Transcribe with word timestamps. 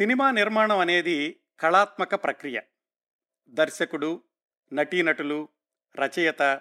Cinema 0.00 0.30
నిర్మాణం 0.30 0.78
అనేది 0.78 1.40
కళాత్మక 1.60 2.14
ప్రక్రియ. 2.14 2.60
దర్శకుడు 3.48 4.22
నటీనటులు 4.72 5.48
రచయిత 5.96 6.60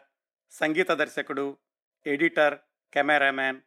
సంగీత 0.51 0.91
దర్శకుడు 0.91 1.57
ఎడిటర్ 2.07 2.57
కెమెరామ్యాన్ 2.93 3.61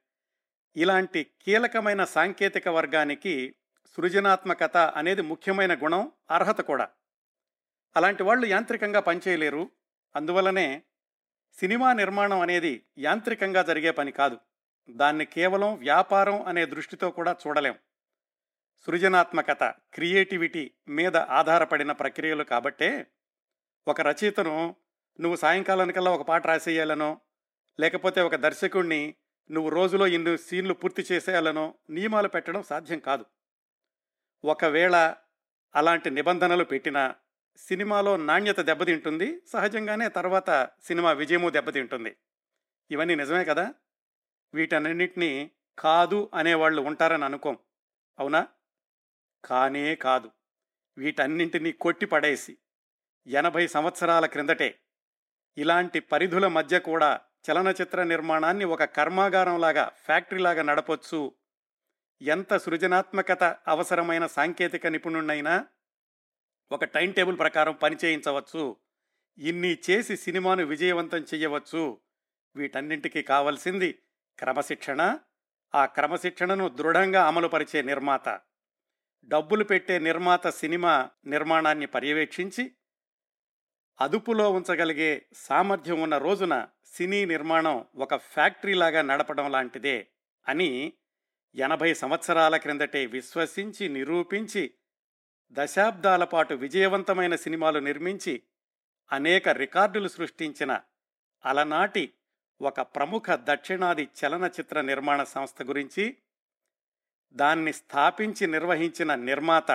ఇలాంటి 0.76 1.26
కీలకమైన 1.42 2.04
సాంకేతిక 2.04 2.68
వర్గానికి 2.68 3.54
సృజనాత్మకత 3.96 4.76
అనేది 4.76 5.22
ముఖ్యమైన 5.22 5.74
గుణం 5.74 6.12
అర్హత 6.30 6.60
కూడా. 6.60 6.88
అలాంటి 7.96 8.22
వాళ్ళు 8.22 8.46
యాంత్రికంగా 8.46 9.00
పనిచేయలేరు. 9.00 9.70
అందువలనే 10.16 10.82
సినిమా 11.52 11.92
నిర్మాణం 11.92 12.40
అనేది 12.40 12.86
యాంత్రికంగా 12.98 13.62
జరిగే 13.62 13.90
పని 13.90 14.12
కాదు. 14.12 14.38
దాన్ని 14.90 15.24
కేవలం 15.24 15.74
వ్యాపారం 15.74 16.42
అనే 16.42 16.66
దృష్టితో 16.66 17.10
కూడా 17.10 17.36
చూడలేం. 17.46 17.74
సృజనాత్మకత 18.86 19.64
క్రియేటివిటీ 19.94 20.70
మీద 20.88 21.16
ఆధారపడిన 21.16 21.92
ప్రక్రియలు 21.92 22.44
కాబట్టే 22.44 23.06
ఒక 23.88 24.00
రచయితను 24.00 24.76
నువ్వు 25.20 25.36
సాయంకాలానికల్లా 25.36 26.10
ఒక 26.10 26.22
పాట 26.22 26.46
రాసేయాలనో 26.46 27.20
లేకపోతే 27.80 28.20
ఒక 28.20 28.34
దర్శకుణ్ణి 28.34 29.14
నువ్వు 29.50 29.70
రోజులో 29.70 30.06
ఇన్ని 30.06 30.38
సీన్లు 30.38 30.74
పూర్తి 30.74 31.06
చేసేయాలనో 31.12 31.74
నియమాలు 31.90 32.28
పెట్టడం 32.28 32.62
సాధ్యం 32.62 32.98
కాదు. 32.98 33.24
ఒకవేళ 34.44 35.14
అలాంటి 35.74 36.10
నిబంధనలు 36.10 36.64
పెట్టినా 36.64 37.14
సినిమాలో 37.56 38.16
నాణ్యత 38.16 38.60
దెబ్బతింటుంది 38.60 39.42
సహజంగానే 39.52 40.08
తర్వాత 40.08 40.70
సినిమా 40.82 41.12
విజయము 41.12 41.48
దెబ్బతింటుంది. 41.48 42.16
ఇవన్నీ 42.90 43.14
నిజమే 43.14 43.44
కదా? 43.44 43.74
వీటన్నింటినీ 44.54 45.50
కాదు 45.78 46.30
అనేవాళ్ళు 46.34 46.82
ఉంటారని 46.82 47.24
అనుకోం. 47.24 47.58
అవునా? 48.18 48.46
కానే 49.44 49.94
కాదు. 49.94 50.30
వీటన్నింటినీ 50.98 51.72
కొట్టి 51.72 52.06
పడేసి 52.06 52.58
ఎనభై 53.26 53.66
సంవత్సరాల 53.66 54.26
క్రిందటే 54.26 54.78
ఇలాంటి 55.58 56.00
పరిధుల 56.00 56.46
మధ్య 56.46 56.78
కూడా 56.78 57.20
చలనచిత్ర 57.50 58.02
నిర్మాణాన్ని 58.02 58.64
ఒక 58.64 58.84
కర్మాగారంలాగా 58.84 59.90
ఫ్యాక్టరీలాగా 59.94 60.62
నడపొచ్చు. 60.62 61.34
ఎంత 62.22 62.56
సృజనాత్మకత 62.56 63.44
అవసరమైన 63.44 64.26
సాంకేతిక 64.26 64.86
నిపుణుడైనా 64.86 65.66
ఒక 66.72 66.84
టైం 66.84 67.10
టేబుల్ 67.10 67.38
ప్రకారం 67.38 67.72
పనిచేయించవచ్చు 67.72 68.76
ఇన్ని 69.38 69.78
చేసి 69.90 70.16
సినిమాను 70.16 70.64
విజయవంతం 70.64 71.18
చేయవచ్చు 71.18 72.00
వీటన్నింటికి 72.56 73.22
కావలసింది 73.22 73.92
క్రమశిక్షణ 74.38 75.18
ఆ 75.74 75.86
క్రమశిక్షణను 75.86 76.68
దృఢంగా 76.68 77.26
అమలుపరిచే 77.26 77.82
నిర్మాత. 77.82 78.40
డబ్బులు 79.28 79.64
పెట్టే 79.64 79.98
నిర్మాత 79.98 80.48
సినిమా 80.48 81.10
నిర్మాణాన్ని 81.26 81.86
పర్యవేక్షించి 81.86 82.72
అదుపులో 84.00 84.50
ఉంచగలిగే 84.50 85.26
సామర్థ్యం 85.34 86.02
ఉన్న 86.02 86.16
రోజున 86.18 86.54
సినీ 86.86 87.24
నిర్మాణం 87.24 87.84
ఒక 87.96 88.14
ఫ్యాక్టరీలాగా 88.16 89.02
నడపడం 89.02 89.52
లాంటిదే 89.52 90.06
అని 90.46 90.92
ఎనభై 91.54 91.94
సంవత్సరాల 91.94 92.56
క్రిందటే 92.56 93.06
విశ్వసించి 93.06 93.88
నిరూపించి 93.88 94.74
దశాబ్దాల 95.52 96.24
పాటు 96.24 96.54
విజయవంతమైన 96.54 97.34
సినిమాలు 97.36 97.78
నిర్మించి 97.78 98.42
అనేక 99.10 99.48
రికార్డులు 99.48 100.08
సృష్టించిన 100.08 100.80
అలనాటి 101.44 102.14
ఒక 102.60 102.80
ప్రముఖ 102.80 103.22
దక్షిణాది 103.30 104.08
చలనచిత్ర 104.18 104.80
నిర్మాణ 104.80 105.22
సంస్థ 105.22 105.62
గురించి 105.62 106.16
దాన్ని 107.32 107.72
స్థాపించి 107.72 108.46
నిర్వహించిన 108.46 109.14
నిర్మాత. 109.14 109.70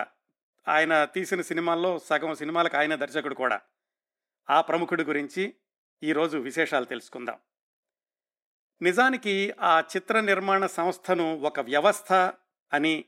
ఆయన 0.67 1.05
తీసిన 1.05 1.41
సినిమాల్లో 1.41 1.99
సగం 1.99 2.35
సినిమాలకు 2.35 2.77
ఆయన 2.77 2.95
దర్శకుడు 2.95 3.35
కూడా. 3.35 3.61
ఆ 4.49 4.61
ప్రముఖుడి 4.61 5.03
గురించి 5.03 5.53
ఈరోజు 6.03 6.37
విశేషాలు 6.37 6.85
తెలుసుకుందాం. 6.85 7.39
నిజానికి 8.81 9.53
ఆ 9.61 9.79
చిత్ర 9.79 10.19
నిర్మాణ 10.19 10.65
సంస్థను 10.65 11.39
ఒక 11.39 11.59
వ్యవస్థ 11.59 12.13
అని 12.73 13.05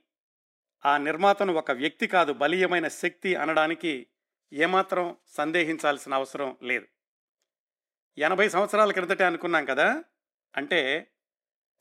ఆ 0.85 0.97
నిర్మాతను 0.97 1.53
ఒక 1.53 1.71
వ్యక్తి 1.71 2.07
కాదు 2.07 2.33
బలీయమైన 2.33 2.87
శక్తి 2.87 3.35
అనడానికి 3.35 4.07
ఏమాత్రం 4.53 5.17
సందేహించాల్సిన 5.27 6.13
అవసరం 6.13 6.57
లేదు. 6.63 6.87
ఎనభై 8.17 8.49
సంవత్సరాల 8.49 8.91
క్రిందటే 8.91 9.23
అనుకున్నాం 9.23 9.65
కదా? 9.65 10.03
అంటే 10.57 11.11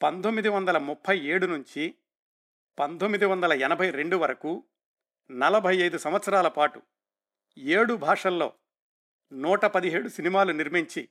పంతొమ్మిది 0.03 0.48
వందల 0.48 0.78
ముప్పై 0.78 1.19
ఏడు 1.19 1.47
నుంచి 1.47 1.94
పంతొమ్మిది 2.78 3.25
వందల 3.25 3.53
ఎనభై 3.53 3.91
రెండు 3.91 4.16
వరకు 4.16 4.65
నలభై 5.31 5.77
ఐదు 5.77 5.99
సంవత్సరాల 5.99 6.49
పాటు 6.49 6.83
ఏడు 7.59 7.94
భాషల్లో 7.94 8.55
నూట 9.33 9.65
పదిహేడు 9.65 10.09
సినిమాలు 10.09 10.53
నిర్మించి 10.53 11.09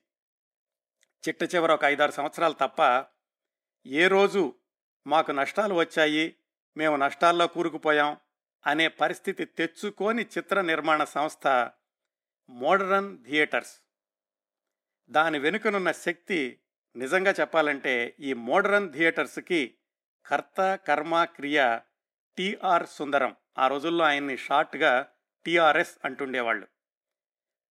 చిట్ట 1.28 1.56
చివర 1.56 1.74
ఒక 1.74 1.84
ఐదారు 1.84 2.12
సంవత్సరాలు 2.12 2.54
తప్ప 2.54 3.06
ఏ 3.86 4.08
రోజు 4.08 4.56
మాకు 5.08 5.32
నష్టాలు 5.32 5.74
వచ్చాయి 5.74 6.36
మేము 6.78 6.96
నష్టాల్లో 6.96 7.48
కూరుకుపోయాం 7.48 8.18
అనే 8.66 8.88
పరిస్థితి 8.88 9.46
తెచ్చుకోని 9.46 10.24
చిత్ర 10.38 10.62
నిర్మాణ 10.62 11.04
సంస్థ 11.04 11.48
మోడరన్ 12.50 13.24
థియేటర్స్. 13.26 13.76
దాని 15.10 15.40
వెనుకనున్న 15.40 15.92
శక్తి 15.92 16.60
నిజంగా 16.96 17.32
చెప్పాలంటే 17.32 18.16
ఈ 18.20 18.34
మోడరన్ 18.34 18.94
థియేటర్స్కి 18.94 19.78
కర్త 20.28 20.76
కర్మ 20.76 21.24
క్రియ 21.24 21.80
టిఆర్ 22.38 22.88
సుందరం. 22.88 23.36
ఆ 23.58 23.68
రోజుల్లో 23.68 24.06
ఆయన్ని 24.06 24.38
షార్ట్గా 24.38 25.10
టిఆర్ఎస్ 25.46 25.98
అంటుండేవాళ్ళు. 26.06 26.68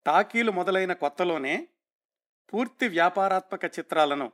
టాకీలు 0.06 0.52
మొదలైన 0.52 0.92
కొత్తలోనే 0.92 1.68
పూర్తి 2.52 2.88
వ్యాపారాత్మక 2.88 3.64
చిత్రాలను 3.64 4.32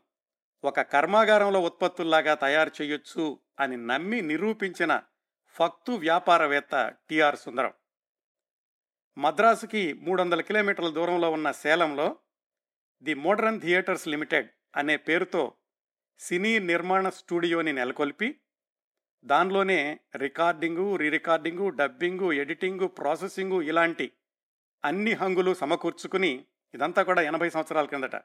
ఒక 0.65 0.81
కర్మాగారంలో 0.81 1.61
ఉత్పత్తుల్లాగా 1.61 2.35
తయారు 2.35 2.71
చేయొచ్చు 2.83 3.39
అని 3.61 3.77
నమ్మి 3.87 4.21
నిరూపించిన 4.21 5.03
ఫక్తు 5.47 5.93
వ్యాపారవేత్త 5.93 6.95
టిఆర్ 7.11 7.37
సుందరం. 7.37 7.73
మద్రాసుకి 9.19 9.93
మూడు 9.93 10.23
వందల 10.23 10.41
కిలోమీటర్ల 10.41 10.89
దూరంలో 10.89 11.31
ఉన్న 11.31 11.51
సేలంలో 11.51 12.17
ది 13.03 13.15
మోడర్న్ 13.15 13.61
థియేటర్స్ 13.61 14.09
లిమిటెడ్ 14.09 14.51
అనే 14.77 14.97
పేరుతో 14.97 15.55
సినీ 16.23 16.59
నిర్మాణ 16.59 17.09
స్టూడియోని 17.09 17.73
నెలకొల్పి 17.73 18.41
దానిలోనే 19.25 20.01
recording 20.17 20.97
re 20.97 21.11
recording 21.11 21.69
dubbing 21.71 22.33
editing 22.33 22.87
processing 22.87 23.63
ఇలాంటి 23.63 24.13
అన్ని 24.85 25.13
హంగులు 25.13 25.55
సమకూర్చుకుని 25.55 26.47
ఇదంతా 26.75 27.03
కూడా 27.03 27.23
ఎనభై 27.23 27.51
సంవత్సరాల 27.51 27.85
కిందట. 27.85 28.17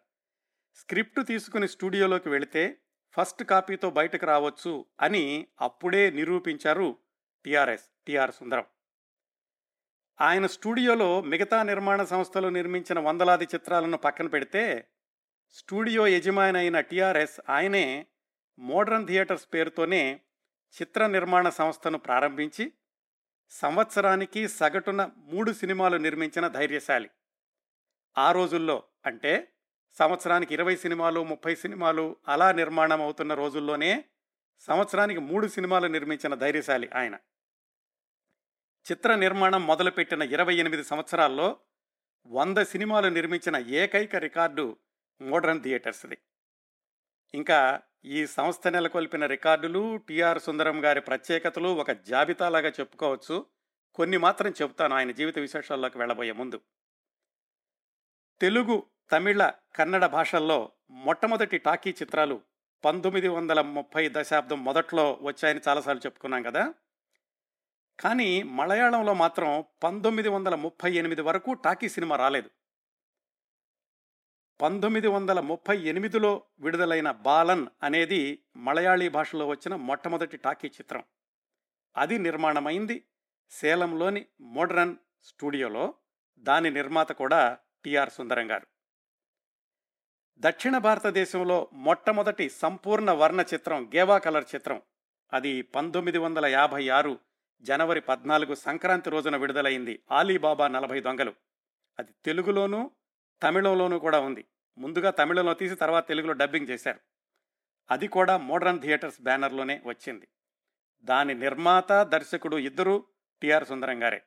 స్క్రిప్ట్ 0.75 1.27
తీసుకుని 1.27 1.67
స్టూడియోలోకి 1.67 2.29
వెళితే 2.29 2.77
ఫస్ట్ 3.17 3.43
కాపీతో 3.43 3.89
బయటకు 3.89 4.25
రావచ్చు 4.25 4.85
అని 5.01 5.47
అప్పుడే 5.61 6.11
నిరూపించారు 6.11 6.99
టిఆర్ఎస్ 7.45 7.89
టిఆర్ 8.07 8.31
సుందరం. 8.31 8.65
ఆయన 10.21 10.45
స్టూడియోలో 10.45 11.21
మిగతా 11.21 11.63
నిర్మాణ 11.63 12.03
సంస్థలు 12.03 12.47
నిర్మించిన 12.47 12.99
వందలాది 12.99 13.45
చిత్రాలను 13.45 13.97
పక్కన 13.97 14.27
పెడితే 14.27 14.87
స్టూడియో 15.51 16.07
యజమాని 16.07 16.57
అయిన 16.57 16.79
టిఆర్ఎస్ 16.79 17.39
ఆయనే 17.49 18.07
మోడర్న్ 18.59 19.07
థియేటర్స్ 19.07 19.47
పేరుతోనే 19.53 20.21
చిత్ర 20.81 21.07
నిర్మాణ 21.07 21.49
సంస్థను 21.49 21.97
ప్రారంభించి 21.97 22.73
సంవత్సరానికి 23.49 24.47
సగటున 24.47 25.09
మూడు 25.17 25.51
సినిమాలు 25.51 25.97
నిర్మించిన 25.97 26.47
ధైర్యశాలి. 26.47 27.09
ఆ 28.17 28.31
రోజుల్లో 28.31 28.83
అంటే 29.05 29.53
సంవత్సరానికి 29.91 30.53
ఇరవై 30.53 30.75
సినిమాలు 30.75 31.23
ముప్పై 31.23 31.55
సినిమాలు 31.55 32.15
అలా 32.27 32.51
నిర్మాణం 32.51 33.01
అవుతున్న 33.01 33.33
రోజుల్లోనే 33.33 34.05
సంవత్సరానికి 34.59 35.19
మూడు 35.19 35.47
సినిమాలు 35.47 35.87
నిర్మించిన 35.87 36.35
ధైర్యశాలి 36.35 36.89
ఆయన. 36.95 37.15
చిత్ర 38.91 39.15
నిర్మాణం 39.15 39.67
మొదలుపెట్టిన 39.67 40.21
ఇరవై 40.21 40.55
ఎనిమిది 40.55 40.83
సంవత్సరాల్లో 40.83 41.59
వంద 42.25 42.57
సినిమాలు 42.57 43.07
నిర్మించిన 43.09 43.55
ఏకైక 43.55 44.15
రికార్డు 44.15 44.77
మోడర్న్ 45.21 45.63
థియేటర్స్ది. 45.63 46.17
ఇంకా 47.33 47.81
ఈ 48.05 48.27
సంస్థ 48.27 48.67
నెలకొల్పిన 48.67 49.25
రికార్డులు 49.25 49.95
టిఆర్ 49.95 50.39
సుందరం 50.39 50.85
గారి 50.85 51.01
ప్రత్యేకతలు 51.01 51.67
ఒక 51.67 51.91
జాబితాలాగా 51.91 52.69
చెప్పుకోవచ్చు. 52.69 53.45
కొన్ని 53.93 54.17
మాత్రం 54.17 54.51
చెబుతాను 54.61 54.95
ఆయన 54.95 55.11
జీవిత 55.11 55.39
విశేషాల్లోకి 55.39 55.97
వెళ్ళబోయే 55.97 56.31
ముందు. 56.31 56.61
తెలుగు 58.41 58.83
తమిళ 59.11 59.51
కన్నడ 59.75 60.05
భాషల్లో 60.05 60.71
మొట్టమొదటి 60.89 61.57
టాకీ 61.57 61.89
చిత్రాలు 61.89 62.41
పంతొమ్మిది 62.85 63.27
వందల 63.27 63.61
ముప్పై 63.61 64.09
దశాబ్దం 64.11 64.63
మొదట్లో 64.63 65.19
వచ్చాయని 65.21 65.61
చాలాసార్లు 65.67 66.01
చెప్పుకున్నాం 66.05 66.43
కదా. 66.43 66.73
కానీ 67.99 68.43
మలయాళంలో 68.43 69.13
మాత్రం 69.13 69.63
పంతొమ్మిది 69.83 70.29
వందల 70.29 70.55
ముప్పై 70.55 70.91
ఎనిమిది 70.91 71.21
వరకు 71.21 71.53
టాకీ 71.53 71.89
సినిమా 71.89 72.15
రాలేదు. 72.15 72.49
పంతొమ్మిది 74.61 75.07
వందల 75.07 75.39
ముప్పై 75.39 75.77
ఎనిమిదిలో 75.77 76.43
విడుదలైన 76.59 77.11
బాలన్ 77.11 77.67
అనేది 77.83 78.43
మలయాళీ 78.55 79.09
భాషలో 79.09 79.47
వచ్చిన 79.47 79.75
మొట్టమొదటి 79.75 80.37
టాకీ 80.37 80.67
చిత్రం. 80.67 81.03
అది 81.97 82.17
నిర్మాణమైంది 82.17 83.03
సేలంలోని 83.49 84.25
మోడ్రన్ 84.41 84.95
స్టూడియోలో 85.23 85.93
దాని 86.39 86.71
నిర్మాత 86.71 87.11
కూడా 87.11 87.57
టిఆర్ 87.85 88.09
సుందరం 88.09 88.51
గారు. 88.51 88.67
దక్షిణ 90.37 90.77
భారతదేశంలో 90.77 91.69
మొట్టమొదటి 91.73 92.49
సంపూర్ణ 92.49 93.11
వర్ణ 93.11 93.45
చిత్రం 93.53 93.91
గేవా 93.95 94.17
కలర్ 94.17 94.45
చిత్రం. 94.55 94.81
అది 95.33 95.61
పంతొమ్మిది 95.61 96.17
వందల 96.17 96.45
యాభై 96.45 96.89
ఆరు 96.89 97.19
జనవరి 97.61 98.01
పద్నాలుగు 98.01 98.55
సంక్రాంతి 98.55 99.09
రోజున 99.09 99.35
విడుదలైంది 99.35 99.99
ఆలీబాబా 100.11 100.67
నలభై 100.67 100.99
దొంగలు. 100.99 101.33
అది 101.99 102.11
తెలుగులోనూ 102.25 102.91
తమిళంలోనూ 103.43 103.99
కూడా 103.99 104.19
ఉంది. 104.19 104.45
ముందుగా 104.77 105.09
తమిళంలో 105.09 105.53
తీసి 105.53 105.75
తర్వాత 105.75 106.07
తెలుగులో 106.07 106.33
డబ్బింగ్ 106.33 106.67
చేశారు. 106.67 106.99
అది 107.91 108.07
కూడా 108.07 108.37
మోడర్న్ 108.37 108.81
థియేటర్స్ 108.81 109.21
బ్యానర్లోనే 109.21 109.81
వచ్చింది. 109.85 110.27
దాని 111.03 111.33
నిర్మాత 111.33 111.91
దర్శకుడు 111.91 112.57
ఇద్దరు 112.57 113.05
టిఆర్ 113.41 113.65
సుందరం 113.65 114.03
గారే. 114.03 114.21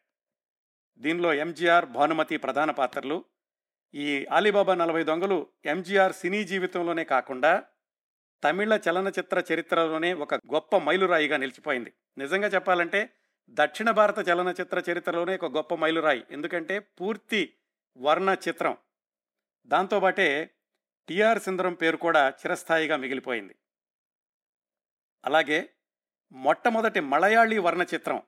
దీనిలో 0.99 1.35
ఎంజీఆర్ 1.35 1.87
భానుమతి 1.87 2.37
ప్రధాన 2.37 2.71
పాత్రలు. 2.71 3.25
ఈ 3.95 4.27
అలీబాబా 4.31 4.75
నలభై 4.75 5.05
దొంగలు 5.05 5.47
ఎంజీఆర్ 5.65 6.13
సినీ 6.13 6.45
జీవితంలోనే 6.45 7.05
కాకుండా 7.05 7.65
తమిళ 8.45 8.81
చలనచిత్ర 8.91 9.45
చరిత్రలోనే 9.53 10.15
ఒక 10.15 10.35
గొప్ప 10.35 10.77
మైలురాయిగా 10.77 11.37
నిలిచిపోయింది. 11.37 11.93
నిజంగా 12.19 12.49
చెప్పాలంటే 12.49 13.11
దక్షిణ 13.51 13.91
భారత 13.91 14.29
చలనచిత్ర 14.29 14.83
చరిత్రలోనే 14.91 15.35
ఒక 15.35 15.57
గొప్ప 15.57 15.75
మైలురాయి. 15.75 16.25
ఎందుకంటే 16.31 16.79
పూర్తి 16.79 17.55
వర్ణ 17.99 18.37
చిత్రం 18.49 18.77
దాంతోపాటే 19.67 20.51
టిఆర్ 21.09 21.43
సుందరం 21.43 21.75
పేరు 21.75 21.97
కూడా 21.97 22.29
చిరస్థాయిగా 22.29 22.97
మిగిలిపోయింది. 22.97 23.55
అలాగే 25.25 25.71
మొట్టమొదటి 26.33 27.01
మలయాళీ 27.01 27.59
వర్ణ 27.59 27.83
చిత్రం 27.83 28.23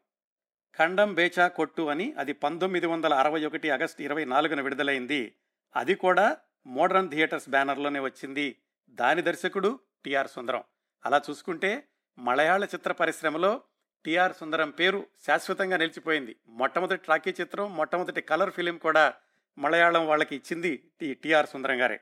ఖండం 0.79 1.15
బేచా 1.15 1.49
కొట్టు 1.49 1.83
అని 1.83 2.13
అది 2.13 2.33
పంతొమ్మిది 2.33 2.87
వందల 2.87 3.15
అరవై 3.15 3.45
ఒకటి 3.45 3.71
ఆగస్టు 3.71 4.03
ఇరవై 4.03 4.25
నాలుగున 4.25 4.61
విడుదలైంది. 4.61 5.37
అది 5.77 5.95
కూడా 5.95 6.37
మోడర్న్ 6.67 7.11
థియేటర్స్ 7.11 7.49
బ్యానర్లోనే 7.49 8.01
వచ్చింది. 8.01 8.57
దాని 8.91 9.23
దర్శకుడు 9.23 9.81
టిఆర్ 10.05 10.29
సుందరం. 10.29 10.65
అలా 11.05 11.23
చూసుకుంటే 11.31 11.89
మలయాళ 12.19 12.65
చిత్ర 12.65 12.93
పరిశ్రమలో 12.93 13.63
టిఆర్ 14.05 14.33
సుందరం 14.33 14.71
పేరు 14.71 15.07
శాశ్వతంగా 15.27 15.77
నిలిచిపోయింది. 15.77 16.37
మొట్టమొదటి 16.47 17.05
ట్రాకీ 17.05 17.35
చిత్రం 17.41 17.77
మొట్టమొదటి 17.77 18.21
కలర్ 18.21 18.51
ఫిలిం 18.51 18.79
కూడా 18.79 19.15
మలయాళం 19.59 20.07
వాళ్ళకి 20.07 20.37
ఇచ్చింది 20.37 20.93
టి 21.01 21.15
టిఆర్ 21.15 21.47
సుందరం 21.47 21.81
గారే. 21.81 22.01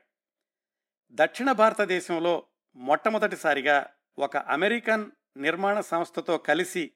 దక్షిణ 1.11 1.51
భారతదేశంలో 1.51 2.47
మొట్టమొదటిసారిగా 2.75 3.89
ఒక 4.19 4.37
అమెరికన్ 4.37 5.11
నిర్మాణ 5.37 5.79
సంస్థతో 5.79 6.37
కలిసి 6.37 6.91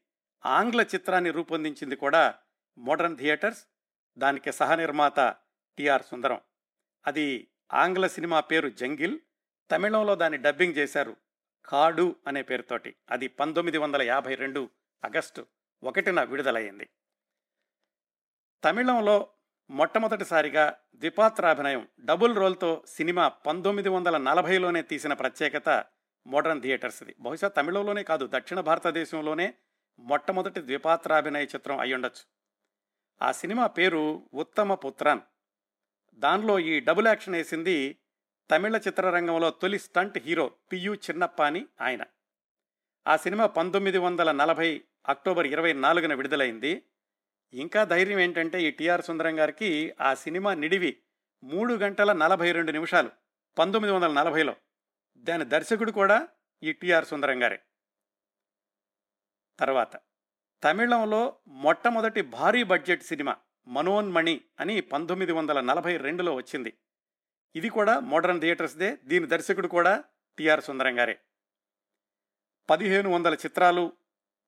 ఆంగ్ల 0.46 0.81
చిత్రాన్ని 0.81 1.31
రూపొందించింది 1.31 1.96
కూడా 1.96 2.36
మోడర్న్ 2.78 3.18
థియేటర్స్ 3.18 3.68
దానికి 4.18 4.52
సహనిర్మాత 4.52 5.19
టిఆర్ 5.78 6.04
సుందరం. 6.04 6.42
అది 7.07 7.52
ఆంగ్ల 7.74 8.07
సినిమా 8.07 8.40
పేరు 8.40 8.69
జంగిల్ 8.69 9.19
తమిళంలో 9.72 10.16
దాన్ని 10.16 10.40
డబ్బింగ్ 10.40 10.74
చేశారు 10.74 11.18
కాడు 11.66 12.16
అనే 12.28 12.42
పేరుతోటి. 12.42 12.96
అది 13.10 13.28
పంతొమ్మిది 13.28 13.78
వందల 13.78 14.02
యాభై 14.02 14.36
రెండు 14.36 14.69
ఆగస్టు 15.06 15.48
ఒకటిన 15.84 16.24
విడుదలయ్యింది. 16.24 16.90
తమిళంలో 18.63 19.28
మొట్టమొదటిసారిగా 19.70 20.78
ద్విపాత్రాభినయం 20.96 21.88
డబుల్ 22.00 22.36
రోల్తో 22.36 22.84
సినిమా 22.88 23.28
పంతొమ్మిది 23.28 23.90
వందల 23.90 24.18
నలభైలోనే 24.18 24.82
తీసిన 24.82 25.14
ప్రత్యేకత 25.14 25.86
మోడర్న్ 26.28 26.62
థియేటర్స్ది. 26.62 27.16
బహుశా 27.20 27.48
తమిళంలోనే 27.48 28.04
కాదు 28.04 28.30
దక్షిణ 28.34 28.60
భారతదేశంలోనే 28.60 29.54
మొట్టమొదటి 30.00 30.62
ద్విపాత్రాభినయ 30.62 31.44
చిత్రం 31.44 31.80
అయ్యుండొచ్చు. 31.80 32.24
ఆ 33.22 33.32
సినిమా 33.32 33.68
పేరు 33.68 34.30
ఉత్తమ 34.34 34.74
పుత్రన్. 34.74 35.20
దానిలో 36.14 36.60
ఈ 36.60 36.80
డబుల్ 36.80 37.08
యాక్షన్ 37.08 37.36
వేసింది 37.36 37.98
తమిళ 38.52 38.78
చిత్రరంగంలో 38.78 39.50
తొలి 39.50 39.80
స్టంట్ 39.80 40.18
హీరో 40.18 40.52
పియు 40.72 40.94
చిన్నప్ప 40.94 41.44
అని 41.44 41.66
ఆయన. 41.82 42.04
ఆ 43.08 43.16
సినిమా 43.16 43.46
పంతొమ్మిది 43.46 43.98
వందల 43.98 44.32
నలభై 44.32 44.82
అక్టోబర్ 45.08 45.48
ఇరవై 45.48 45.74
నాలుగున 45.74 46.14
విడుదలైంది. 46.14 46.84
ఇంకా 47.56 47.84
ధైర్యం 47.84 48.19
ఏంటంటే 48.19 48.63
ఈ 48.63 48.72
టిఆర్ 48.72 49.02
సుందరం 49.02 49.40
గారికి 49.40 49.94
ఆ 50.02 50.13
సినిమా 50.13 50.54
నిడివి 50.54 50.98
మూడు 51.44 51.74
గంటల 51.74 52.13
నలభై 52.13 52.52
రెండు 52.52 52.72
నిమిషాలు 52.72 53.12
పంతొమ్మిది 53.57 53.96
వందల 53.96 54.13
నలభైలో. 54.13 54.56
దాని 55.18 55.46
దర్శకుడు 55.46 55.92
కూడా 55.92 56.28
ఈ 56.63 56.74
టిఆర్ 56.74 57.06
సుందరం 57.06 57.44
గారే. 57.44 57.62
తర్వాత 59.60 60.00
తమిళంలో 60.63 61.38
మొట్టమొదటి 61.48 62.22
భారీ 62.22 62.63
బడ్జెట్ 62.63 63.04
సినిమా 63.04 63.38
మనోన్మణి 63.68 64.42
అని 64.60 64.81
పంతొమ్మిది 64.81 65.31
వందల 65.31 65.62
నలభై 65.62 65.98
రెండులో 65.98 66.36
వచ్చింది. 66.36 66.74
ఇది 67.56 67.69
కూడా 67.69 68.00
మోడర్న్ 68.00 68.42
థియేటర్స్దే 68.42 68.98
దీని 69.04 69.28
దర్శకుడు 69.28 69.68
కూడా 69.68 70.04
టిఆర్ 70.38 70.63
సుందరం 70.63 71.00
గారే. 71.00 71.19
పదిహేను 72.69 73.10
వందల 73.10 73.34
చిత్రాలు 73.34 73.94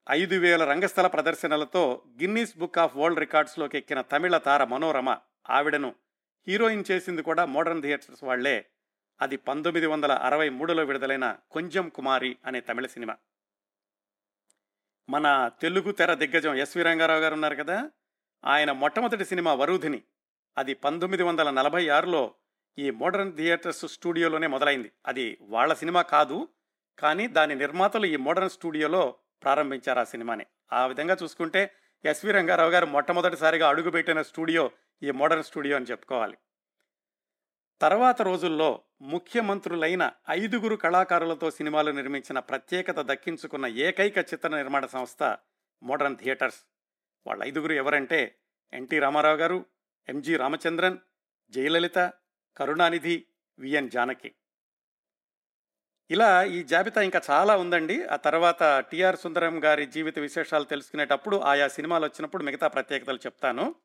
ఐదు 0.09 0.35
వేల 0.35 0.69
రంగస్థల 0.69 1.07
ప్రదర్శనలతో 1.07 2.01
గిన్నీస్ 2.21 2.57
బుక్ 2.57 2.77
ఆఫ్ 2.77 2.97
వరల్డ్ 2.97 3.19
రికార్డ్స్లోకి 3.19 3.77
ఎక్కిన 3.77 4.01
తమిళ 4.01 4.37
తార 4.37 4.63
మనోరమ 4.63 5.17
ఆవిడను 5.49 5.95
హీరోయిన్ 6.47 6.83
చేసింది 6.91 7.21
కూడా 7.21 7.45
మోడర్న్ 7.45 7.81
థియేటర్స్ 7.81 8.23
వాళ్ళే. 8.23 8.65
అది 9.21 9.37
పంతొమ్మిది 9.37 9.87
వందల 9.87 10.11
అరవై 10.11 10.49
మూడులో 10.49 10.85
విడుదలైన 10.85 11.37
కొంచెం 11.51 11.89
కుమారి 11.89 12.37
అనే 12.45 12.59
తమిళ 12.61 12.85
సినిమా. 12.85 13.17
మన 15.09 15.51
తెలుగు 15.61 15.91
తెర 15.91 16.13
దిగ్గజం 16.13 16.55
ఎస్వి 16.55 16.83
రంగారావు 16.83 17.19
గారు 17.19 17.33
ఉన్నారు 17.33 17.55
కదా? 17.55 17.91
ఆయన 18.45 18.71
మొట్టమొదటి 18.71 19.25
సినిమా 19.25 19.53
వరుధిని. 19.53 20.03
అది 20.57 20.73
పంతొమ్మిది 20.73 21.23
వందల 21.23 21.49
నలభై 21.49 21.87
ఆరులో 21.87 22.35
ఈ 22.79 22.89
మోడర్న్ 22.89 23.35
థియేటర్స్ 23.35 23.87
స్టూడియోలోనే 23.87 24.47
మొదలైంది. 24.47 24.91
అది 25.05 25.37
వాళ్ళ 25.41 25.73
సినిమా 25.73 26.01
కాదు 26.01 26.47
కానీ 26.99 27.27
దాని 27.27 27.55
నిర్మాతలు 27.55 28.05
ఈ 28.05 28.15
మోడర్న్ 28.15 28.49
స్టూడియోలో 28.49 29.15
ప్రారంభించారు 29.43 29.99
ఆ 29.99 30.03
సినిమాని. 30.03 30.45
ఆ 30.73 30.85
విధంగా 30.85 31.17
చూసుకుంటే 31.23 31.75
ఎస్వి 32.05 32.31
రంగారావు 32.31 32.69
గారు 32.69 32.85
మొట్టమొదటిసారిగా 32.85 33.69
అడుగుపెట్టిన 33.69 34.21
స్టూడియో 34.21 34.71
ఈ 35.03 35.11
మోడర్న్ 35.11 35.43
స్టూడియో 35.43 35.75
అని 35.75 35.85
చెప్పుకోవాలి. 35.85 36.37
తర్వాత 37.81 38.21
రోజుల్లో 38.21 38.81
ముఖ్యమంత్రులైన 39.01 40.11
ఐదుగురు 40.29 40.75
కళాకారులతో 40.75 41.51
సినిమాలు 41.51 41.91
నిర్మించిన 41.91 42.39
ప్రత్యేకత 42.39 42.95
దక్కించుకున్న 42.99 43.65
ఏకైక 43.65 44.17
చిత్ర 44.17 44.47
నిర్మాణ 44.47 44.85
సంస్థ 44.85 45.37
మోడర్న్ 45.83 46.17
థియేటర్స్. 46.17 46.65
వాళ్ళ 47.27 47.43
ఐదుగురు 47.43 47.73
ఎవరంటే 47.73 48.35
N T 48.73 48.99
Rama Rao 48.99 49.37
garu 49.37 49.65
M G 50.09 50.37
Ramachandran 50.37 50.97
Jayalalithaa 51.49 52.13
Karunanidhi 52.57 53.25
V N 53.59 53.89
Janaki. 53.89 54.35
ఇలా 56.11 56.43
ఈ 56.43 56.63
జాబితా 56.63 57.01
ఇంకా 57.01 57.21
చాలా 57.29 57.57
ఉందండి. 57.57 58.05
ఆ 58.05 58.15
తర్వాత 58.15 58.85
టిఆర్ 58.91 59.17
సుందరం 59.17 59.63
గారి 59.63 59.85
జీవిత 59.85 60.19
విశేషాలు 60.19 60.63
తెలుసుకునేటప్పుడు 60.63 61.37
ఆయా 61.37 61.67
సినిమాలు 61.67 62.05
వచ్చినప్పుడు 62.05 62.43
మిగతా 62.43 62.67
ప్రత్యేకతలు 62.67 63.17
చెప్తాను. 63.17 63.75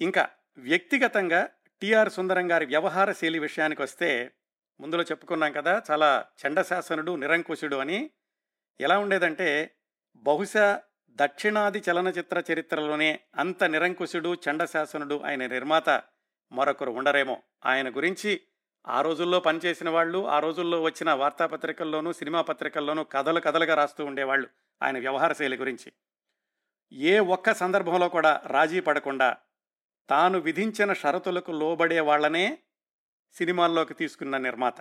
ఇంకా 0.00 0.28
వ్యక్తిగతంగా 0.58 1.48
టిఆర్ 1.82 2.10
సుందరం 2.10 2.50
గారి 2.50 2.66
వ్యవహార 2.66 3.12
శైలి 3.12 3.38
విషయానికి 3.38 3.82
వస్తే 3.82 4.30
ముందులో 4.80 5.02
చెప్పుకున్నాం 5.02 5.52
కదా 5.52 5.82
చాలా 5.90 6.26
చండశాసనుడు 6.46 7.16
నిరంకుశుడు 7.16 7.76
అని. 7.76 8.10
ఎలా 8.80 8.98
ఉండేదంటే 8.98 9.70
బహుశా 10.16 10.80
దక్షిణాది 11.10 11.82
చలనచిత్ర 11.90 12.52
చరిత్రలోనే 12.52 13.20
అంత 13.36 13.64
నిరంకుశుడు 13.64 14.34
చండశాసనుడు 14.34 15.22
ఆయన 15.26 15.46
నిర్మాత 15.46 16.02
మరొకరు 16.52 16.90
ఉండరేమో. 16.90 17.42
ఆయన 17.66 17.96
గురించి 17.96 18.40
ఆ 18.88 19.00
రోజుల్లో 19.00 19.40
పనిచేసిన 19.40 19.90
వాళ్ళు 19.90 20.28
ఆ 20.28 20.38
రోజుల్లో 20.38 20.82
వచ్చిన 20.82 21.12
వార్తాపత్రికల్లోనూ 21.12 22.12
సినిమా 22.12 22.42
పత్రికల్లోనూ 22.42 23.04
కథలు 23.04 23.40
కథలుగా 23.40 23.74
రాస్తూ 23.74 24.04
ఉండేవాళ్ళు 24.04 24.48
ఆయన 24.82 24.98
వ్యవహార 24.98 25.32
శైలి 25.32 25.56
గురించి. 25.56 25.92
ఏ 26.92 27.18
ఒక్క 27.18 27.54
సందర్భంలో 27.54 28.08
కూడా 28.08 28.42
రాజీ 28.46 28.80
పడకుండా 28.80 29.36
తాను 30.10 30.38
విధించిన 30.38 30.92
షరతులకు 30.92 31.52
లోబడే 31.52 32.00
వాళ్ళనే 32.00 32.58
సినిమాల్లోకి 33.32 33.94
తీసుకున్న 33.94 34.36
నిర్మాత. 34.36 34.80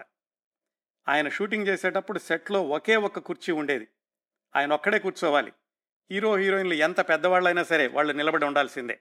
ఆయన 1.07 1.29
షూటింగ్ 1.29 1.67
చేసేటప్పుడు 1.67 2.19
సెట్లో 2.19 2.63
ఒకే 2.63 2.95
ఒక్క 2.95 3.19
కుర్చీ 3.19 3.53
ఉండేది. 3.53 3.87
ఆయన 4.55 4.73
ఒక్కడే 4.73 4.99
కూర్చోవాలి. 4.99 5.53
హీరో 6.11 6.35
హీరోయిన్లు 6.35 6.73
ఎంత 6.73 7.09
పెద్దవాళ్ళైనా 7.09 7.63
సరే 7.63 7.87
వాళ్ళు 7.87 8.13
నిలబడి 8.13 8.45
ఉండాల్సిందే. 8.45 8.99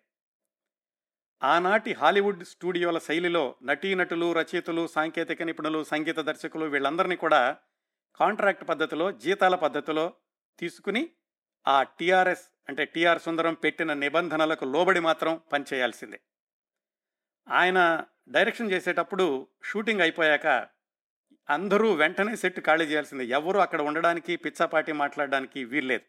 ఆనాటి 1.42 1.92
హాలీవుడ్ 1.92 2.44
స్టూడియోల 2.44 2.98
శైలిలో 2.98 3.54
నటీనటులు 3.62 4.32
రచయితలు 4.32 4.86
సాంకేతిక 4.86 5.42
నిపుణులు 5.42 5.84
సంగీత 5.84 6.18
దర్శకులు 6.18 6.64
వీళ్ళందరినీ 6.64 7.16
కూడా 7.16 7.56
కాంట్రాక్ట్ 8.14 8.68
పద్ధతిలో 8.68 9.12
జీతాల 9.12 9.54
పద్ధతిలో 9.54 10.14
తీసుకుని 10.58 11.10
ఆ 11.68 11.82
టీఆర్ఎస్ 11.82 12.44
అంటే 12.68 12.84
టీఆర్ 12.84 13.20
సుందరం 13.20 13.54
పెట్టిన 13.54 13.92
నిబంధనలకు 13.92 14.64
లోబడి 14.64 15.00
మాత్రం 15.00 15.40
పనిచేయాల్సిందే. 15.52 16.20
ఆయన 17.48 18.04
డైరెక్షన్ 18.28 18.70
చేసేటప్పుడు 18.70 19.48
షూటింగ్ 19.64 20.00
అయిపోయాక 20.00 20.46
అందరూ 21.50 21.92
వెంటనే 21.92 22.36
సెట్ 22.36 22.60
ఖాళీ 22.60 22.84
చేయాల్సిందే. 22.84 23.24
ఎవరు 23.24 23.58
అక్కడ 23.58 23.82
ఉండడానికి 23.82 24.36
పిచ్చాపాటి 24.36 24.92
మాట్లాడడానికి 24.92 25.64
వీల్లేదు. 25.64 26.04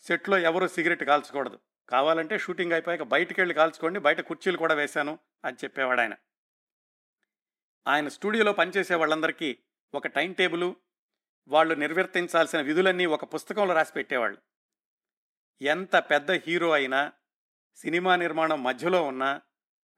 సెట్లో 0.00 0.38
ఎవరు 0.38 0.66
సిగరెట్ 0.66 1.04
కాల్చకూడదు. 1.04 1.58
కావాలంటే 1.88 2.38
షూటింగ్ 2.38 2.72
అయిపోయాక 2.72 3.02
బయటికి 3.02 3.40
వెళ్ళి 3.40 3.54
కాల్చుకోండి 3.54 3.98
బయట 3.98 4.20
కుర్చీలు 4.20 4.56
కూడా 4.56 4.74
వేశాను 4.74 5.18
అని 5.44 5.56
చెప్పేవాడు 5.64 6.00
ఆయన 6.00 6.14
ఆయన 7.86 8.08
స్టూడియోలో 8.08 8.52
పనిచేసే 8.52 8.94
వాళ్ళందరికీ 8.94 9.58
ఒక 9.94 10.06
టైం 10.06 10.32
టేబుల్ 10.32 10.74
వాళ్ళు 11.48 11.74
నిర్వర్తించాల్సిన 11.74 12.60
విధులన్నీ 12.60 13.06
ఒక 13.06 13.34
పుస్తకంలో 13.34 13.74
రాసి 13.74 13.92
పెట్టేవాళ్ళు. 13.92 14.38
ఎంత 15.62 15.96
పెద్ద 15.96 16.30
హీరో 16.30 16.70
అయినా 16.70 17.12
సినిమా 17.74 18.16
నిర్మాణం 18.16 18.62
మధ్యలో 18.62 19.02
ఉన్నా 19.02 19.40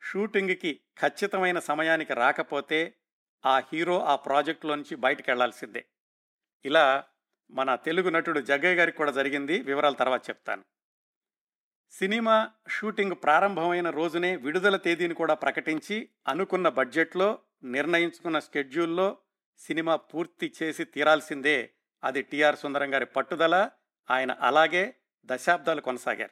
షూటింగ్కి 0.02 0.80
ఖచ్చితమైన 1.00 1.58
సమయానికి 1.58 2.14
రాకపోతే 2.14 2.94
ఆ 3.46 3.58
హీరో 3.58 4.04
ఆ 4.04 4.16
ప్రాజెక్టులో 4.16 4.74
నుంచి 4.74 4.94
బయటకు 4.94 5.24
వెళ్ళాల్సిందే 5.28 5.86
ఇలా 6.64 7.04
మన 7.50 7.74
తెలుగు 7.74 8.08
నటుడు 8.10 8.40
జగ్గయ్య 8.40 8.74
గారికి 8.74 8.98
కూడా 8.98 9.12
జరిగింది 9.12 9.60
వివరాల 9.60 9.92
తర్వాత 9.92 10.28
చెప్తాను. 10.28 10.64
సినిమా 11.92 12.50
షూటింగ్ 12.68 13.14
ప్రారంభమైన 13.24 13.90
రోజునే 13.90 14.36
విడుదల 14.36 14.76
తేదీని 14.76 15.14
కూడా 15.14 15.34
ప్రకటించి 15.34 16.08
అనుకున్న 16.28 16.68
బడ్జెట్లో 16.68 17.38
నిర్ణయించుకున్న 17.64 18.38
స్కెడ్యూల్లో 18.38 19.18
సినిమా 19.58 19.96
పూర్తి 19.96 20.52
చేసి 20.62 20.84
తీరాల్సిందే. 20.84 21.70
అది 22.04 22.22
టిఆర్ 22.22 22.56
సుందరం 22.56 22.94
గారి 22.94 23.06
పట్టుదల 23.06 23.70
ఆయన 24.10 24.32
అలాగే 24.40 24.94
దశాబ్దాలు 25.24 25.80
కొనసాగారు. 25.80 26.30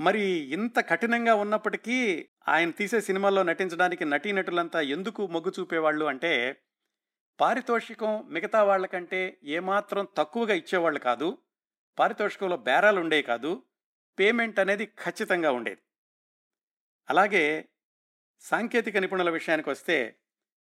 మరి 0.00 0.22
ఇంత 0.28 0.80
కఠినంగా 0.80 1.34
ఉన్నప్పటికీ 1.34 2.28
ఆయన 2.48 2.70
తీసే 2.70 3.00
సినిమాల్లో 3.00 3.42
నటించడానికి 3.42 4.04
నటీనటులంతా 4.04 4.80
ఎందుకు 4.80 5.26
మొగ్గు 5.26 5.52
చూపేవాళ్ళు 5.60 6.04
అంటే 6.04 6.56
పారితోషికం 7.40 8.24
మిగతా 8.28 8.62
వాళ్ళకంటే 8.62 9.38
ఏమాత్రం 9.44 10.08
తక్కువగా 10.16 10.54
ఇచ్చేవాళ్ళు 10.54 11.00
కాదు 11.00 11.38
పారితోషికంలో 11.98 12.56
బేరాలు 12.56 13.00
ఉండేవి 13.00 13.22
కాదు 13.22 13.62
పేమెంట్ 14.18 14.58
అనేది 14.58 14.86
ఖచ్చితంగా 14.86 15.50
ఉండేది. 15.50 15.80
అలాగే 17.08 17.68
సాంకేతిక 18.40 18.96
నిపుణుల 18.96 19.30
విషయానికి 19.30 19.70
వస్తే 19.70 20.16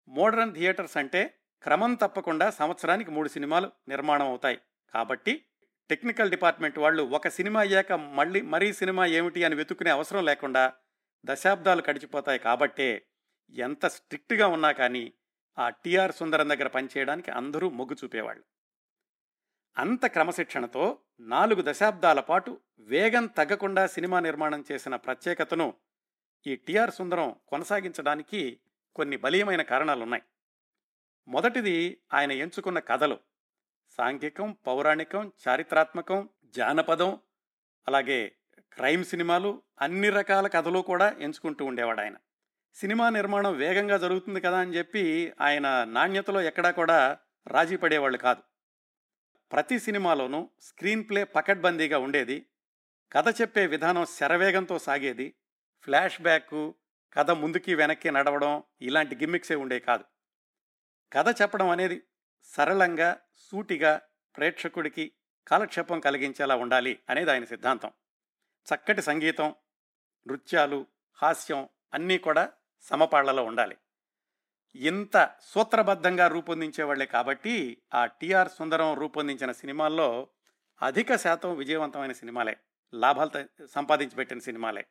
మోడర్న్ 0.08 0.54
థియేటర్స్ 0.54 0.96
అంటే 0.96 1.40
క్రమం 1.62 1.94
తప్పకుండా 1.94 2.50
సంవత్సరానికి 2.50 3.10
మూడు 3.10 3.28
సినిమాలు 3.28 3.72
నిర్మాణం 3.88 4.26
అవుతాయి. 4.26 4.58
కాబట్టి 4.94 5.44
టెక్నికల్ 5.90 6.30
డిపార్ట్మెంట్ 6.30 6.78
వాళ్ళు 6.78 7.02
ఒక 7.02 7.28
సినిమా 7.28 7.60
అయ్యాక 7.60 7.92
మళ్ళీ 7.92 8.42
మరీ 8.42 8.72
సినిమా 8.72 9.06
ఏమిటి 9.06 9.44
అని 9.44 9.54
వెతుక్కునే 9.54 9.90
అవసరం 9.90 10.24
లేకుండా 10.24 10.72
దశాబ్దాలు 11.24 11.82
గడిచిపోతాయి 11.90 12.38
కాబట్టే 12.38 13.06
ఎంత 13.50 13.86
స్ట్రిక్ట్గా 13.86 14.46
ఉన్నా 14.46 14.72
కానీ 14.72 15.12
ఆ 15.58 15.68
టిఆర్ 15.68 16.12
సుందరం 16.12 16.48
దగ్గర 16.48 16.66
పనిచేయడానికి 16.66 17.30
అందరూ 17.30 17.70
మొగ్గు 17.70 17.96
చూపేవాళ్ళు. 18.04 18.44
అంత 19.76 20.06
క్రమశిక్షణతో 20.06 20.98
నాలుగు 21.20 21.62
దశాబ్దాల 21.66 22.20
పాటు 22.20 22.60
వేగం 22.78 23.26
తగ్గకుండా 23.26 23.86
సినిమా 23.86 24.20
నిర్మాణం 24.20 24.64
చేసిన 24.72 24.96
ప్రత్యేకతను 24.96 25.74
ఈ 26.46 26.56
టిఆర్ 26.56 26.90
సుందరం 26.90 27.36
కొనసాగించడానికి 27.48 28.58
కొన్ని 28.94 29.16
బలీయమైన 29.16 29.62
కారణాలున్నాయి. 29.62 30.22
మొదటిది 31.28 31.98
ఆయన 32.14 32.32
ఎంచుకున్న 32.32 32.78
కథలు. 32.78 33.18
సాంఘికం 33.90 34.56
పౌరాణికం 34.66 35.32
చారిత్రాత్మకం 35.48 36.28
జానపదం 36.44 37.18
అలాగే 37.88 38.32
క్రైమ్ 38.72 39.04
సినిమాలు 39.04 39.62
అన్ని 39.80 40.10
రకాల 40.10 40.46
కథలు 40.46 40.78
కూడా 40.78 41.16
ఎంచుకుంటూ 41.20 41.64
ఉండేవాడు 41.64 42.00
ఆయన 42.00 42.16
సినిమా 42.74 43.10
నిర్మాణం 43.10 43.56
వేగంగా 43.56 43.98
జరుగుతుంది 43.98 44.40
కదా 44.40 44.58
అని 44.58 44.74
చెప్పి 44.74 45.32
ఆయన 45.40 45.84
నాణ్యతలో 45.84 46.42
ఎక్కడా 46.42 46.70
కూడా 46.70 47.18
రాజీ 47.46 47.76
పడేవాళ్ళు 47.76 48.18
కాదు. 48.18 48.53
ప్రతి 49.52 49.78
సినిమాలోనూ 49.78 50.50
స్క్రీన్ 50.60 51.08
ప్లే 51.08 51.24
పకడ్బందీగా 51.24 51.98
ఉండేది. 51.98 52.46
కథ 53.12 53.40
చెప్పే 53.40 53.66
విధానం 53.66 54.06
శరవేగంతో 54.06 54.78
సాగేది. 54.78 55.34
ఫ్లాష్ 55.80 56.22
బ్యాక్ 56.22 56.72
కథ 57.14 57.30
ముందుకి 57.30 57.74
వెనక్కి 57.74 58.10
నడవడం 58.10 58.62
ఇలాంటి 58.80 59.16
గిమ్మిక్సే 59.16 59.54
ఉండే 59.54 59.78
కాదు. 59.78 60.04
కథ 61.12 61.42
చెప్పడం 61.42 61.68
అనేది 61.68 62.02
సరళంగా 62.42 63.20
సూటిగా 63.50 64.02
ప్రేక్షకుడికి 64.36 65.12
కాలక్షేపం 65.48 66.00
కలిగించేలా 66.00 66.56
ఉండాలి 66.56 66.98
అనేది 67.10 67.30
ఆయన 67.30 67.44
సిద్ధాంతం. 67.44 67.92
చక్కటి 68.74 69.02
సంగీతం 69.02 69.54
నృత్యాలు 70.28 70.86
హాస్యం 71.14 71.68
అన్నీ 71.94 72.18
కూడా 72.18 72.52
సమపాళ్ళలో 72.80 73.44
ఉండాలి. 73.44 73.76
ఇంత 74.76 75.30
సూత్రబద్ధంగా 75.40 76.28
రూపొందించేవాళ్ళే 76.28 77.06
కాబట్టి 77.06 77.82
ఆ 77.94 78.06
టిఆర్ 78.06 78.48
సుందరం 78.48 78.94
రూపొందించిన 78.94 79.52
సినిమాల్లో 79.52 80.28
అధిక 80.82 81.16
శాతం 81.16 81.56
విజయవంతమైన 81.56 82.12
సినిమాలే. 82.12 82.56
లాభాలు 82.94 83.66
సంపాదించి 83.66 84.14
పెట్టిన 84.16 84.38
సినిమాలే. 84.38 84.86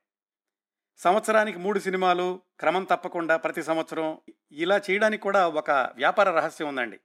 సంవత్సరానికి 0.98 1.58
మూడు 1.58 1.80
సినిమాలు 1.80 2.42
క్రమం 2.60 2.84
తప్పకుండా 2.84 3.38
ప్రతి 3.38 3.64
సంవత్సరం 3.64 4.22
ఇలా 4.52 4.78
చేయడానికి 4.78 5.24
కూడా 5.24 5.48
ఒక 5.48 5.72
వ్యాపార 5.72 6.32
రహస్యం 6.32 6.68
ఉందండి. 6.68 7.00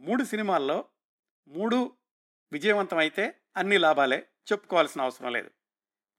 మూడు 0.00 0.24
సినిమాల్లో 0.24 0.84
మూడు 1.48 1.92
విజయవంతమైతే 2.52 3.34
అన్ని 3.56 3.78
లాభాలే 3.78 4.26
చెప్పుకోవాల్సిన 4.52 5.02
అవసరం 5.02 5.32
లేదు. 5.32 5.50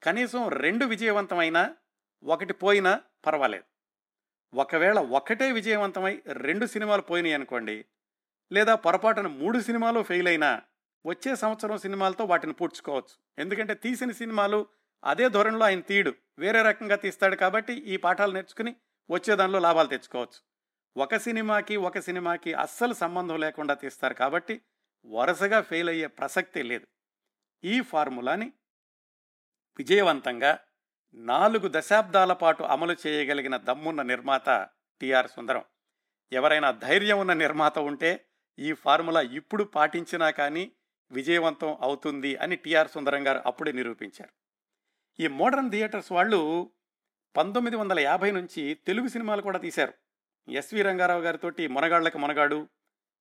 కనీసం 0.02 0.48
రెండు 0.48 0.84
విజయవంతమైనా 0.84 1.76
ఒకటి 2.24 2.52
పోయినా 2.52 3.00
పర్వాలేదు. 3.26 3.71
ఒకవేళ 4.54 4.98
ఒకటే 4.98 5.52
విజయవంతమై 5.52 6.22
రెండు 6.32 6.66
సినిమాలు 6.66 7.02
పోయినాయి 7.02 7.34
అనుకోండి 7.34 7.84
లేదా 8.52 8.74
పొరపాటున 8.74 9.26
మూడు 9.26 9.60
సినిమాలు 9.60 10.02
ఫెయిల్ 10.02 10.28
అయినా 10.28 10.62
వచ్చే 11.06 11.36
సంవత్సరం 11.36 11.78
సినిమాలతో 11.78 12.24
వాటిని 12.24 12.52
పూడ్చుకోవచ్చు. 12.52 13.16
ఎందుకంటే 13.38 13.74
తీసిన 13.74 14.10
సినిమాలు 14.10 14.66
అదే 15.04 15.28
ధోరణిలో 15.28 15.64
ఆయన 15.64 15.80
తీయడు. 15.80 16.14
వేరే 16.38 16.62
రకంగా 16.62 16.96
తీస్తాడు 16.96 17.36
కాబట్టి 17.36 17.72
ఈ 17.72 17.96
పాఠాలు 17.96 18.32
నేర్చుకుని 18.32 18.76
వచ్చే 19.10 19.36
దానిలో 19.36 19.58
లాభాలు 19.58 19.88
తెచ్చుకోవచ్చు. 19.88 20.40
ఒక 20.96 21.16
సినిమాకి 21.16 21.76
ఒక 21.76 21.98
సినిమాకి 21.98 22.54
అస్సలు 22.54 22.94
సంబంధం 22.94 23.40
లేకుండా 23.40 23.74
తీస్తారు 23.74 24.14
కాబట్టి 24.14 24.60
వరుసగా 25.06 25.60
ఫెయిల్ 25.60 25.88
అయ్యే 25.88 26.06
ప్రసక్తే 26.06 26.62
లేదు. 26.62 26.86
ఈ 27.64 27.80
ఫార్ములాని 27.80 28.52
విజయవంతంగా 29.78 30.58
నాలుగు 31.14 31.68
దశాబ్దాల 31.70 32.32
పాటు 32.32 32.62
అమలు 32.62 32.96
చేయగలిగిన 33.06 33.56
దమ్మున్న 33.56 34.02
నిర్మాత 34.02 34.68
టిఆర్ 35.00 35.26
సుందరం. 35.26 35.64
ఎవరైనా 36.32 36.70
ధైర్యం 36.70 37.18
ఉన్న 37.18 37.32
నిర్మాత 37.32 37.78
ఉంటే 37.78 38.24
ఈ 38.58 38.72
ఫార్ములా 38.72 39.20
ఇప్పుడు 39.20 39.64
పాటించినా 39.64 40.30
కానీ 40.30 40.72
విజయవంతం 41.10 41.78
అవుతుంది 41.80 42.36
అని 42.36 42.56
టిఆర్ 42.56 42.88
సుందరం 42.88 43.26
గారు 43.26 43.42
అప్పుడే 43.46 43.72
నిరూపించారు. 43.72 44.30
ఈ 45.20 45.26
మోడర్న్ 45.26 45.70
థియేటర్స్ 45.70 46.12
వాళ్ళు 46.12 46.70
పంతొమ్మిది 47.36 47.76
వందల 47.76 48.00
యాభై 48.00 48.30
నుంచి 48.30 48.74
తెలుగు 48.74 49.08
సినిమాలు 49.08 49.42
కూడా 49.42 49.58
తీశారు. 49.58 49.92
ఎస్వి 50.48 50.82
రంగారావు 50.82 51.22
గారితో 51.22 51.52
మొనగాళ్ళకు 51.68 52.18
మొనగాడు 52.18 52.68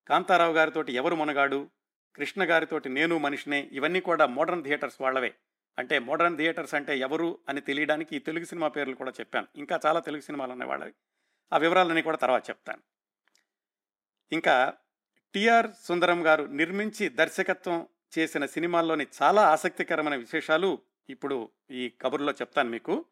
కాంతారావు 0.07 0.53
గారితోటి 0.53 0.93
ఎవరు 0.93 1.15
మొనగాడు 1.15 1.69
కృష్ణ 2.15 2.43
గారితోటి 2.43 2.89
నేను 2.89 3.17
మనిషినే 3.17 3.69
ఇవన్నీ 3.71 3.99
కూడా 3.99 4.25
మోడర్న్ 4.25 4.63
థియేటర్స్ 4.63 5.01
వాళ్ళవే. 5.01 5.33
అంటే 5.77 5.99
మోడర్న్ 5.99 6.37
థియేటర్స్ 6.37 6.75
అంటే 6.75 6.99
ఎవరు 6.99 7.39
అని 7.49 7.61
తెలియడానికి 7.61 8.15
ఈ 8.15 8.19
తెలుగు 8.19 8.45
సినిమా 8.45 8.67
పేర్లు 8.67 8.95
కూడా 8.95 9.11
చెప్పాను. 9.19 9.47
ఇంకా 9.55 9.79
చాలా 9.85 9.99
తెలుగు 9.99 10.21
సినిమాలు 10.21 10.51
ఉన్నాయి 10.51 10.69
వాళ్ళవి 10.69 10.93
ఆ 11.51 11.57
వివరాలన్నీ 11.57 12.01
కూడా 12.01 12.17
తర్వాత 12.17 12.49
చెప్తాను. 12.49 12.81
ఇంకా 14.31 14.73
టిఆర్ 15.33 15.67
సుందరం 15.83 16.25
గారు 16.25 16.43
నిర్మించి 16.43 17.09
దర్శకత్వం 17.09 17.87
చేసిన 18.17 18.45
సినిమాల్లోని 18.45 19.07
చాలా 19.21 19.41
ఆసక్తికరమైన 19.47 20.15
విశేషాలు 20.15 20.79
ఇప్పుడు 21.09 21.49
ఈ 21.71 21.89
కబుర్లో 22.01 22.31
చెప్తాను 22.31 22.69
మీకు. 22.69 23.05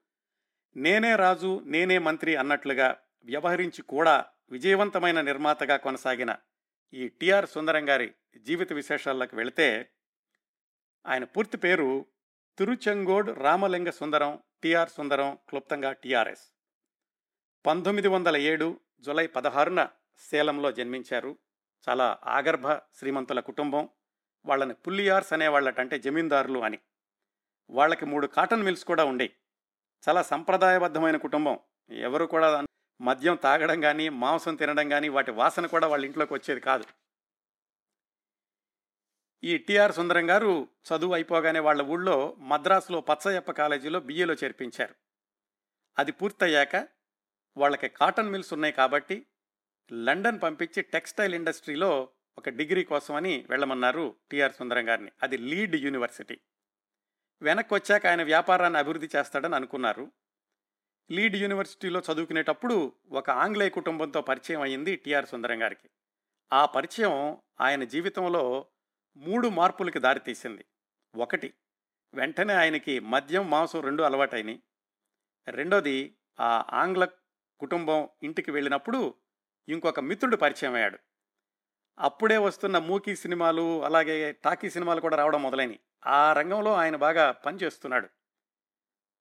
నేనే 0.75 1.15
రాజు 1.15 1.61
నేనే 1.65 1.97
మంత్రి 1.97 2.35
అన్నట్లుగా 2.35 2.97
వ్యవహరించి 3.23 3.81
కూడా 3.81 4.25
విజయవంతమైన 4.51 5.21
నిర్మాతగా 5.21 5.77
కొనసాగిన 5.77 6.35
ఈ 6.93 7.07
టిఆర్ 7.07 7.45
సుందరం 7.49 7.89
గారి 7.89 8.13
జీవిత 8.37 8.73
విశేషాల్లోకి 8.73 9.35
వెళితే 9.35 9.89
ఆయన 11.05 11.23
పూర్తి 11.23 11.57
పేరు 11.57 12.05
తిరుచెంగోడ్ 12.59 13.39
రామలింగ 13.39 13.89
సుందరం 13.89 14.39
టిఆర్ 14.63 14.89
సుందరం 14.89 15.37
క్లుప్తంగా 15.49 15.91
టిఆర్ఎస్ 15.91 16.41
పంతొమ్మిది 17.65 18.07
వందల 18.07 18.37
ఏడు 18.37 18.79
జులై 19.01 19.27
పదహారున 19.27 19.89
సేలంలో 20.17 20.71
జన్మించారు. 20.71 21.37
చాలా 21.89 22.17
ఆగర్భ 22.25 22.73
శ్రీమంతుల 22.73 23.39
కుటుంబం. 23.39 23.89
వాళ్ళని 24.45 24.73
పుల్లియార్స్ 24.73 25.33
అనేవాళ్ళట 25.33 25.79
అంటే 25.79 25.99
జమీందారులు 25.99 26.59
అని. 26.59 26.79
వాళ్ళకి 27.69 28.05
మూడు 28.05 28.27
కాటన్ 28.27 28.63
మిల్స్ 28.63 28.85
కూడా 28.85 29.03
ఉండేవి 29.03 29.31
చాలా 30.09 30.21
సంప్రదాయబద్ధమైన 30.21 31.17
కుటుంబం. 31.17 31.59
ఎవరు 31.91 32.25
కూడా 32.25 32.65
మద్యం 33.01 33.35
తాగడం 33.35 33.81
కానీ 33.81 34.09
మాంసం 34.09 34.55
తినడం 34.55 34.89
కానీ 34.89 35.09
వాటి 35.09 35.31
వాసన 35.31 35.65
కూడా 35.65 35.87
వాళ్ళ 35.87 36.05
ఇంట్లోకి 36.05 36.33
వచ్చేది 36.33 36.61
కాదు. 36.61 36.83
ఈ 39.43 39.57
టిఆర్ 39.57 39.91
సుందరం 39.91 40.29
గారు 40.29 40.67
చదువు 40.87 41.13
అయిపోగానే 41.13 41.59
వాళ్ళ 41.59 41.81
ఊళ్ళో 41.81 42.35
మద్రాసులో 42.39 43.01
పచ్చయ్యప్ప 43.01 43.51
కాలేజీలో 43.51 43.99
బిఏలో 43.99 44.33
చేర్పించారు. 44.33 44.95
అది 45.99 46.11
పూర్తయ్యాక 46.11 46.75
వాళ్ళకి 47.57 47.87
కాటన్ 47.87 48.29
మిల్స్ 48.29 48.53
ఉన్నాయి 48.53 48.73
కాబట్టి 48.73 49.25
లండన్ 49.93 50.41
పంపించి 50.41 50.81
టెక్స్టైల్ 50.83 51.35
ఇండస్ట్రీలో 51.35 52.09
ఒక 52.37 52.49
డిగ్రీ 52.49 52.83
కోసమని 52.83 53.45
వెళ్ళమన్నారు 53.49 54.15
టిఆర్ 54.31 54.53
సుందరం 54.53 54.89
గారిని. 54.89 55.11
అది 55.23 55.37
లీడ్ 55.37 55.75
యూనివర్సిటీ. 55.75 56.39
వెనక్కి 57.41 57.73
వచ్చాక 57.73 58.05
ఆయన 58.05 58.23
వ్యాపారాన్ని 58.23 58.79
అభివృద్ధి 58.79 59.09
చేస్తాడని 59.15 59.55
అనుకున్నారు. 59.55 60.11
లీడ్ 61.11 61.35
యూనివర్సిటీలో 61.35 62.01
చదువుకునేటప్పుడు 62.13 62.93
ఒక 63.11 63.29
ఆంగ్లేయ 63.29 63.69
కుటుంబంతో 63.69 64.21
పరిచయం 64.21 64.61
అయ్యింది 64.61 64.95
టిఆర్ 64.95 65.25
సుందరం 65.25 65.61
గారికి. 65.61 65.89
ఆ 66.53 66.65
పరిచయం 66.65 67.37
ఆయన 67.61 67.83
జీవితంలో 67.83 68.65
మూడు 69.19 69.47
మార్పులకి 69.47 69.99
దారితీసింది 69.99 70.65
ఒకటి 71.15 71.53
వెంటనే 72.13 72.53
ఆయనకి 72.53 72.99
మద్యం 72.99 73.49
మాంసం 73.49 73.81
రెండు 73.81 74.03
అలవాటైనాయి. 74.03 74.63
రెండోది 75.47 76.15
ఆ 76.39 76.65
ఆంగ్ల 76.73 77.05
కుటుంబం 77.59 78.09
ఇంటికి 78.23 78.51
వెళ్ళినప్పుడు 78.51 79.13
ఇంకొక 79.69 79.99
మిత్రుడు 79.99 80.35
పరిచయం 80.35 80.73
అయ్యాడు. 80.73 80.99
అప్పుడే 81.99 82.37
వస్తున్న 82.37 82.77
మూకీ 82.77 83.15
సినిమాలు 83.15 83.85
అలాగే 83.85 84.31
టాకీ 84.31 84.69
సినిమాలు 84.69 85.01
కూడా 85.01 85.17
రావడం 85.17 85.43
మొదలైనవి 85.43 85.79
ఆ 86.05 86.33
రంగంలో 86.33 86.73
ఆయన 86.73 86.95
బాగా 86.95 87.31
పనిచేస్తున్నాడు. 87.31 88.09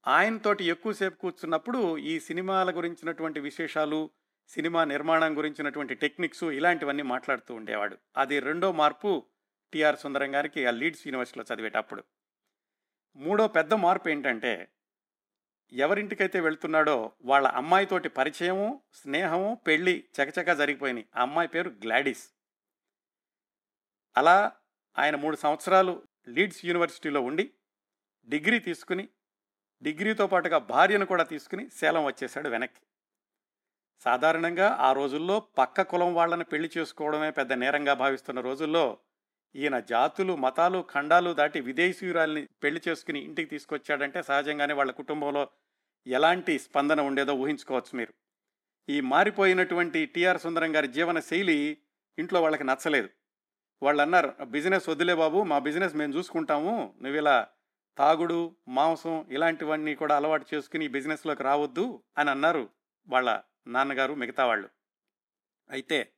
ఆయనతోటి 0.07 0.64
ఎక్కువసేపు 0.64 1.19
కూర్చున్నప్పుడు 1.19 1.99
ఈ 1.99 2.21
సినిమాల 2.21 2.76
గురించినటువంటి 2.76 3.40
విశేషాలు 3.40 4.11
సినిమా 4.49 4.85
నిర్మాణం 4.85 5.38
గురించినటువంటి 5.38 5.95
టెక్నిక్స్ 5.95 6.45
ఇలాంటివన్నీ 6.45 7.02
మాట్లాడుతూ 7.02 7.55
ఉండేవాడు. 7.55 7.99
అది 8.17 8.40
రెండో 8.40 8.73
మార్పు 8.73 9.26
టిఆర్ 9.72 9.98
సుందరం 9.98 10.34
గారికి 10.34 10.66
ఆ 10.66 10.70
లీడ్స్ 10.70 11.06
యూనివర్సిటీలో 11.06 11.54
చదివేటప్పుడు. 11.54 12.04
మూడో 13.16 13.48
పెద్ద 13.48 13.75
మార్పు 13.75 14.08
ఏంటంటే 14.08 14.68
ఎవరింటికైతే 15.72 16.40
వెళ్తున్నాడో 16.40 17.12
వాళ్ళ 17.22 17.48
అమ్మాయితోటి 17.48 18.08
పరిచయము 18.08 18.82
స్నేహము 18.92 19.60
పెళ్ళి 19.66 20.04
చకచకా 20.14 20.54
జరిగిపోయినాయి. 20.54 21.06
ఆ 21.16 21.22
అమ్మాయి 21.22 21.48
పేరు 21.48 21.70
గ్లాడిస్. 21.70 22.30
అలా 24.16 24.52
ఆయన 24.98 25.16
మూడు 25.16 25.37
సంవత్సరాలు 25.37 26.02
లీడ్స్ 26.28 26.64
యూనివర్సిటీలో 26.64 27.20
ఉండి 27.20 27.50
డిగ్రీ 28.26 28.58
తీసుకుని 28.58 29.08
డిగ్రీతో 29.82 30.26
పాటుగా 30.26 30.58
భార్యను 30.58 31.06
కూడా 31.06 31.25
తీసుకుని 31.25 31.70
సేలం 31.70 32.04
వచ్చేశాడు 32.04 32.48
వెనక్కి. 32.48 32.82
సాధారణంగా 34.00 34.68
ఆ 34.80 34.92
రోజుల్లో 34.92 35.40
పక్క 35.40 35.82
కులం 35.82 36.14
వాళ్ళని 36.14 36.44
పెళ్ళి 36.44 36.70
చేసుకోవడమే 36.78 37.30
పెద్ద 37.30 37.52
నేరంగా 37.52 37.94
భావిస్తున్న 37.94 38.40
రోజుల్లో 38.40 38.98
ఈయన 39.57 39.78
జాతులు 39.78 40.37
మతాలు 40.37 40.87
ఖండాలు 40.95 41.35
దాటి 41.35 41.61
విదేశీయురాల్ని 41.61 42.49
పెళ్ళి 42.62 42.81
చేసుకుని 42.88 43.21
ఇంటికి 43.21 43.50
తీసుకొచ్చాడంటే 43.50 44.23
సహజంగానే 44.23 44.75
వాళ్ళ 44.75 44.90
కుటుంబంలో 44.90 45.49
ఎలాంటి 46.07 46.59
స్పందన 46.59 47.00
ఉండేదో 47.00 47.35
ఊహించుకోవచ్చు 47.35 47.99
మీరు. 47.99 48.14
ఈ 48.88 49.00
మారిపోయినటువంటి 49.00 50.07
టిఆర్ 50.07 50.38
సుందరం 50.38 50.76
గారి 50.76 50.88
జీవన 50.88 51.21
శైలి 51.21 51.78
ఇంట్లో 52.19 52.43
వాళ్ళకి 52.43 52.64
నచ్చలేదు. 52.64 53.09
వాళ్ళు 53.83 54.02
అన్నారు 54.02 54.45
బిజినెస్ 54.45 54.88
వదిలే 54.88 55.14
బాబు 55.14 55.43
మా 55.43 55.59
బిజినెస్ 55.59 55.95
మేము 55.95 56.12
చూసుకుంటాము. 56.12 56.95
నువ్వు 57.02 57.19
ఇలా 57.19 57.47
తాగుడు 57.99 58.57
మాంసం 58.69 59.26
ఇలాంటివన్నీ 59.31 59.95
కూడా 59.95 60.17
అలవాటు 60.17 60.47
చేసుకుని 60.55 60.88
బిజినెస్లోకి 60.88 61.43
రావద్దు 61.43 62.02
అని 62.19 62.31
అన్నారు 62.31 62.71
వాళ్ళ 63.09 63.43
నాన్నగారు 63.67 64.14
మిగతా 64.14 64.47
వాళ్ళు. 64.47 64.69
అయితే 65.71 66.12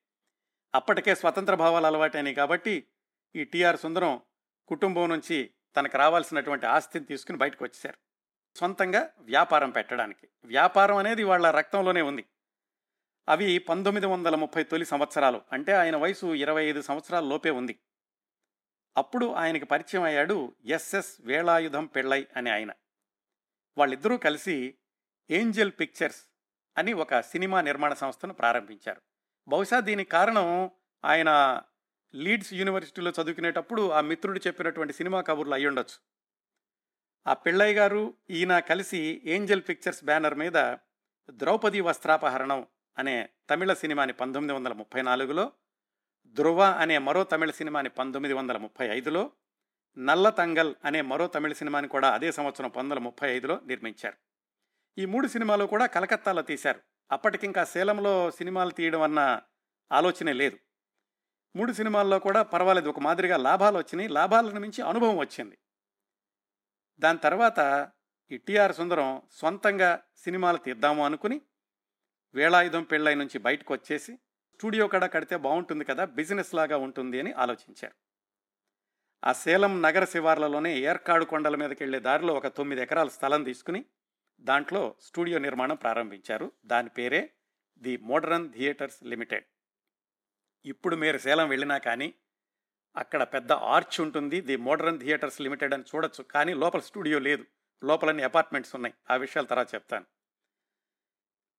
అప్పటికే 0.75 1.15
స్వతంత్ర 1.15 1.55
భావాలు 1.55 1.87
అలవాటైనాయి 1.87 2.35
కాబట్టి 2.35 2.87
ఈ 3.37 3.45
టిఆర్ 3.45 3.77
సుందరం 3.77 4.21
కుటుంబం 4.69 5.09
నుంచి 5.09 5.51
తనకు 5.77 5.99
రావాల్సినటువంటి 5.99 6.67
ఆస్తిని 6.67 7.05
తీసుకుని 7.05 7.39
బయటకు 7.39 7.65
వచ్చేశారు. 7.65 7.99
సొంతంగా 8.59 9.11
వ్యాపారం 9.19 9.71
పెట్టడానికి. 9.71 10.29
వ్యాపారం 10.45 10.97
అనేది 10.97 11.25
వాళ్ళ 11.25 11.51
రక్తంలోనే 11.51 12.03
ఉంది. 12.03 12.25
అవి 13.29 13.59
పంతొమ్మిది 13.59 14.07
వందల 14.07 14.35
ముప్పై 14.35 14.63
తొలి 14.63 14.85
సంవత్సరాలు. 14.85 15.43
అంటే 15.53 15.73
ఆయన 15.73 15.97
వయసు 15.97 16.35
ఇరవై 16.35 16.65
ఐదు 16.65 16.83
సంవత్సరాల 16.83 17.25
లోపే 17.25 17.51
ఉంది. 17.51 17.81
అప్పుడు 18.97 19.33
ఆయనకి 19.33 19.65
పరిచయం 19.65 20.03
అయ్యాడు 20.03 20.57
ఎస్ఎస్ 20.65 21.17
వేళాయుధం 21.21 21.87
పెళ్ళై 21.87 22.27
అనే 22.37 22.51
ఆయన. 22.51 22.73
వాళ్ళిద్దరూ 23.79 24.17
కలిసి 24.17 24.75
ఏంజల్ 25.31 25.73
పిక్చర్స్ 25.81 26.25
అని 26.79 26.93
ఒక 26.93 27.21
సినిమా 27.21 27.61
నిర్మాణ 27.61 27.93
సంస్థను 27.93 28.35
ప్రారంభించారు. 28.35 29.01
బహుశా 29.49 29.81
దీనికి 29.81 30.11
కారణం 30.11 30.71
ఆయన 31.05 31.63
లీడ్స్ 32.15 32.55
యూనివర్సిటీలో 32.55 33.11
చదువుకునేటప్పుడు 33.11 33.91
ఆ 33.91 34.01
మిత్రుడు 34.01 34.41
చెప్పినటువంటి 34.47 34.93
సినిమా 34.93 35.21
కబుర్లు 35.21 35.55
అయ్యుండొచ్చు 35.55 35.99
ఆ 37.27 37.35
పిళ్ళయ్య 37.35 37.75
గారు 37.75 38.15
ఈయన 38.31 38.59
కలిసి 38.59 39.23
ఏంజల్ 39.25 39.63
పిక్చర్స్ 39.69 40.05
బ్యానర్ 40.05 40.35
మీద 40.35 40.77
ద్రౌపది 41.31 41.81
వస్త్రాపహరణం 41.81 42.67
అనే 42.99 43.29
తమిళ 43.51 43.73
సినిమాని 43.73 44.13
పంతొమ్మిది 44.13 44.53
వందల 44.53 44.73
ముప్పై 44.73 45.03
నాలుగులో 45.03 45.53
ధ్రువ 46.27 46.63
అనే 46.63 46.99
మరో 46.99 47.25
తమిళ 47.25 47.51
సినిమాని 47.51 47.89
పంతొమ్మిది 47.89 48.35
వందల 48.35 48.57
ముప్పై 48.57 48.87
ఐదులో 48.87 49.33
నల్ల 49.99 50.31
తంగల్ 50.31 50.75
అనే 50.85 51.03
మరో 51.03 51.27
తమిళ 51.27 51.53
సినిమాని 51.53 51.89
కూడా 51.89 52.11
అదే 52.11 52.33
సంవత్సరం 52.33 52.69
పంతొమ్మిది 52.69 52.95
వందల 52.95 53.05
ముప్పై 53.05 53.37
ఐదులో 53.37 53.61
నిర్మించారు. 53.67 54.17
ఈ 54.99 55.07
మూడు 55.07 55.27
సినిమాలు 55.29 55.65
కూడా 55.65 55.87
కలకత్తాలో 55.87 56.43
తీశారు. 56.43 56.81
అప్పటికింకా 57.13 57.65
సేలంలో 57.65 58.31
సినిమాలు 58.31 58.71
తీయడం 58.71 59.03
అన్న 59.03 59.41
ఆలోచనే 59.93 60.33
లేదు. 60.33 60.59
మూడు 61.57 61.73
సినిమాల్లో 61.73 62.19
కూడా 62.19 62.43
పర్వాలేదు 62.43 62.89
ఒక 62.89 63.01
మాదిరిగా 63.01 63.37
లాభాలు 63.37 63.79
వచ్చినాయి 63.79 64.09
లాభాలను 64.09 64.61
మించి 64.61 64.83
అనుభవం 64.83 65.17
వచ్చింది. 65.17 65.59
దాని 66.99 67.19
తర్వాత 67.19 67.91
ఈ 68.31 68.37
టిఆర్ 68.37 68.75
సుందరం 68.75 69.23
సొంతంగా 69.33 70.03
సినిమాలు 70.17 70.57
తీద్దాము 70.57 71.05
అనుకుని 71.05 71.41
వేళాయుధం 72.35 72.83
పెళ్ళై 72.83 73.15
నుంచి 73.15 73.39
బయటకు 73.39 73.75
వచ్చేసి 73.75 74.19
స్టూడియో 74.55 74.89
కడ 74.89 75.13
కడితే 75.13 75.37
బాగుంటుంది 75.37 75.85
కదా 75.85 76.05
బిజినెస్ 76.05 76.55
లాగా 76.55 76.77
ఉంటుంది 76.77 77.21
అని 77.21 77.33
ఆలోచించారు. 77.33 77.95
ఆ 79.25 79.33
సేలం 79.33 79.83
నగర 79.83 80.05
శివార్లలోనే 80.05 80.79
ఏర్కాడు 80.79 81.25
కొండల 81.25 81.57
మీదకి 81.57 81.83
వెళ్ళే 81.83 82.01
దారిలో 82.01 82.35
ఒక 82.35 82.47
తొమ్మిది 82.47 82.83
ఎకరాల 82.83 83.09
స్థలం 83.09 83.45
తీసుకుని 83.45 83.85
దాంట్లో 84.41 84.95
స్టూడియో 85.01 85.39
నిర్మాణం 85.39 85.77
ప్రారంభించారు. 85.77 86.53
దాని 86.65 86.89
పేరే 86.89 87.31
ది 87.79 87.97
మోడరన్ 87.97 88.53
థియేటర్స్ 88.53 89.05
లిమిటెడ్. 89.05 89.45
ఇప్పుడు 90.65 90.97
మీరు 90.97 91.19
సేలం 91.19 91.49
వెళ్ళినా 91.49 91.79
కానీ 91.79 92.15
అక్కడ 92.97 93.23
పెద్ద 93.23 93.53
ఆర్చ్ 93.53 94.01
ఉంటుంది. 94.01 94.41
ది 94.41 94.57
మోడర్న్ 94.57 95.01
థియేటర్స్ 95.01 95.41
లిమిటెడ్ 95.41 95.75
అని 95.75 95.83
చూడొచ్చు. 95.95 96.25
కానీ 96.25 96.55
లోపల 96.55 96.81
స్టూడియో 96.81 97.19
లేదు. 97.19 97.45
లోపలన్నీ 97.85 98.23
అపార్ట్మెంట్స్ 98.23 98.75
ఉన్నాయి. 98.75 98.95
ఆ 99.11 99.17
విషయాలు 99.17 99.47
తర్వాత 99.47 99.75
చెప్తాను. 99.75 100.05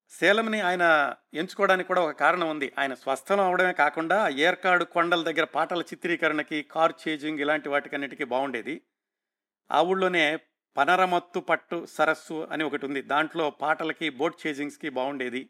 సేలంని 0.10 0.62
ఆయన 0.62 1.16
ఎంచుకోవడానికి 1.34 1.88
కూడా 1.88 2.02
ఒక 2.02 2.12
కారణం 2.12 2.50
ఉంది. 2.50 2.74
ఆయన 2.80 2.94
స్వస్థలం 2.94 3.46
అవడమే 3.46 3.74
కాకుండా 3.74 4.30
ఏర్కాడు 4.30 4.84
కొండల 4.84 5.24
దగ్గర 5.24 5.44
పాటల 5.44 5.82
చిత్రీకరణకి 5.82 6.64
కార్ 6.64 6.94
చేజింగ్ 7.08 7.40
ఇలాంటి 7.40 7.70
వాటికన్నిటికీ 7.70 8.24
బాగుండేది. 8.24 8.82
ఆ 9.72 9.82
ఊళ్ళోనే 9.82 10.38
పనరమత్తు 10.78 11.40
పట్టు 11.40 11.86
సరస్సు 11.86 12.48
అని 12.52 12.64
ఒకటి 12.64 12.86
ఉంది. 12.86 13.02
దాంట్లో 13.02 13.50
పాటలకి 13.50 14.10
బోట్ 14.10 14.48
చేజింగ్స్కి 14.48 14.90
బాగుండేది. 14.90 15.50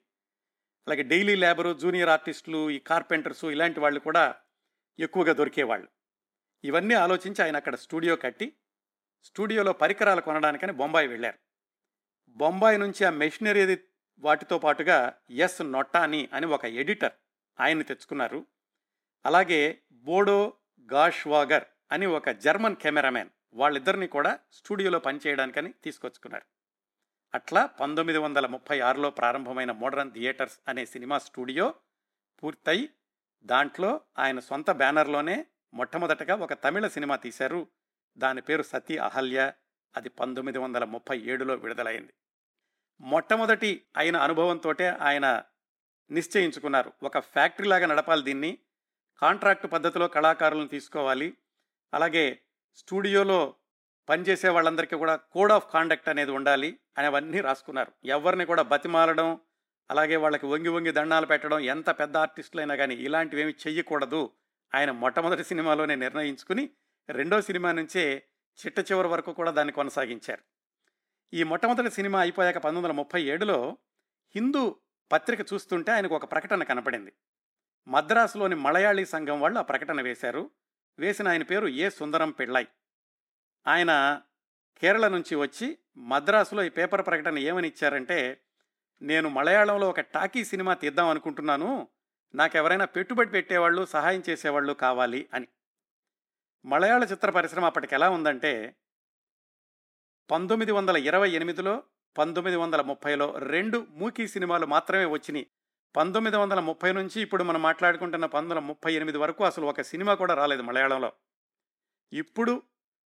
అలాగే 0.88 1.04
డైలీ 1.04 1.36
లేబరు 1.36 1.74
జూనియర్ 1.74 2.10
ఆర్టిస్టులు 2.10 2.70
ఈ 2.70 2.80
కార్పెంటర్సు 2.80 3.48
ఇలాంటి 3.48 3.80
వాళ్ళు 3.80 4.00
కూడా 4.00 4.36
ఎక్కువగా 5.00 5.34
దొరికేవాళ్ళు. 5.34 5.88
ఇవన్నీ 6.64 6.94
ఆలోచించి 6.94 7.44
ఆయన 7.44 7.56
అక్కడ 7.56 7.76
స్టూడియో 7.76 8.16
కట్టి 8.16 8.54
స్టూడియోలో 9.24 9.74
పరికరాలు 9.74 10.22
కొనడానికని 10.22 10.72
బొంబాయి 10.72 11.08
వెళ్ళారు. 11.08 11.38
బొంబాయి 12.30 12.78
నుంచి 12.78 13.06
ఆ 13.06 13.10
మెషినరీ 13.10 13.78
వాటితో 14.20 14.60
పాటుగా 14.60 15.14
ఎస్ 15.30 15.62
నొట్టాని 15.62 16.30
అని 16.34 16.46
ఒక 16.46 16.66
ఎడిటర్ 16.66 17.12
ఆయన్ని 17.60 17.84
తెచ్చుకున్నారు. 17.84 18.46
అలాగే 19.26 19.82
బోడో 19.92 20.54
గాష్వాగర్ 20.94 21.64
అని 21.92 22.06
ఒక 22.06 22.30
జర్మన్ 22.30 22.76
కెమెరామెన్ 22.76 23.30
వాళ్ళిద్దరిని 23.54 24.08
కూడా 24.08 24.40
స్టూడియోలో 24.54 25.00
పనిచేయడానికని 25.00 25.74
తీసుకొచ్చుకున్నారు. 25.84 26.51
అట్లా 27.36 27.66
పంతొమ్మిది 27.66 28.20
వందల 28.20 28.46
ముప్పై 28.46 28.80
ఆరులో 28.80 29.10
ప్రారంభమైన 29.10 29.72
మోడర్న్ 29.72 30.12
థియేటర్స్ 30.12 30.60
అనే 30.68 30.86
సినిమా 30.86 31.20
స్టూడియో 31.20 31.76
పూర్తయి 32.44 32.90
దాంట్లో 33.44 34.02
ఆయన 34.20 34.40
సొంత 34.40 34.72
బ్యానర్లోనే 34.72 35.46
మొట్టమొదటగా 35.74 36.36
ఒక 36.36 36.54
తమిళ 36.54 36.88
సినిమా 36.88 37.16
తీశారు. 37.16 37.68
దాని 38.18 38.42
పేరు 38.42 38.62
సతీ 38.62 38.98
అహల్య. 38.98 39.54
అది 39.98 40.10
పంతొమ్మిది 40.10 40.58
వందల 40.58 40.84
ముప్పై 40.84 41.20
ఏడులో 41.20 41.56
విడుదలైంది. 41.56 42.14
మొట్టమొదటి 43.02 43.86
ఆయన 43.98 44.18
అనుభవంతో 44.18 44.76
ఆయన 45.02 45.44
నిశ్చయించుకున్నారు. 46.12 46.94
ఒక 47.04 47.20
ఫ్యాక్టరీ 47.20 47.68
లాగా 47.68 47.86
నడపాలి 47.86 48.24
దీన్ని. 48.24 48.58
కాంట్రాక్ట్ 49.22 49.72
పద్ధతిలో 49.72 50.08
కళాకారులను 50.08 50.68
తీసుకోవాలి. 50.68 51.38
అలాగే 51.94 52.40
స్టూడియోలో 52.76 53.56
పనిచేసే 54.10 54.50
వాళ్ళందరికీ 54.50 54.96
కూడా 54.96 55.16
కోడ్ 55.16 55.52
ఆఫ్ 55.52 55.74
కాండక్ట్ 55.74 56.10
అనేది 56.10 56.32
ఉండాలి 56.32 56.80
అనేవన్నీ 56.98 57.42
రాసుకున్నారు. 57.42 57.92
ఎవరిని 58.06 58.46
కూడా 58.46 58.62
బతిమాలడం 58.62 59.40
అలాగే 59.92 60.16
వాళ్ళకి 60.16 60.46
వంగి 60.46 60.70
వంగి 60.70 60.92
దండాలు 60.92 61.26
పెట్టడం 61.26 61.60
ఎంత 61.60 61.90
పెద్ద 61.90 62.18
ఆర్టిస్టులైనా 62.18 62.76
కానీ 62.76 62.96
ఇలాంటివి 62.96 63.42
ఏమి 63.42 63.54
చెయ్యకూడదు 63.68 64.32
ఆయన 64.76 64.92
మొట్టమొదటి 64.92 65.44
సినిమాలోనే 65.44 65.96
నిర్ణయించుకుని 65.96 66.70
రెండో 67.10 67.42
సినిమా 67.42 67.72
నుంచే 67.72 68.24
చిట్ట 68.66 68.80
చివరి 68.80 69.08
వరకు 69.08 69.34
కూడా 69.34 69.52
దాన్ని 69.52 69.72
కొనసాగించారు. 69.72 70.42
ఈ 71.34 71.44
మొట్టమొదటి 71.44 71.92
సినిమా 71.92 72.20
అయిపోయాక 72.20 72.56
పంతొమ్మిది 72.56 72.88
వందల 72.88 72.96
ముప్పై 72.96 73.24
ఏడులో 73.24 73.78
హిందూ 74.36 74.76
పత్రిక 75.12 75.54
చూస్తుంటే 75.54 75.92
ఆయనకు 75.92 76.16
ఒక 76.16 76.32
ప్రకటన 76.32 76.64
కనపడింది. 76.64 77.14
మద్రాసులోని 77.88 78.56
మలయాళీ 78.56 79.06
సంఘం 79.06 79.42
వాళ్ళు 79.42 79.60
ఆ 79.60 79.62
ప్రకటన 79.62 80.02
వేశారు. 80.02 80.50
వేసిన 81.00 81.28
ఆయన 81.28 81.44
పేరు 81.44 81.68
ఏ 81.68 81.90
సుందరం 81.90 82.32
పిళ్ళై. 82.32 82.68
ఆయన 83.68 84.22
కేరళ 84.78 85.08
నుంచి 85.08 85.36
వచ్చి 85.36 85.78
మద్రాసులో 85.98 86.64
ఈ 86.64 86.70
పేపర్ 86.70 87.06
ప్రకటన 87.06 87.38
ఏమని 87.38 87.68
ఇచ్చారంటే 87.68 88.42
నేను 89.02 89.30
మలయాళంలో 89.30 89.90
ఒక 89.90 90.00
టాకీ 90.00 90.46
సినిమా 90.46 90.74
తీద్దాం 90.74 91.08
అనుకుంటున్నాను. 91.08 91.88
నాకు 92.36 92.58
ఎవరైనా 92.58 92.86
పెట్టుబడి 92.86 93.30
పెట్టేవాళ్ళు 93.30 93.86
సహాయం 93.86 94.24
చేసేవాళ్ళు 94.30 94.74
కావాలి 94.74 95.30
అని. 95.34 95.48
మలయాళ 96.66 97.04
చిత్ర 97.04 97.30
పరిశ్రమ 97.30 97.66
అప్పటికి 97.66 97.96
ఎలా 97.96 98.10
ఉందంటే 98.10 98.76
పంతొమ్మిది 100.32 100.72
వందల 100.72 100.98
ఇరవై 100.98 101.30
ఎనిమిదిలో 101.30 101.84
పంతొమ్మిది 102.18 102.58
వందల 102.58 102.82
ముప్పైలో 102.82 103.38
రెండు 103.38 103.88
మూకీ 103.90 104.28
సినిమాలు 104.28 104.66
మాత్రమే 104.66 105.06
వచ్చినాయి. 105.06 105.48
పంతొమ్మిది 105.96 106.38
వందల 106.38 106.60
ముప్పై 106.60 106.92
నుంచి 106.92 107.22
ఇప్పుడు 107.22 107.44
మనం 107.44 107.62
మాట్లాడుకుంటున్న 107.62 108.26
పంతొమ్మిది 108.26 108.68
ముప్పై 108.68 108.94
ఎనిమిది 108.94 109.18
వరకు 109.18 109.44
అసలు 109.44 109.66
ఒక 109.66 109.82
సినిమా 109.82 110.14
కూడా 110.14 110.34
రాలేదు 110.34 110.62
మలయాళంలో. 110.62 111.12
ఇప్పుడు 112.14 112.64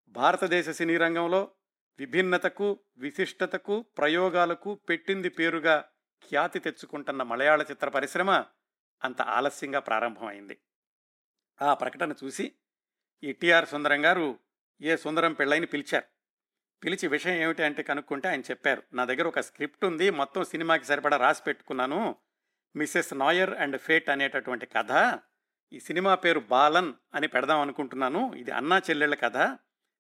భారతదేశ 0.08 0.70
సినీ 0.70 0.98
రంగంలో 0.98 1.52
విభిన్నతకు 2.00 2.80
విశిష్టతకు 2.98 3.82
ప్రయోగాలకు 3.82 4.76
పెట్టింది 4.76 5.30
పేరుగా 5.30 5.86
ఖ్యాతి 6.30 6.60
తెచ్చుకుంటున్న 6.60 7.24
మలయాళ 7.24 7.62
చిత్ర 7.62 7.90
పరిశ్రమ 7.90 8.32
అంత 9.04 9.22
ఆలస్యంగా 9.22 9.80
ప్రారంభమైంది. 9.80 10.58
ఆ 11.62 11.74
ప్రకటన 11.74 12.14
చూసి 12.24 12.52
ఈ 13.24 13.36
సుందరం 13.64 14.06
గారు 14.06 14.40
ఏ 14.82 14.96
సుందరం 14.96 15.34
పెళ్ళైని 15.34 15.66
పిలిచారు. 15.66 16.06
పిలిచి 16.84 17.08
విషయం 17.08 17.34
ఏమిటి 17.34 17.64
అంటే 17.64 17.84
కనుక్కుంటే 17.84 18.30
ఆయన 18.30 18.40
చెప్పారు 18.40 18.84
నా 18.94 19.06
దగ్గర 19.06 19.28
ఒక 19.28 19.40
స్క్రిప్ట్ 19.40 19.86
ఉంది 19.86 20.10
మొత్తం 20.10 20.44
సినిమాకి 20.44 20.86
సరిపడా 20.86 21.18
రాసి 21.18 21.44
పెట్టుకున్నాను. 21.44 22.16
మిస్సెస్ 22.76 23.14
నాయర్ 23.14 23.54
అండ్ 23.54 23.78
ఫేట్ 23.78 24.10
అనేటటువంటి 24.10 24.66
కథ 24.66 25.20
ఈ 25.74 25.80
సినిమా 25.80 26.16
పేరు 26.16 26.40
బాలన్ 26.40 26.94
అని 27.14 27.28
పెడదాం 27.28 27.60
అనుకుంటున్నాను. 27.60 28.34
ఇది 28.34 28.52
అన్నా 28.52 28.78
చెల్లెళ్ళ 28.78 29.16
కథ. 29.16 29.58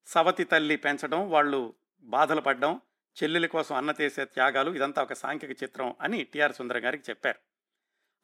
సవతి 0.07 0.43
తల్లి 0.43 0.75
పెంచడం 0.75 1.29
వాళ్ళు 1.29 1.73
బాధలు 2.03 2.41
పడడం 2.41 2.81
చెల్లెల 3.23 3.45
కోసం 3.45 3.75
అన్న 3.75 3.93
చేసే 4.01 4.25
త్యాగాలు 4.25 4.71
ఇదంతా 4.71 5.03
ఒక 5.03 5.13
సాంఘిక 5.13 5.63
చిత్రం 5.63 5.95
అని 6.01 6.23
టిఆర్ 6.23 6.53
సుందరం 6.53 6.83
గారికి 6.85 7.03
చెప్పారు. 7.09 7.39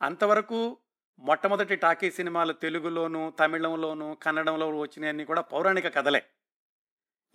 అంతవరకు 0.01 0.77
మొట్టమొదటి 1.19 1.75
టాకీ 1.75 2.11
సినిమాలు 2.11 2.53
తెలుగులోను 2.53 3.33
తమిళంలోను 3.39 4.17
కన్నడంలో 4.21 4.79
వచ్చినాయన్నీ 4.79 5.25
కూడా 5.25 5.41
పౌరాణిక 5.41 5.95
కథలే. 5.95 6.23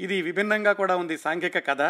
ఇది 0.00 0.22
విభిన్నంగా 0.22 0.72
కూడా 0.72 0.96
ఉంది 0.96 1.18
సాంఘిక 1.18 1.66
కథ. 1.66 1.82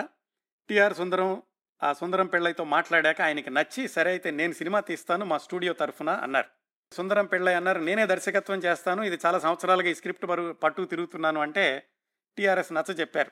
టిఆర్ 0.68 0.94
సుందరం 0.94 1.42
ఆ 1.82 1.92
సుందరం 1.92 2.26
పిళ్ళైతో 2.26 2.64
మాట్లాడాక 2.64 3.22
ఆయనకి 3.22 3.50
నచ్చి 3.50 3.88
సరే 3.88 4.10
అయితే 4.10 4.30
నేను 4.30 4.52
సినిమా 4.52 4.80
తీస్తాను 4.80 5.24
మా 5.24 5.38
స్టూడియో 5.38 5.72
తరఫున 5.72 6.10
అన్నారు. 6.10 6.48
సుందరం 6.92 7.26
పిళ్ళై 7.26 7.54
అన్నారు 7.54 7.80
నేనే 7.80 8.06
దర్శకత్వం 8.06 8.58
చేస్తాను 8.58 9.02
ఇది 9.02 9.18
చాలా 9.26 9.38
సంవత్సరాలుగా 9.38 9.88
ఈ 9.88 9.94
స్క్రిప్ట్ 9.94 10.26
బరువు 10.26 10.52
పట్టు 10.52 10.82
తిరుగుతున్నాను 10.82 11.40
అంటే 11.40 11.88
టీఆర్ఎస్ 12.36 12.72
నచ్చ 12.72 12.92
చెప్పారు. 12.92 13.30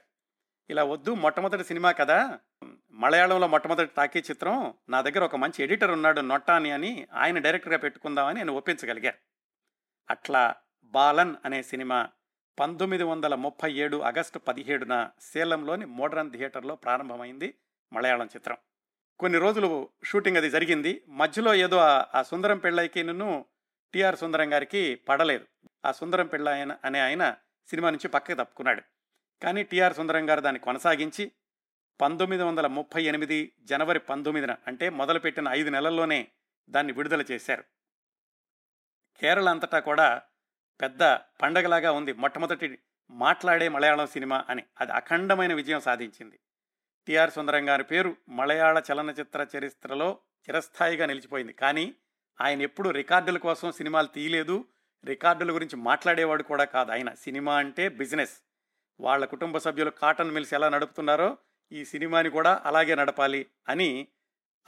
ఇలా 0.71 0.85
వద్దు 0.85 1.15
మొట్టమొదటి 1.15 1.65
సినిమా 1.65 1.93
కదా. 1.93 2.39
మలయాళంలో 2.91 3.49
మొట్టమొదటి 3.49 3.91
టాకీ 3.97 4.19
చిత్రం 4.19 4.75
నా 4.89 5.01
దగ్గర 5.01 5.25
ఒక 5.25 5.37
మంచి 5.37 5.63
ఎడిటర్ 5.65 5.91
ఉన్నాడు 5.91 6.21
నొట్టాని 6.21 6.71
అని 6.71 7.07
ఆయన 7.13 7.39
డైరెక్టర్గా 7.39 7.79
పెట్టుకుందామని 7.79 8.37
నేను 8.37 8.53
ఒప్పించగలిగాను 8.53 9.17
అట్లా 10.11 10.55
బాలన్ 10.85 11.37
అనే 11.45 11.63
సినిమా 11.63 12.09
పంతొమ్మిది 12.59 13.03
వందల 13.03 13.35
ముప్పై 13.35 13.73
ఏడు 13.73 14.03
ఆగస్టు 14.03 14.39
పదిహేడున 14.39 15.11
సేలంలోని 15.21 15.85
మోడ్రన్ 15.85 16.31
థియేటర్లో 16.31 16.75
ప్రారంభమైంది 16.75 17.55
మలయాళం 17.93 18.27
చిత్రం. 18.27 18.57
కొన్ని 19.19 19.39
రోజులు 19.39 19.89
షూటింగ్ 20.05 20.37
అది 20.37 20.51
జరిగింది. 20.51 21.05
మధ్యలో 21.09 21.55
ఏదో 21.55 21.77
ఆ 22.15 22.23
సుందరం 22.23 22.59
పెళ్ళైకి 22.59 23.03
నన్ను 23.03 23.45
టిఆర్ 23.95 24.17
సుందరం 24.17 24.53
గారికి 24.53 24.95
పడలేదు. 24.95 25.47
ఆ 25.85 25.93
సుందరం 25.93 26.27
పెళ్ళ 26.27 26.49
ఆయన 26.49 26.77
అనే 26.85 27.01
ఆయన 27.01 27.35
సినిమా 27.67 27.91
నుంచి 27.91 28.09
పక్కకి 28.09 28.35
తప్పుకున్నాడు. 28.35 28.83
కానీ 29.45 29.63
టిఆర్ 29.63 29.95
సుందరం 29.95 30.31
గారు 30.31 30.41
దాన్ని 30.41 30.61
కొనసాగించి 30.61 31.33
పంతొమ్మిది 32.01 32.43
వందల 32.43 32.67
ముప్పై 32.67 33.05
ఎనిమిది 33.05 33.53
జనవరి 33.63 33.99
పంతొమ్మిదిన 33.99 34.57
అంటే 34.67 34.89
మొదలుపెట్టిన 34.89 35.49
ఐదు 35.49 35.71
నెలల్లోనే 35.71 36.29
దాన్ని 36.71 36.93
విడుదల 36.93 37.23
చేశారు. 37.31 37.65
కేరళ 39.21 39.49
అంతటా 39.49 39.79
కూడా 39.79 40.23
పెద్ద 40.81 41.03
పండగలాగా 41.43 41.93
ఉంది. 41.93 42.13
మొట్టమొదటి 42.13 42.79
మాట్లాడే 43.11 43.69
మలయాళం 43.69 44.07
సినిమా 44.07 44.45
అని. 44.49 44.63
అది 44.81 44.93
అఖండమైన 44.93 45.55
విజయం 45.55 45.81
సాధించింది. 45.81 46.39
టిఆర్ 47.07 47.31
సుందరం 47.31 47.69
గారి 47.69 47.85
పేరు 47.85 48.17
మలయాళ 48.29 48.83
చలనచిత్ర 48.93 49.47
చరిత్రలో 49.59 50.19
చిరస్థాయిగా 50.51 51.07
నిలిచిపోయింది. 51.07 51.53
కానీ 51.53 51.95
ఆయన 52.41 52.63
ఎప్పుడు 52.63 52.91
రికార్డుల 52.91 53.39
కోసం 53.39 53.73
సినిమాలు 53.73 54.07
తీయలేదు. 54.07 54.65
రికార్డుల 55.05 55.55
గురించి 55.55 55.77
మాట్లాడేవాడు 55.77 56.43
కూడా 56.43 56.65
కాదు. 56.65 56.93
ఆయన 56.93 57.15
సినిమా 57.15 57.57
అంటే 57.57 57.89
బిజినెస్. 57.89 58.43
వాళ్ళ 59.01 59.25
కుటుంబ 59.25 59.59
సభ్యులు 59.59 59.91
కాటన్ 59.91 60.31
మిల్స్ 60.31 60.55
ఎలా 60.55 60.69
నడుపుతున్నారో 60.69 61.39
ఈ 61.73 61.85
సినిమాని 61.85 62.31
కూడా 62.31 62.63
అలాగే 62.65 62.95
నడపాలి 62.95 63.47
అని 63.69 64.09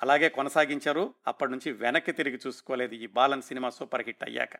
అలాగే 0.03 0.29
కొనసాగించారు. 0.29 1.15
అప్పటి 1.27 1.51
నుంచి 1.51 1.73
వెనక్కి 1.73 2.13
తిరిగి 2.13 2.41
చూసుకోలేదు. 2.47 2.95
ఈ 2.95 3.07
బాలన్ 3.07 3.43
సినిమా 3.43 3.71
సూపర్ 3.71 4.03
హిట్ 4.07 4.25
అయ్యాక. 4.25 4.51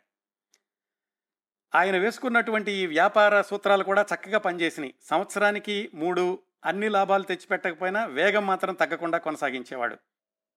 ఆయన 1.75 1.97
వేసుకున్నటువంటి 1.97 2.71
ఈ 2.71 2.85
వ్యాపార 2.85 3.41
సూత్రాలు 3.41 3.83
కూడా 3.83 4.05
చక్కగా 4.15 4.37
పనిచేసినాయి. 4.37 4.93
సంవత్సరానికి 5.01 5.91
మూడు 5.93 6.39
అన్ని 6.65 6.89
లాభాలు 6.89 7.23
తెచ్చిపెట్టకపోయినా 7.23 8.05
వేగం 8.05 8.47
మాత్రం 8.47 8.73
తగ్గకుండా 8.73 9.17
కొనసాగించేవాడు. 9.17 9.97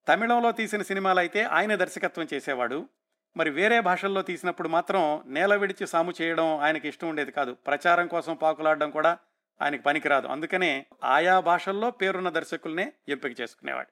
తమిళంలో 0.07 0.51
తీసిన 0.51 0.81
సినిమాలు 0.81 1.19
అయితే 1.19 1.43
ఆయన 1.43 1.75
దర్శకత్వం 1.75 2.27
చేసేవాడు. 2.33 2.89
మరి 3.37 3.49
వేరే 3.49 3.79
భాషల్లో 3.79 4.21
తీసినప్పుడు 4.21 4.67
మాత్రం 4.67 5.23
నేల 5.25 5.55
విడిచి 5.55 5.87
సాము 5.87 6.13
చేయడం 6.21 6.57
ఆయనకి 6.57 6.87
ఇష్టం 6.87 7.09
ఉండేది 7.09 7.31
కాదు. 7.31 7.53
ప్రచారం 7.53 8.07
కోసం 8.07 8.35
పాకులాడడం 8.35 8.91
కూడా 8.91 9.17
ఆయనకి 9.61 9.83
పనికిరాదు. 9.83 10.27
అందుకనే 10.27 10.85
ఆయా 11.03 11.39
భాషల్లో 11.39 11.91
పేరున్న 11.91 12.29
దర్శకుల్నే 12.29 12.93
ఎంపిక 13.09 13.41
చేసుకునేవాడు. 13.41 13.87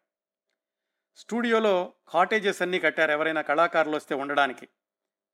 స్టూడియోలో 1.16 1.94
కాటేజెస్ 2.08 2.62
అన్నీ 2.62 2.80
కట్టారు 2.80 3.12
ఎవరైనా 3.12 3.42
కళాకారులు 3.42 3.96
వస్తే 3.96 4.16
ఉండడానికి. 4.16 4.68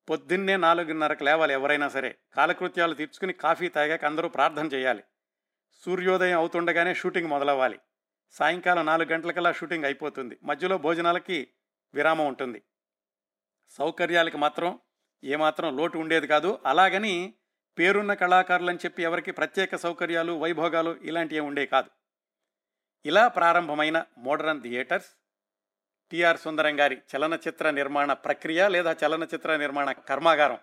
పొద్దున్నే 0.10 0.58
నాలుగున్నరకు 0.58 1.24
లేవాలి 1.24 1.54
ఎవరైనా 1.54 1.90
సరే. 1.90 2.16
కాలకృత్యాలు 2.34 2.94
తీర్చుకుని 2.94 3.34
కాఫీ 3.34 3.68
తాగాక 3.68 4.06
అందరూ 4.06 4.30
ప్రార్థన 4.30 4.66
చేయాలి. 4.66 5.04
సూర్యోదయం 5.86 6.38
అవుతుండగానే 6.38 6.94
షూటింగ్ 6.94 7.28
మొదలవ్వాలి. 7.28 7.80
సాయంకాలం 8.32 8.86
నాలుగు 8.86 9.10
గంటలకల్లా 9.10 9.52
షూటింగ్ 9.52 9.86
అయిపోతుంది. 9.86 10.38
మధ్యలో 10.44 10.78
భోజనాలకి 10.78 11.48
విరామం 11.94 12.28
ఉంటుంది. 12.28 12.62
సౌకర్యాలకి 13.70 14.38
మాత్రం 14.38 14.80
ఏమాత్రం 15.24 15.78
లోటు 15.78 15.98
ఉండేది 15.98 16.28
కాదు. 16.28 16.60
అలాగని 16.66 17.34
పేరున్న 17.80 18.14
కళాకారులు 18.14 18.70
అని 18.70 18.78
చెప్పి 18.86 19.04
ఎవరికి 19.04 19.32
ప్రత్యేక 19.32 19.76
సౌకర్యాలు 19.76 20.34
వైభోగాలు 20.34 20.96
ఇలాంటివి 21.02 21.40
ఉండే 21.40 21.66
కాదు. 21.66 21.90
ఇలా 23.06 23.28
ప్రారంభమైన 23.28 24.04
మోడర్న్ 24.18 24.62
థియేటర్స్ 24.62 25.08
టిఆర్ 26.12 26.38
సుందరం 26.38 26.80
గారి 26.80 26.98
చలనచిత్ర 27.16 27.70
నిర్మాణ 27.70 28.14
ప్రక్రియ 28.14 28.68
లేదా 28.68 28.96
చలనచిత్ర 29.06 29.56
నిర్మాణ 29.56 29.92
కర్మాగారం 29.92 30.58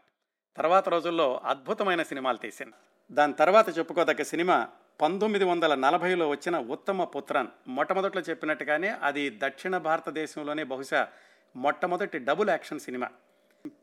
తర్వాత 0.57 0.89
రోజుల్లో 0.89 1.41
అద్భుతమైన 1.45 2.03
సినిమాలు 2.03 2.37
తీసింది. 2.37 2.73
దాని 3.15 3.33
తర్వాత 3.33 3.79
చెప్పుకోదగ్గ 3.79 4.23
సినిమా 4.23 4.69
పంతొమ్మిది 5.01 5.45
వందల 5.45 5.75
నలభైలో 5.75 6.29
వచ్చిన 6.29 6.59
ఉత్తమ 6.59 7.05
పుత్రన్. 7.05 7.49
మొట్టమొదట్లో 7.69 8.23
చెప్పినట్టుగానే 8.23 8.89
అది 8.89 9.39
దక్షిణ 9.43 9.79
భారతదేశంలోనే 9.79 10.65
బహుశా 10.65 11.09
మొట్టమొదటి 11.57 12.19
డబుల్ 12.19 12.49
యాక్షన్ 12.49 12.81
సినిమా. 12.81 13.09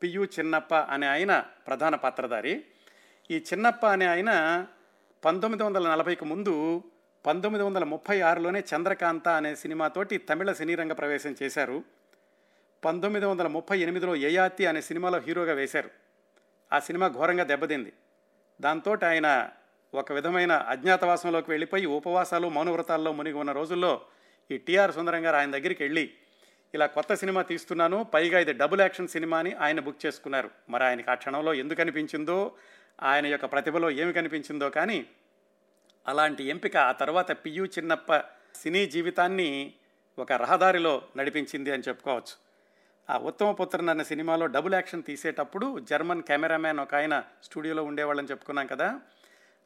పియు 0.03 0.23
చిన్నప్ప 0.23 0.75
అనే 0.75 1.07
ఆయన 1.07 1.45
ప్రధాన 1.67 1.95
పాత్రధారి. 1.95 2.65
ఈ 3.31 3.37
చిన్నప్ప 3.37 3.85
అనే 3.85 4.05
ఆయన 4.05 4.65
పంతొమ్మిది 5.25 5.63
వందల 5.63 5.89
నలభైకి 5.89 6.25
ముందు 6.25 6.83
పంతొమ్మిది 7.25 7.65
వందల 7.65 7.83
ముప్పై 7.83 8.21
ఆరులోనే 8.21 8.59
చంద్రకాంత 8.59 9.29
అనే 9.29 9.55
సినిమాతోటి 9.55 10.17
తమిళ 10.17 10.51
సినీ 10.51 10.75
రంగ 10.75 10.93
ప్రవేశం 10.93 11.35
చేశారు. 11.43 11.83
పంతొమ్మిది 12.85 13.25
వందల 13.25 13.47
ముప్పై 13.47 13.79
ఎనిమిదిలో 13.79 14.15
యయాతి 14.15 14.65
అనే 14.65 14.81
సినిమాలో 14.81 15.19
హీరోగా 15.19 15.53
వేశారు. 15.53 15.89
ఆ 16.73 16.79
సినిమా 16.79 17.07
ఘోరంగా 17.07 17.43
దెబ్బతింది. 17.43 17.93
దాంతో 18.61 18.97
ఆయన 19.05 19.49
ఒక 19.93 20.11
విధమైన 20.11 20.51
అజ్ఞాతవాసంలోకి 20.51 21.51
వెళ్ళిపోయి 21.51 21.85
ఉపవాసాలు 21.85 22.49
మౌనవ్రతాల్లో 22.49 23.11
మునిగి 23.11 23.33
ఉన్న 23.33 23.51
రోజుల్లో 23.51 24.01
ఈ 24.51 24.57
టిఆర్ 24.57 24.91
సుందరం 24.91 25.25
గారు 25.25 25.35
ఆయన 25.35 25.51
దగ్గరికి 25.51 25.83
వెళ్ళి 25.83 26.13
ఇలా 26.73 26.85
కొత్త 26.85 27.13
సినిమా 27.13 27.41
తీస్తున్నాను. 27.41 28.03
పైగా 28.03 28.39
ఇది 28.39 28.53
డబుల్ 28.53 28.81
యాక్షన్ 28.81 29.07
సినిమా 29.07 29.39
అని 29.39 29.53
ఆయన 29.53 29.79
బుక్ 29.79 30.05
చేసుకున్నారు. 30.05 30.49
మరి 30.69 30.83
ఆయనకి 30.83 31.11
ఆ 31.11 31.13
క్షణంలో 31.13 31.53
ఎందుకు 31.53 31.81
అనిపించిందో 31.81 32.51
ఆయన 33.01 33.25
యొక్క 33.25 33.45
ప్రతిభలో 33.45 33.91
ఏమి 33.91 34.13
కనిపించిందో 34.13 34.69
కానీ 34.69 35.05
అలాంటి 36.07 36.43
ఎంపిక 36.43 36.77
ఆ 36.77 36.91
తర్వాత 36.91 37.31
పియు 37.31 37.65
చిన్నప్ప 37.65 38.17
సినీ 38.55 38.85
జీవితాన్ని 38.85 39.73
ఒక 40.19 40.31
రహదారిలో 40.31 41.01
నడిపించింది 41.17 41.71
అని 41.71 41.83
చెప్పుకోవచ్చు. 41.87 42.49
ఆ 43.09 43.17
ఉత్తమ 43.17 43.51
పుత్రన్ 43.51 43.89
అన్న 43.89 44.03
సినిమాలో 44.03 44.45
డబుల్ 44.45 44.73
యాక్షన్ 44.73 45.03
తీసేటప్పుడు 45.03 45.79
జర్మన్ 45.79 46.23
కెమెరామ్యాన్ 46.23 46.79
ఒక 46.79 46.95
ఆయన 46.95 47.23
స్టూడియోలో 47.43 47.83
ఉండేవాళ్ళని 47.83 48.27
చెప్పుకున్నాం 48.27 48.67
కదా. 48.67 48.99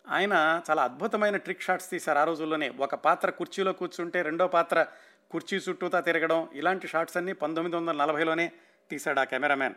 ఆయన 0.07 0.61
చాలా 0.69 0.83
అద్భుతమైన 0.83 1.37
ట్రిక్ 1.37 1.61
షాట్స్ 1.61 1.89
తీశారు 1.89 2.19
ఆ 2.19 2.23
రోజుల్లోనే. 2.23 2.69
ఒక 2.69 2.95
పాత్ర 2.95 3.29
కుర్చీలో 3.29 3.73
కూర్చుంటే 3.73 4.21
రెండో 4.21 4.47
పాత్ర 4.47 4.85
కుర్చీ 5.31 5.57
చుట్టూతా 5.57 5.99
తిరగడం 5.99 6.49
ఇలాంటి 6.53 6.87
షాట్స్ 6.87 7.17
అన్నీ 7.17 7.33
పంతొమ్మిది 7.33 7.75
వందల 7.77 7.95
నలభైలోనే 7.95 8.51
తీశాడు 8.89 9.19
ఆ 9.19 9.23
కెమెరామ్యాన్. 9.23 9.75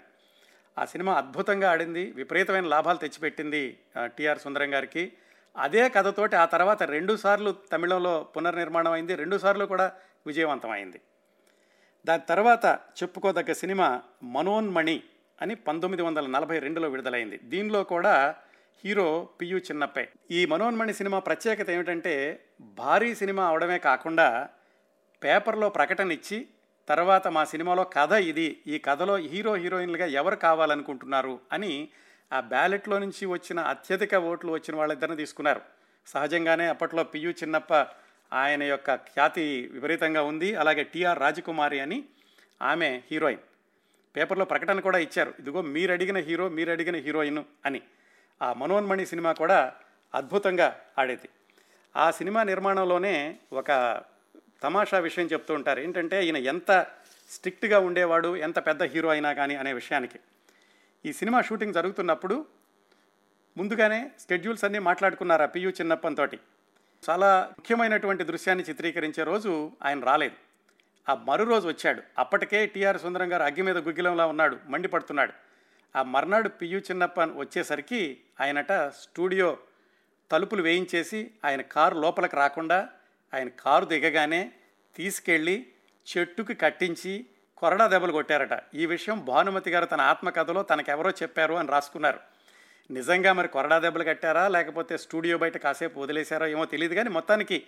ఆ 0.78 0.84
సినిమా 0.84 1.12
అద్భుతంగా 1.14 1.70
ఆడింది 1.70 2.10
విపరీతమైన 2.10 2.64
లాభాలు 2.64 2.98
తెచ్చిపెట్టింది 2.98 3.78
టిఆర్ 4.06 4.38
సుందరం 4.38 4.74
గారికి. 4.74 5.12
అదే 5.56 5.88
కథతోటి 5.88 6.36
ఆ 6.36 6.44
తర్వాత 6.44 6.82
రెండు 6.82 7.16
సార్లు 7.16 7.56
తమిళంలో 7.72 8.14
పునర్నిర్మాణం 8.36 8.92
అయింది 8.92 9.14
రెండు 9.14 9.38
సార్లు 9.38 9.64
కూడా 9.64 9.92
విజయవంతమైంది 10.26 11.00
దాని 12.06 12.22
తర్వాత 12.28 12.78
చెప్పుకోదగ్గ 13.02 13.52
సినిమా 13.52 14.02
మనోన్మణి 14.22 15.02
అని 15.42 15.54
పంతొమ్మిది 15.54 16.02
వందల 16.02 16.26
నలభై 16.26 16.58
రెండులో 16.58 16.88
విడుదలైంది. 16.88 17.38
దీనిలో 17.44 17.84
కూడా 17.84 18.34
హీరో 18.84 19.28
పియు 19.40 19.58
చిన్నప్పై. 19.58 20.08
ఈ 20.30 20.46
మనోన్మణి 20.46 20.94
సినిమా 20.94 21.18
ప్రత్యేకత 21.18 21.70
ఏమిటంటే 21.70 22.44
భారీ 22.60 23.14
సినిమా 23.14 23.46
అవడమే 23.46 23.78
కాకుండా 23.78 24.48
పేపర్లో 25.24 25.68
ప్రకటన 25.68 26.12
ఇచ్చి 26.12 26.46
తర్వాత 26.88 27.28
మా 27.28 27.44
సినిమాలో 27.44 27.84
కథ 27.84 28.12
ఇది 28.12 28.62
ఈ 28.66 28.78
కథలో 28.78 29.16
హీరో 29.16 29.54
హీరోయిన్లుగా 29.54 30.06
ఎవరు 30.06 30.36
కావాలనుకుంటున్నారు 30.36 31.40
అని 31.52 31.88
ఆ 32.32 32.40
బ్యాలెట్లో 32.40 32.98
నుంచి 32.98 33.26
వచ్చిన 33.26 33.60
అత్యధిక 33.60 34.14
ఓట్లు 34.14 34.52
వచ్చిన 34.52 34.76
వాళ్ళిద్దరిని 34.76 35.16
తీసుకున్నారు. 35.16 35.60
సహజంగానే 36.06 36.66
అప్పట్లో 36.66 37.04
పియు 37.04 37.30
చిన్నప్ప 37.30 37.74
ఆయన 38.32 38.62
యొక్క 38.62 38.94
ఖ్యాతి 38.94 39.68
విపరీతంగా 39.72 40.22
ఉంది. 40.22 40.54
అలాగే 40.54 40.84
టిఆర్ 40.84 41.18
రాజకుమారి 41.18 41.80
అని 41.80 42.04
ఆమె 42.62 43.02
హీరోయిన్. 43.10 43.40
పేపర్లో 44.16 44.44
ప్రకటన 44.44 44.80
కూడా 44.80 44.98
ఇచ్చారు. 44.98 45.34
ఇదిగో 45.40 45.62
మీరు 45.62 45.92
అడిగిన 45.92 46.18
హీరో 46.18 46.48
మీరు 46.48 46.70
అడిగిన 46.70 46.96
హీరోయిన్ 46.96 47.44
అని. 47.64 47.82
ఆ 48.42 48.52
మనోన్మణి 48.52 49.06
సినిమా 49.06 49.32
కూడా 49.32 49.74
అద్భుతంగా 50.14 50.80
ఆడేది. 50.98 51.28
ఆ 51.96 52.10
సినిమా 52.10 52.42
నిర్మాణంలోనే 52.42 53.38
ఒక 53.52 54.02
తమాషా 54.62 54.98
విషయం 54.98 55.26
చెప్తూ 55.26 55.54
ఉంటారు. 55.54 55.80
ఏంటంటే 55.80 56.24
ఈయన 56.24 56.36
ఎంత 56.36 56.86
స్ట్రిక్ట్గా 57.30 57.78
ఉండేవాడు 57.78 58.36
ఎంత 58.36 58.66
పెద్ద 58.66 58.82
హీరో 58.82 59.08
అయినా 59.08 59.32
కానీ 59.32 59.56
అనే 59.56 59.72
విషయానికి. 59.72 60.18
ఈ 61.06 61.12
సినిమా 61.12 61.40
షూటింగ్ 61.40 61.74
జరుగుతున్నప్పుడు 61.74 62.46
ముందుగానే 63.56 64.10
స్కెడ్యూల్స్ 64.20 64.64
అన్నీ 64.64 64.78
మాట్లాడుకున్నారు 64.78 65.42
ఆ 65.42 65.46
పియు 65.46 65.70
చిన్నప్పంతోటి 65.70 66.40
చాలా 67.10 67.50
ముఖ్యమైనటువంటి 67.58 68.24
దృశ్యాన్ని 68.24 68.64
చిత్రీకరించే 68.64 69.24
రోజు 69.24 69.70
ఆయన 69.84 70.00
రాలేదు. 70.00 70.34
ఆ 71.08 71.14
మరో 71.14 71.44
రోజు 71.44 71.68
వచ్చాడు. 71.68 72.02
అప్పటికే 72.18 72.66
టీఆర్ 72.66 72.98
సుందరం 72.98 73.32
గారు 73.32 73.42
అగ్గి 73.42 73.62
మీద 73.62 73.78
గుగ్గిలంలా 73.78 74.26
ఉన్నాడు 74.26 74.58
మండిపడుతున్నాడు. 74.66 75.45
ఆ 75.96 76.02
మర్నాడు 76.02 76.48
పియు 76.48 76.78
చిన్నప్ప 76.78 77.20
వచ్చేసరికి 77.20 78.18
ఆయనట 78.40 78.72
స్టూడియో 78.72 79.58
తలుపులు 80.30 80.62
వేయించేసి 80.62 81.30
ఆయన 81.44 81.60
కారు 81.60 81.98
లోపలికి 82.00 82.36
రాకుండా 82.36 82.88
ఆయన 83.34 83.48
కారు 83.48 83.84
దిగగానే 83.84 84.52
తీసుకెళ్ళి 84.96 85.66
చెట్టుకి 86.16 86.54
కట్టించి 86.54 87.26
కొరడా 87.56 87.86
దెబ్బలు 87.86 88.12
కొట్టారట. 88.12 88.62
ఈ 88.74 88.86
విషయం 88.86 89.24
భానుమతి 89.24 89.70
గారు 89.70 89.84
తన 89.84 90.00
ఆత్మకథలో 90.00 90.62
తనకెవరో 90.62 91.10
చెప్పారు 91.10 91.54
అని 91.54 91.68
రాసుకున్నారు. 91.68 92.20
నిజంగా 92.90 93.32
మరి 93.32 93.48
కొరడా 93.48 93.78
దెబ్బలు 93.78 94.04
కట్టారా? 94.04 94.48
లేకపోతే 94.48 94.98
స్టూడియో 94.98 95.38
బయట 95.38 95.56
కాసేపు 95.56 96.00
వదిలేశారో 96.00 96.46
ఏమో 96.46 96.64
తెలియదు 96.64 96.94
కానీ 96.94 97.08
మొత్తానికి 97.08 97.66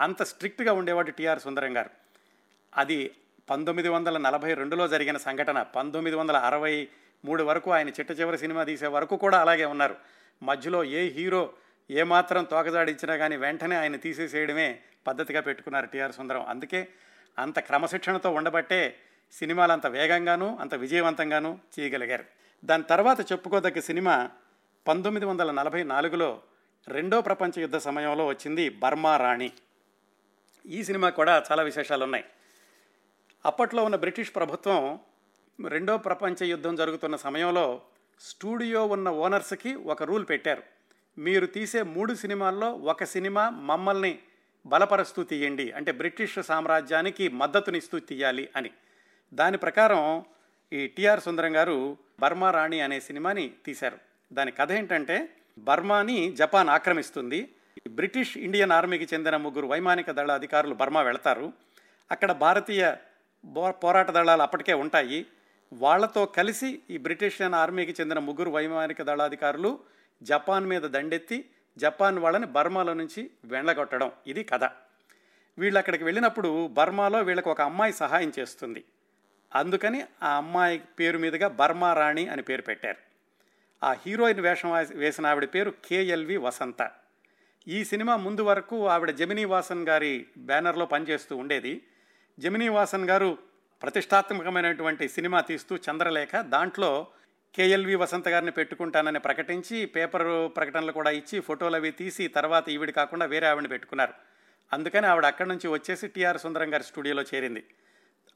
అంత 0.00 0.22
స్ట్రిక్ట్గా 0.22 0.72
ఉండేవాడు 0.72 1.10
టీఆర్ 1.10 1.38
సుందరం 1.38 1.76
గారు. 1.76 1.90
అది 2.76 3.14
పంతొమ్మిది 3.50 3.88
వందల 3.88 4.18
నలభై 4.18 4.54
రెండులో 4.54 4.88
జరిగిన 4.88 5.16
సంఘటన. 5.16 5.62
పంతొమ్మిది 5.62 6.16
వందల 6.16 6.36
అరవై 6.36 6.88
మూడు 7.24 7.42
వరకు 7.42 7.70
ఆయన 7.70 7.88
చిట్ట 7.88 8.20
చివరి 8.20 8.38
సినిమా 8.38 8.64
తీసే 8.64 8.86
వరకు 8.86 9.16
కూడా 9.16 9.40
అలాగే 9.40 9.64
ఉన్నారు. 9.64 9.96
మధ్యలో 10.42 10.84
ఏ 10.84 11.08
హీరో 11.08 11.52
ఏమాత్రం 11.90 12.44
తోకజాడించినా 12.44 13.16
కానీ 13.16 13.36
వెంటనే 13.36 13.76
ఆయన 13.76 13.96
తీసేసేయడమే 13.96 14.80
పద్ధతిగా 15.06 15.40
పెట్టుకున్నారు 15.40 15.86
టీఆర్ 15.86 16.12
సుందరం. 16.12 16.46
అందుకే 16.46 16.88
అంత 17.38 17.58
క్రమశిక్షణతో 17.58 18.30
ఉండబట్టే 18.30 18.96
సినిమాలు 19.32 19.72
అంత 19.72 19.86
వేగంగాను 19.86 20.58
అంత 20.60 20.74
విజయవంతంగాను 20.74 21.58
చేయగలిగారు. 21.80 22.24
దాని 22.64 22.82
తర్వాత 22.82 23.32
చెప్పుకోదగ్గ 23.32 23.80
సినిమా 23.80 24.30
పంతొమ్మిది 24.88 25.26
వందల 25.26 25.50
నలభై 25.50 25.82
నాలుగులో 25.82 26.42
రెండో 26.88 27.20
ప్రపంచ 27.20 27.60
యుద్ధ 27.60 27.76
సమయంలో 27.76 28.26
వచ్చింది 28.26 28.68
బర్మా 28.68 29.16
రాణి. 29.16 29.52
ఈ 30.66 30.84
సినిమా 30.84 31.10
కూడా 31.10 31.44
చాలా 31.52 31.62
విశేషాలు 31.62 32.04
ఉన్నాయి 32.04 32.24
అప్పట్లో 33.46 33.84
ఉన్న 33.84 33.96
బ్రిటిష్ 33.96 34.34
ప్రభుత్వం 34.34 35.00
రెండో 35.68 35.98
ప్రపంచ 35.98 36.44
యుద్ధం 36.44 36.76
జరుగుతున్న 36.76 37.16
సమయంలో 37.16 37.82
స్టూడియో 38.20 38.86
ఉన్న 38.86 39.08
ఓనర్స్కి 39.08 39.74
ఒక 39.74 40.02
రూల్ 40.02 40.26
పెట్టారు. 40.28 40.62
మీరు 41.18 41.46
తీసే 41.46 41.82
మూడు 41.82 42.14
సినిమాల్లో 42.14 42.72
ఒక 42.72 43.04
సినిమా 43.04 43.50
మమ్మల్ని 43.50 44.18
బలపరుస్తూ 44.66 45.22
తీయండి. 45.22 45.72
అంటే 45.72 45.92
బ్రిటిష్ 45.92 46.42
సామ్రాజ్యానికి 46.42 47.28
మద్దతునిస్తూ 47.28 47.98
తీయాలి 47.98 48.48
అని. 48.56 48.70
దాని 49.34 49.58
ప్రకారం 49.58 50.24
ఈ 50.72 50.86
టిఆర్ 50.86 51.20
సుందరం 51.20 51.56
గారు 51.56 51.96
బర్మా 52.20 52.50
రాణి 52.50 52.80
అనే 52.80 53.00
సినిమాని 53.00 53.52
తీశారు. 53.66 53.98
దాని 54.32 54.52
కథ 54.52 54.72
ఏంటంటే 54.72 55.28
బర్మాని 55.58 56.32
జపాన్ 56.32 56.68
ఆక్రమిస్తుంది. 56.68 57.48
బ్రిటిష్ 57.90 58.38
ఇండియన్ 58.38 58.72
ఆర్మీకి 58.72 59.08
చెందిన 59.14 59.36
ముగ్గురు 59.36 59.66
వైమానిక 59.66 60.10
దళ 60.10 60.32
అధికారులు 60.32 60.74
బర్మా 60.74 61.02
వెళతారు. 61.02 61.52
అక్కడ 62.10 62.32
భారతీయ 62.32 62.96
పోరాట 63.68 64.10
దళాలు 64.10 64.42
అప్పటికే 64.42 64.72
ఉంటాయి. 64.72 65.26
వాళ్ళతో 65.72 66.26
కలిసి 66.26 66.80
ఈ 66.90 66.98
బ్రిటిష్ 66.98 67.42
ఆర్మీకి 67.42 67.96
చెందిన 68.00 68.18
ముగ్గురు 68.18 68.50
వైమానిక 68.50 69.02
దళాధికారులు 69.02 69.80
జపాన్ 70.22 70.66
మీద 70.66 70.82
దండెత్తి 70.82 71.44
జపాన్ 71.78 72.18
వాళ్ళని 72.18 72.46
బర్మాలో 72.46 72.94
నుంచి 72.94 73.30
వెళ్ళగొట్టడం 73.44 74.12
ఇది 74.26 74.44
కథ. 74.44 74.64
వీళ్ళు 75.58 75.78
అక్కడికి 75.78 76.04
వెళ్ళినప్పుడు 76.04 76.66
బర్మాలో 76.66 77.18
వీళ్ళకి 77.18 77.48
ఒక 77.48 77.60
అమ్మాయి 77.60 77.92
సహాయం 77.92 78.32
చేస్తుంది. 78.38 78.84
అందుకని 79.54 80.04
ఆ 80.22 80.36
అమ్మాయి 80.36 80.78
పేరు 80.78 81.18
మీదుగా 81.18 81.48
బర్మా 81.48 81.94
రాణి 81.94 82.28
అని 82.28 82.42
పేరు 82.42 82.62
పెట్టారు. 82.62 82.96
ఆ 83.84 83.92
హీరోయిన్ 83.92 84.40
వేషం 84.40 84.72
వేసిన 84.94 85.26
ఆవిడ 85.26 85.44
పేరు 85.44 85.74
కేఎల్వి 85.84 86.36
వసంత. 86.36 86.90
ఈ 87.68 87.84
సినిమా 87.84 88.16
ముందు 88.16 88.40
వరకు 88.40 88.88
ఆవిడ 88.88 89.10
జమినీ 89.10 89.44
వాసన్ 89.44 89.88
గారి 89.88 90.26
బ్యానర్లో 90.38 90.86
పనిచేస్తూ 90.86 91.36
ఉండేది. 91.36 91.82
జమినీ 92.38 92.68
వాసన్ 92.68 93.08
గారు 93.10 93.38
ప్రతిష్టాత్మకమైనటువంటి 93.82 95.08
సినిమా 95.08 95.40
తీస్తూ 95.40 95.76
చంద్రలేఖ 95.76 96.36
దాంట్లో 96.36 97.06
కేఎల్వి 97.54 97.94
వసంత 97.94 98.28
గారిని 98.28 98.52
పెట్టుకుంటానని 98.52 99.18
ప్రకటించి 99.18 99.86
పేపర్ 99.86 100.48
ప్రకటనలు 100.56 100.92
కూడా 100.92 101.10
ఇచ్చి 101.10 101.40
ఫోటోలు 101.40 101.76
అవి 101.76 101.90
తీసి 101.90 102.28
తర్వాత 102.28 102.68
ఈవిడ 102.68 102.90
కాకుండా 102.90 103.26
వేరే 103.26 103.46
ఆవిడని 103.46 103.68
పెట్టుకున్నారు. 103.68 104.12
అందుకని 104.72 105.06
ఆవిడ 105.06 105.26
అక్కడి 105.26 105.48
నుంచి 105.48 105.68
వచ్చేసి 105.68 106.08
టిఆర్ 106.08 106.38
సుందరం 106.38 106.72
గారి 106.72 106.84
స్టూడియోలో 106.84 107.22
చేరింది. 107.34 107.64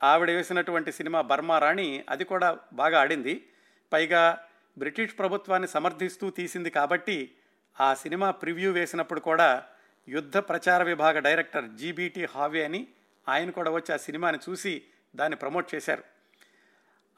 ఆవిడ 0.02 0.30
వేసినటువంటి 0.30 0.92
సినిమా 0.92 1.20
బర్మా 1.20 1.59
రాణి 1.59 2.04
అది 2.09 2.24
కూడా 2.24 2.59
బాగా 2.72 3.00
ఆడింది. 3.00 3.44
పైగా 3.92 4.38
బ్రిటిష్ 4.78 5.18
ప్రభుత్వాన్ని 5.18 5.68
సమర్థిస్తూ 5.68 6.30
తీసింది 6.30 6.70
కాబట్టి 6.70 7.35
ఆ 7.80 7.94
సినిమా 7.94 8.30
ప్రివ్యూ 8.30 8.72
వేసినప్పుడు 8.72 9.20
కూడా 9.20 9.62
యుద్ధ 10.09 10.37
ప్రచార 10.37 10.83
విభాగ 10.83 11.18
డైరెక్టర్ 11.18 11.68
జీబీటీ 11.68 12.24
హావే 12.24 12.64
అని 12.64 12.88
ఆయన 13.28 13.50
కూడా 13.50 13.70
వచ్చి 13.70 13.94
ఆ 13.94 13.96
సినిమాని 13.96 14.38
చూసి 14.48 14.83
దాన్ని 15.14 15.37
ప్రమోట్ 15.37 15.74
చేశారు. 15.74 16.03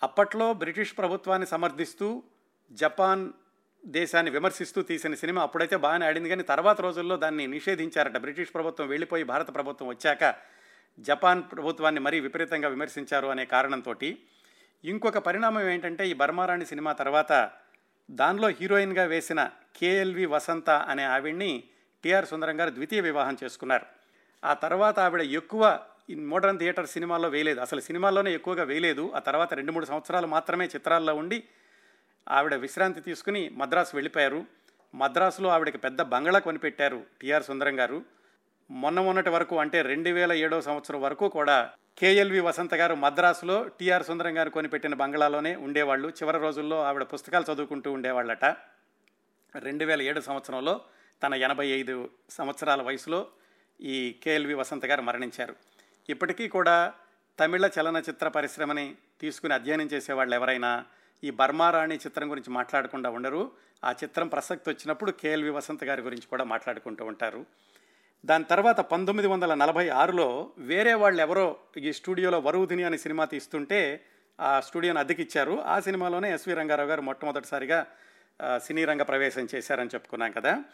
అప్పట్లో 0.02 0.52
బ్రిటిష్ 0.52 0.98
ప్రభుత్వాన్ని 0.98 1.46
సమర్థిస్తూ 1.46 2.22
జపాన్ 2.70 3.32
దేశాన్ని 3.86 4.30
విమర్శిస్తూ 4.30 4.82
తీసిన 4.82 5.14
సినిమా 5.14 5.42
అప్పుడైతే 5.42 5.76
బాగానే 5.76 6.06
ఆడింది. 6.06 6.28
కానీ 6.28 6.42
తర్వాత 6.42 6.80
రోజుల్లో 6.80 7.16
దాన్ని 7.16 7.46
నిషేధించారట. 7.46 8.16
బ్రిటిష్ 8.16 8.54
ప్రభుత్వం 8.54 8.88
వెళ్ళిపోయి 8.88 9.24
భారత 9.24 9.54
ప్రభుత్వం 9.54 9.88
వచ్చాక 9.88 10.34
జపాన్ 10.98 11.42
ప్రభుత్వాన్ని 11.52 12.00
మరీ 12.00 12.20
విపరీతంగా 12.20 12.68
విమర్శించారు 12.68 13.26
అనే 13.26 13.44
కారణంతో 13.44 13.94
ఇంకొక 14.84 15.18
పరిణామం 15.18 15.68
ఏంటంటే 15.68 16.08
ఈ 16.08 16.12
బర్మారాణి 16.12 16.66
సినిమా 16.66 16.92
తర్వాత 16.92 17.50
దానిలో 18.10 18.48
హీరోయిన్గా 18.48 19.04
వేసిన 19.04 19.50
కేఎల్వి 19.76 20.26
వసంత 20.26 20.70
అనే 20.70 21.04
ఆవిడ్ని 21.04 21.64
టిఆర్ 22.04 22.26
సుందరం 22.26 22.60
గారు 22.60 22.70
ద్వితీయ 22.70 23.00
వివాహం 23.00 23.36
చేసుకున్నారు. 23.44 23.86
ఆ 24.44 24.54
తర్వాత 24.54 24.98
ఆవిడ 24.98 25.20
ఎక్కువ 25.20 25.86
ఈ 26.10 26.14
మోడర్న్ 26.14 26.58
థియేటర్ 26.58 26.86
సినిమాల్లో 26.86 27.28
వేయలేదు. 27.28 27.60
అసలు 27.60 27.80
సినిమాల్లోనే 27.80 28.34
ఎక్కువగా 28.34 28.64
వేయలేదు. 28.64 29.12
ఆ 29.16 29.18
తర్వాత 29.18 29.54
రెండు 29.54 29.72
మూడు 29.72 29.84
సంవత్సరాలు 29.84 30.26
మాత్రమే 30.26 30.64
చిత్రాల్లో 30.66 31.14
ఉండి 31.14 31.44
ఆవిడ 32.28 32.54
విశ్రాంతి 32.54 33.00
తీసుకుని 33.00 33.48
మద్రాసు 33.48 33.96
వెళ్ళిపోయారు. 33.96 34.44
మద్రాసులో 34.94 35.48
ఆవిడకి 35.48 35.78
పెద్ద 35.78 36.02
బంగళా 36.02 36.38
కొనిపెట్టారు 36.38 37.04
టిఆర్ 37.20 37.42
సుందరం 37.42 37.78
గారు. 37.78 38.04
మొన్న 38.70 39.00
మొన్నటి 39.00 39.30
వరకు 39.30 39.58
అంటే 39.58 39.82
రెండు 39.82 40.10
వేల 40.10 40.32
ఏడో 40.32 40.60
సంవత్సరం 40.60 41.02
వరకు 41.02 41.28
కూడా 41.28 41.70
కేఎల్వి 41.98 42.40
వసంత 42.40 42.74
గారు 42.74 42.94
మద్రాసులో 42.94 43.62
టిఆర్ 43.62 44.02
సుందరం 44.02 44.38
గారు 44.38 44.50
కొనిపెట్టిన 44.50 44.94
బంగళాలోనే 44.94 45.56
ఉండేవాళ్ళు. 45.56 46.08
చివరి 46.08 46.38
రోజుల్లో 46.38 46.82
ఆవిడ 46.82 47.02
పుస్తకాలు 47.02 47.52
చదువుకుంటూ 47.52 47.92
ఉండేవాళ్ళట. 47.92 48.44
రెండు 49.58 49.84
వేల 49.84 50.02
ఏడు 50.02 50.20
సంవత్సరంలో 50.20 50.80
తన 51.22 51.34
ఎనభై 51.34 51.66
ఐదు 51.66 52.10
సంవత్సరాల 52.30 52.82
వయసులో 52.82 53.26
ఈ 53.80 54.20
కేఎల్వి 54.24 54.54
వసంత 54.54 54.86
గారు 54.86 55.02
మరణించారు. 55.02 55.56
ఇప్పటికీ 56.10 56.48
కూడా 56.48 56.92
తమిళ 57.40 57.70
చలనచిత్ర 57.80 58.28
పరిశ్రమని 58.28 58.94
తీసుకుని 59.20 59.54
అధ్యయనం 59.54 59.86
చేసేవాళ్ళు 59.86 60.34
ఎవరైనా 60.34 60.84
ఈ 61.24 61.30
బర్మారాణి 61.30 61.96
చిత్రం 61.96 62.30
గురించి 62.30 62.52
మాట్లాడకుండా 62.52 63.10
ఉండరు. 63.10 63.50
ఆ 63.84 63.90
చిత్రం 63.90 64.28
ప్రసక్తి 64.28 64.70
వచ్చినప్పుడు 64.70 65.10
కేఎల్వి 65.10 65.50
వసంత 65.50 65.84
గారి 65.84 66.02
గురించి 66.02 66.26
కూడా 66.26 66.44
మాట్లాడుకుంటూ 66.44 67.04
ఉంటారు. 67.04 67.46
దాని 68.24 68.44
తర్వాత 68.44 68.80
పంతొమ్మిది 68.80 69.28
వందల 69.28 69.54
నలభై 69.54 69.88
ఆరులో 69.88 70.50
వేరే 70.58 70.94
వాళ్ళు 70.94 71.20
ఎవరో 71.20 71.56
ఈ 71.76 71.92
స్టూడియోలో 71.92 72.38
వరువుధిని 72.38 72.84
అనే 72.84 72.98
సినిమా 72.98 73.24
తీస్తుంటే 73.24 74.04
ఆ 74.40 74.60
స్టూడియోని 74.60 74.98
అద్దెకిచ్చారు. 74.98 75.62
ఆ 75.62 75.80
సినిమాలోనే 75.80 76.34
ఎస్వి 76.34 76.54
రంగారావు 76.54 76.88
గారు 76.88 77.00
మొట్టమొదటిసారిగా 77.00 77.86
సినీ 78.58 78.84
రంగ 78.84 79.02
ప్రవేశం 79.02 79.48
చేశారని 79.54 79.90
చెప్పుకున్నాం 79.94 80.32
కదా. 80.32 80.64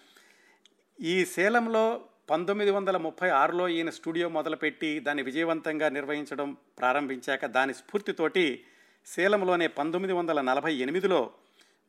ఈ 1.01 1.25
సేలంలో 1.25 2.05
పంతొమ్మిది 2.31 2.71
వందల 2.71 2.97
ముప్పై 2.97 3.29
ఆరులో 3.29 3.69
ఈయన 3.69 3.91
స్టూడియో 3.91 4.29
మొదలుపెట్టి 4.29 5.01
దాన్ని 5.01 5.23
విజయవంతంగా 5.23 5.89
నిర్వహించడం 5.89 6.57
ప్రారంభించాక 6.79 7.47
దాని 7.47 7.75
స్ఫూర్తితోటి 7.75 8.65
సేలంలోనే 9.07 9.67
పంతొమ్మిది 9.67 10.13
వందల 10.13 10.41
నలభై 10.41 10.75
ఎనిమిదిలో 10.75 11.31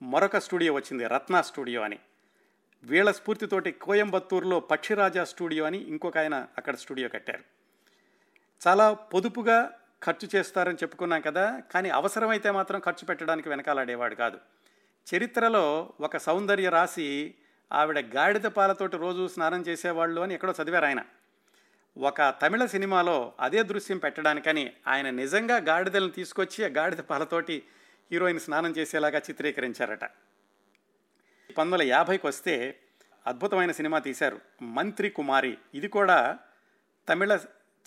మరొక 0.02 0.38
స్టూడియో 0.38 0.74
వచ్చింది 0.74 1.08
రత్న 1.08 1.42
స్టూడియో 1.42 1.82
అని. 1.82 2.00
వీళ్ళ 2.84 3.12
స్ఫూర్తితోటి 3.12 3.72
కోయంబత్తూరులో 3.72 4.60
పక్షిరాజా 4.60 5.24
స్టూడియో 5.24 5.66
అని 5.66 5.78
ఇంకొక 5.78 6.18
ఆయన 6.18 6.48
అక్కడ 6.58 6.76
స్టూడియో 6.76 7.10
కట్టారు. 7.10 7.44
చాలా 8.68 8.94
పొదుపుగా 8.94 9.80
ఖర్చు 10.04 10.30
చేస్తారని 10.36 10.76
చెప్పుకున్నాం 10.76 11.22
కదా 11.22 11.62
కానీ 11.74 11.90
అవసరమైతే 11.90 12.52
మాత్రం 12.52 12.80
ఖర్చు 12.80 13.06
పెట్టడానికి 13.06 13.50
వెనకాలాడేవాడు 13.50 14.16
కాదు. 14.16 14.38
చరిత్రలో 15.16 15.94
ఒక 16.02 16.18
సౌందర్య 16.18 16.70
రాసి 16.70 17.36
ఆవిడ 17.74 18.00
గాడిద 18.00 18.42
పాలతోటి 18.42 18.98
రోజు 18.98 19.28
స్నానం 19.28 19.62
చేసేవాళ్ళు 19.62 20.22
అని 20.22 20.34
ఎక్కడో 20.34 20.54
చదివారు 20.64 20.86
ఆయన. 20.86 21.04
ఒక 21.98 22.36
తమిళ 22.42 22.66
సినిమాలో 22.66 23.34
అదే 23.40 23.64
దృశ్యం 23.64 23.98
పెట్టడానికని 23.98 24.74
ఆయన 24.88 25.10
నిజంగా 25.10 25.58
గాడిదలను 25.58 26.10
తీసుకొచ్చి 26.10 26.66
ఆ 26.66 26.68
గాడిద 26.68 26.98
పాలతోటి 26.98 27.64
హీరోయిన్ 28.12 28.40
స్నానం 28.40 28.72
చేసేలాగా 28.72 29.20
చిత్రీకరించారట. 29.20 30.02
పంతొమ్మిది 30.02 31.84
వందల 31.84 31.88
యాభైకి 31.88 32.28
వస్తే 32.28 32.80
అద్భుతమైన 33.28 33.72
సినిమా 33.72 34.00
తీశారు. 34.00 34.40
మంత్రి 34.62 35.10
కుమారి. 35.10 35.58
ఇది 35.74 35.88
కూడా 35.88 36.40
తమిళ 37.10 37.40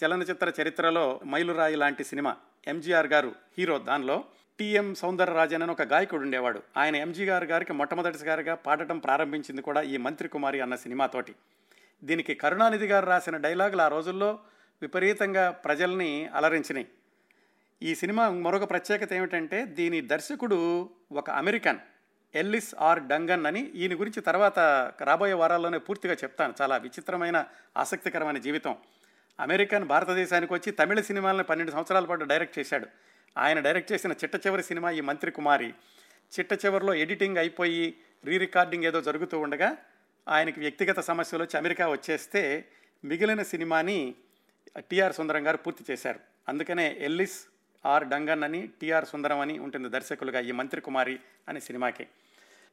చలనచిత్ర 0.05 0.62
చరిత్రలో 0.62 1.20
మైలురాయి 1.27 1.77
లాంటి 1.77 2.05
సినిమా. 2.05 2.37
ఎంజీఆర్ 2.66 3.07
గారు 3.07 3.35
హీరో. 3.59 3.79
దానిలో 3.79 4.25
టిఎం 4.58 4.94
సౌందరరాజన్ 4.94 5.62
అని 5.62 5.72
ఒక 5.72 5.82
గాయకుడు 5.82 6.20
ఉండేవాడు. 6.20 6.62
ఆయన 6.76 6.96
ఎంజీ 6.96 7.24
గారు 7.24 7.44
గారికి 7.44 7.72
మొట్టమొదటిసారిగా 7.72 8.54
పాడటం 8.54 8.98
ప్రారంభించింది 8.98 9.62
కూడా 9.62 9.82
ఈ 9.82 9.96
మంత్రి 9.96 10.28
కుమారి 10.28 10.60
అన్న 10.60 10.74
సినిమాతోటి. 10.74 11.34
దీనికి 12.04 12.34
కరుణానిధి 12.34 12.86
గారు 12.86 13.06
రాసిన 13.06 13.36
డైలాగులు 13.36 13.82
ఆ 13.82 13.88
రోజుల్లో 13.88 14.38
విపరీతంగా 14.82 15.50
ప్రజల్ని 15.50 16.26
అలరించినాయి. 16.26 16.88
ఈ 17.82 17.94
సినిమా 17.94 18.28
మరొక 18.28 18.70
ప్రత్యేకత 18.70 19.12
ఏమిటంటే 19.12 19.64
దీని 19.64 20.00
దర్శకుడు 20.00 20.90
ఒక 21.12 21.30
అమెరికన్ 21.30 21.78
ఎల్లిస్ 22.34 22.74
ఆర్ 22.80 23.02
డంగన్ 23.02 23.46
అని 23.46 23.60
ఈయన 23.60 23.94
గురించి 24.00 24.20
తర్వాత 24.22 24.58
రాబోయే 25.00 25.32
వారాల్లోనే 25.32 25.78
పూర్తిగా 25.78 26.14
చెప్తాను. 26.14 26.54
చాలా 26.62 26.76
విచిత్రమైన 26.76 27.44
ఆసక్తికరమైన 27.76 28.38
జీవితం. 28.38 28.76
అమెరికన్ 29.40 29.85
భారతదేశానికి 29.85 30.53
వచ్చి 30.53 30.72
తమిళ 30.72 31.01
సినిమాలను 31.01 31.44
పన్నెండు 31.44 31.72
సంవత్సరాల 31.72 32.05
పాటు 32.05 32.25
డైరెక్ట్ 32.25 32.59
చేశాడు. 32.59 32.87
ఆయన 33.38 33.61
డైరెక్ట్ 33.61 33.92
చేసిన 33.92 34.12
చిట్ట 34.12 34.46
చివరి 34.46 34.62
సినిమా 34.62 34.90
ఈ 34.90 35.01
మంత్రి 35.01 35.31
కుమారి. 35.31 35.75
చిట్ట 36.38 36.53
చివరిలో 36.53 36.94
ఎడిటింగ్ 36.94 37.38
అయిపోయి 37.38 37.96
రీ 38.25 38.38
రికార్డింగ్ 38.38 38.85
ఏదో 38.85 39.01
జరుగుతూ 39.01 39.40
ఉండగా 39.40 39.77
ఆయనకి 40.29 40.61
వ్యక్తిగత 40.61 41.01
సమస్యలు 41.01 41.42
వచ్చి 41.42 41.59
అమెరికా 41.59 41.88
వచ్చేస్తే 41.88 42.64
మిగిలిన 43.05 43.42
సినిమాని 43.42 44.14
టిఆర్ 44.79 45.12
సుందరం 45.12 45.46
గారు 45.46 45.57
పూర్తి 45.57 45.92
చేశారు. 45.92 46.20
అందుకనే 46.49 46.96
ఎల్లిస్ 47.01 47.44
ఆర్ 47.87 48.05
డంగన్ 48.05 48.44
అని 48.44 48.68
టిఆర్ 48.81 49.05
సుందరం 49.05 49.40
అని 49.40 49.59
ఉంటుంది 49.59 49.88
దర్శకులుగా 49.88 50.40
ఈ 50.40 50.53
మంత్రి 50.53 50.81
కుమారి 50.81 51.20
అనే 51.49 51.61
సినిమాకి. 51.61 52.07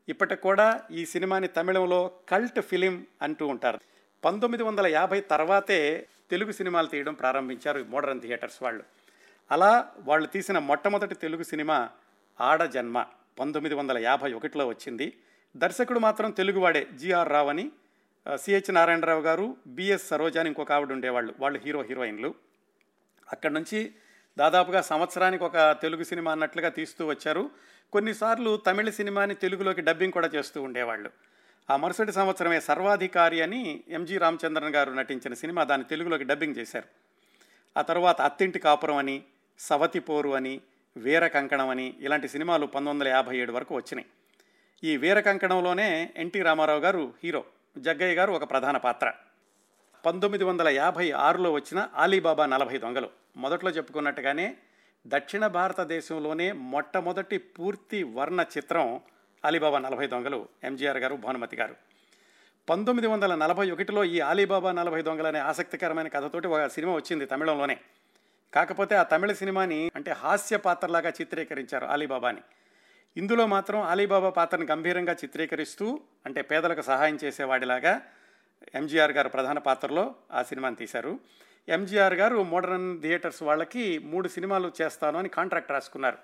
ఇప్పటికి 0.09 0.41
కూడా 0.41 0.81
ఈ 0.91 1.05
సినిమాని 1.05 1.47
తమిళంలో 1.47 2.11
కల్ట్ 2.29 2.61
ఫిలిం 2.61 3.07
అంటూ 3.21 3.47
ఉంటారు. 3.47 3.79
పంతొమ్మిది 4.25 4.63
వందల 4.63 4.87
యాభై 4.87 5.21
తర్వాతే 5.21 6.07
తెలుగు 6.29 6.51
సినిమాలు 6.51 6.87
తీయడం 6.87 7.13
ప్రారంభించారు 7.13 7.85
మోడర్న్ 7.89 8.21
థియేటర్స్ 8.21 8.63
వాళ్ళు. 8.63 8.83
అలా 9.51 9.91
వాళ్ళు 9.99 10.27
తీసిన 10.27 10.57
మొట్టమొదటి 10.57 11.15
తెలుగు 11.15 11.43
సినిమా 11.43 11.89
ఆడ 12.41 12.63
జన్మ 12.63 13.05
పంతొమ్మిది 13.39 13.75
వందల 13.75 13.97
యాభై 13.97 14.33
ఒకటిలో 14.33 14.67
వచ్చింది. 14.67 15.13
దర్శకుడు 15.57 15.99
మాత్రం 15.99 16.31
తెలుగువాడే 16.31 16.87
జిఆర్ 16.95 17.29
రావు 17.29 17.49
అని 17.49 17.71
సిహెచ్ 18.35 18.73
నారాయణరావు 18.73 19.21
గారు 19.21 19.57
బిఎస్ 19.67 20.07
సరోజా 20.07 20.39
అని 20.39 20.49
ఇంకొక 20.49 20.71
ఆవిడ 20.71 20.91
ఉండేవాళ్ళు. 20.91 21.35
వాళ్ళు 21.39 21.59
హీరో 21.59 21.81
హీరోయిన్లు. 21.81 22.35
అక్కడి 23.31 23.53
నుంచి 23.53 23.95
దాదాపుగా 24.37 24.81
సంవత్సరానికి 24.81 25.43
ఒక 25.43 25.77
తెలుగు 25.81 26.03
సినిమా 26.03 26.31
అన్నట్లుగా 26.31 26.69
తీస్తూ 26.69 27.05
వచ్చారు. 27.05 27.51
కొన్నిసార్లు 27.91 28.57
తమిళ 28.57 28.89
సినిమాని 28.89 29.35
తెలుగులోకి 29.35 29.81
డబ్బింగ్ 29.81 30.13
కూడా 30.13 30.29
చేస్తూ 30.35 30.61
ఉండేవాళ్ళు. 30.61 31.11
ఆ 31.69 31.75
మరుసటి 31.75 32.11
సంవత్సరమే 32.11 32.59
సర్వాధికారి 32.59 33.41
అని 33.41 33.83
ఎంజి 33.87 34.17
రామచంద్రన్ 34.17 34.75
గారు 34.75 34.91
నటించిన 34.91 35.33
సినిమా 35.33 35.63
దాన్ని 35.63 35.87
తెలుగులోకి 35.87 36.23
డబ్బింగ్ 36.23 36.55
చేశారు. 36.55 36.87
ఆ 37.79 37.81
తర్వాత 37.81 38.21
అత్తింటి 38.21 38.59
కాపురం 38.59 38.95
అని 38.95 39.23
సవతి 39.59 39.99
పోరు 39.99 40.29
అని 40.29 40.61
వీర 40.97 41.27
కంకణం 41.27 41.69
అని 41.69 41.93
ఇలాంటి 41.99 42.27
సినిమాలు 42.27 42.65
పంతొమ్మిది 42.65 42.93
వందల 42.93 43.07
యాభై 43.07 43.37
ఏడు 43.37 43.51
వరకు 43.51 43.75
వచ్చినాయి. 43.75 44.05
ఈ 44.83 44.97
వీర 44.97 45.19
కంకణంలోనే 45.19 46.13
ఎన్టీ 46.15 46.41
రామారావు 46.41 46.79
గారు 46.79 47.13
హీరో 47.23 47.45
జగ్గయ్య 47.77 48.15
గారు 48.15 48.31
ఒక 48.31 48.49
ప్రధాన 48.49 48.77
పాత్ర. 48.77 49.13
పంతొమ్మిది 50.05 50.43
వందల 50.43 50.67
యాభై 50.67 51.11
ఆరులో 51.11 51.51
వచ్చిన 51.51 51.89
ఆలీబాబా 51.95 52.45
నలభై 52.45 52.77
దొంగలు. 52.77 53.09
మొదట్లో 53.37 53.71
చెప్పుకున్నట్టుగానే 53.71 54.57
దక్షిణ 55.07 55.47
భారతదేశంలోనే 55.47 56.51
మొట్టమొదటి 56.51 57.37
పూర్తి 57.37 58.03
వర్ణ 58.03 58.45
చిత్రం 58.57 59.01
అలీబాబా 59.45 59.79
నలభై 59.79 60.07
దొంగలు 60.07 60.47
ఎంజీఆర్ 60.63 60.97
గారు 60.97 61.15
భానుమతి 61.15 61.57
గారు. 61.57 61.75
పంతొమ్మిది 62.69 63.07
వందల 63.07 63.35
నలభై 63.35 63.71
ఒకటిలో 63.71 64.03
ఈ 64.03 64.19
అలీబాబా 64.19 64.71
నలభై 64.71 65.01
దొంగలు 65.01 65.27
అనే 65.27 65.39
ఆసక్తికరమైన 65.39 66.07
కథతోటి 66.07 66.47
ఒక 66.47 66.67
సినిమా 66.67 66.93
వచ్చింది 66.93 67.25
తమిళంలోనే. 67.25 67.77
కాకపోతే 68.53 68.95
ఆ 68.95 69.03
తమిళ 69.03 69.31
సినిమాని 69.31 69.91
అంటే 69.95 70.11
హాస్య 70.11 70.57
పాత్రలాగా 70.57 71.09
చిత్రీకరించారు 71.09 71.85
అలీబాబాని. 71.85 72.41
ఇందులో 73.17 73.47
మాత్రం 73.47 73.81
అలీబాబా 73.81 74.29
పాత్రను 74.29 74.65
గంభీరంగా 74.65 75.13
చిత్రీకరిస్తూ 75.13 75.99
అంటే 76.25 76.41
పేదలకు 76.41 76.81
సహాయం 76.81 77.19
చేసేవాడిలాగా 77.23 78.01
ఎంజీఆర్ 78.75 79.11
గారు 79.11 79.29
ప్రధాన 79.29 79.59
పాత్రలో 79.59 80.15
ఆ 80.31 80.43
సినిమాని 80.43 80.75
తీశారు. 80.75 81.19
ఎంజీఆర్ 81.67 82.13
గారు 82.13 82.43
మోడర్న్ 82.43 83.01
థియేటర్స్ 83.01 83.43
వాళ్ళకి 83.43 83.97
మూడు 83.97 84.27
సినిమాలు 84.27 84.71
చేస్తాను 84.81 85.19
అని 85.19 85.29
కాంట్రాక్ట్ 85.29 85.71
రాసుకున్నారు. 85.71 86.17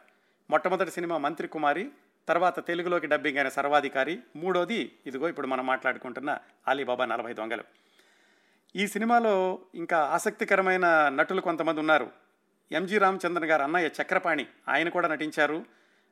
మొట్టమొదటి 0.49 0.91
సినిమా 0.91 1.17
మంత్రి 1.17 1.47
కుమారి 1.47 1.89
తర్వాత 2.27 2.67
తెలుగులోకి 2.67 3.07
డబ్బింగ్ 3.07 3.37
అయిన 3.37 3.49
సర్వాధికారి. 3.49 4.19
మూడోది 4.35 4.91
ఇదిగో 5.05 5.29
ఇప్పుడు 5.29 5.47
మనం 5.47 5.65
మాట్లాడుకుంటున్న 5.65 6.37
అలీబాబా 6.67 7.05
నలభై 7.05 7.33
దొంగలు. 7.33 7.63
ఈ 8.75 8.87
సినిమాలో 8.87 9.59
ఇంకా 9.75 9.97
ఆసక్తికరమైన 9.97 11.09
నటులు 11.09 11.41
కొంతమంది 11.41 11.79
ఉన్నారు. 11.79 12.11
ఎంజి 12.71 12.97
రామచంద్రన్ 12.97 13.45
గారు 13.45 13.63
అన్నయ్య 13.63 13.89
చక్రపాణి 14.01 14.45
ఆయన 14.67 14.89
కూడా 14.89 15.07
నటించారు. 15.07 15.65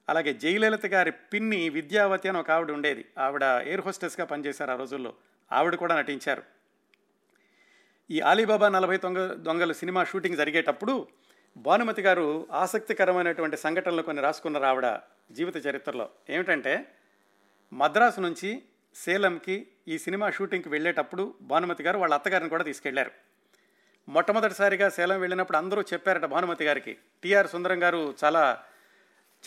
అలాగే 0.09 0.33
జయలలిత 0.33 0.85
గారి 0.85 1.11
పిన్ని 1.11 1.69
విద్యావతి 1.69 2.29
అని 2.29 2.37
ఒక 2.37 2.51
ఆవిడ 2.51 2.71
ఉండేది. 2.71 3.05
ఆవిడ 3.17 3.43
ఎయిర్ 3.43 3.81
హోస్టెస్గా 3.81 4.25
పనిచేశారు 4.25 4.71
ఆ 4.71 4.75
రోజుల్లో. 4.75 5.13
ఆవిడ 5.51 5.75
కూడా 5.75 5.97
నటించారు. 5.97 6.43
ఈ 8.11 8.19
ఆలీబాబా 8.19 8.69
నలభై 8.69 8.97
దొంగ 8.97 9.33
దొంగలు 9.33 9.73
సినిమా 9.73 10.03
షూటింగ్ 10.03 10.37
జరిగేటప్పుడు 10.37 11.07
భానుమతి 11.57 12.01
గారు 12.01 12.47
ఆసక్తికరమైనటువంటి 12.51 13.57
సంఘటనలు 13.57 14.01
కొన్ని 14.01 14.23
రాసుకున్న 14.23 14.65
ఆవిడ 14.65 14.99
జీవిత 15.31 15.67
చరిత్రలో. 15.67 16.09
ఏమిటంటే 16.29 16.85
మద్రాసు 17.73 18.21
నుంచి 18.21 18.63
సేలంకి 18.95 19.67
ఈ 19.87 19.97
సినిమా 19.97 20.29
షూటింగ్కి 20.29 20.69
వెళ్ళేటప్పుడు 20.69 21.33
భానుమతి 21.41 21.83
గారు 21.83 21.97
వాళ్ళ 21.97 22.13
అత్తగారిని 22.13 22.49
కూడా 22.49 22.63
తీసుకెళ్ళారు. 22.63 23.11
మొట్టమొదటిసారిగా 24.09 24.89
సేలం 24.89 25.19
వెళ్ళినప్పుడు 25.19 25.57
అందరూ 25.57 25.81
చెప్పారట 25.81 26.25
భానుమతి 26.25 26.65
గారికి 26.65 26.97
టిఆర్ 27.23 27.47
సుందరం 27.47 27.83
గారు 27.83 28.15
చాలా 28.23 28.63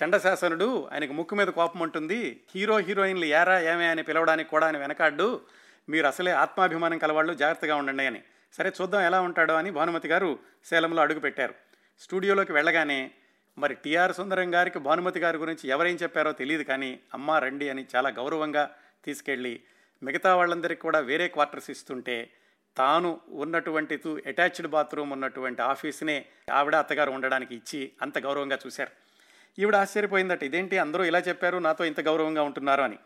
చండశాసనుడు 0.04 0.88
ఆయనకు 0.92 1.12
ముక్కు 1.12 1.34
మీద 1.34 1.48
కోపం 1.48 1.80
ఉంటుంది 1.80 2.40
హీరో 2.54 2.78
హీరోయిన్లు 2.78 3.24
ఏరా 3.24 3.60
ఏమే 3.60 3.86
అని 3.88 4.02
పిలవడానికి 4.02 4.50
కూడా 4.50 4.66
ఆయన 4.66 4.78
వెనకాడ్డు 4.78 5.40
మీరు 5.88 6.06
అసలే 6.06 6.30
ఆత్మాభిమానం 6.30 6.98
కలవాళ్ళు 6.98 7.34
జాగ్రత్తగా 7.34 7.76
ఉండండి 7.76 8.06
అని. 8.06 8.22
సరే 8.52 8.72
చూద్దాం 8.80 9.02
ఎలా 9.02 9.20
ఉంటాడో 9.20 9.54
అని 9.54 9.70
భానుమతి 9.70 10.08
గారు 10.08 10.38
సేలంలో 10.64 11.02
అడుగుపెట్టారు. 11.02 11.69
స్టూడియోలోకి 12.00 12.52
వెళ్ళగానే 12.52 13.10
మరి 13.58 13.74
టిఆర్ 13.74 14.12
సుందరం 14.12 14.54
గారికి 14.54 14.78
భానుమతి 14.78 15.20
గారి 15.20 15.38
గురించి 15.38 15.68
ఎవరేం 15.68 15.94
చెప్పారో 15.94 16.32
తెలియదు 16.32 16.62
కానీ 16.62 17.00
అమ్మ 17.14 17.30
రండి 17.30 17.68
అని 17.68 17.86
చాలా 17.96 18.08
గౌరవంగా 18.08 18.70
తీసుకెళ్ళి 19.04 19.60
మిగతా 20.02 20.36
వాళ్ళందరికీ 20.36 20.80
కూడా 20.80 21.00
వేరే 21.00 21.28
క్వార్టర్స్ 21.28 21.70
ఇస్తుంటే 21.70 22.30
తాను 22.76 23.20
ఉన్నటువంటి 23.28 23.96
తూ 23.96 24.20
అటాచ్డ్ 24.26 24.66
బాత్రూమ్ 24.66 25.12
ఉన్నటువంటి 25.12 25.62
ఆఫీస్నే 25.62 26.26
ఆవిడ 26.52 26.76
అత్తగారు 26.76 27.10
ఉండడానికి 27.10 27.54
ఇచ్చి 27.54 27.92
అంత 28.02 28.18
గౌరవంగా 28.18 28.58
చూశారు. 28.66 28.90
ఈవిడ 29.58 29.76
ఆశ్చర్యపోయిందట 29.76 30.42
ఇదేంటి 30.42 30.78
అందరూ 30.78 31.04
ఇలా 31.04 31.18
చెప్పారు 31.18 31.58
నాతో 31.58 31.84
ఇంత 31.84 32.00
గౌరవంగా 32.00 32.42
ఉంటున్నారు 32.42 32.82
అని. 32.82 32.98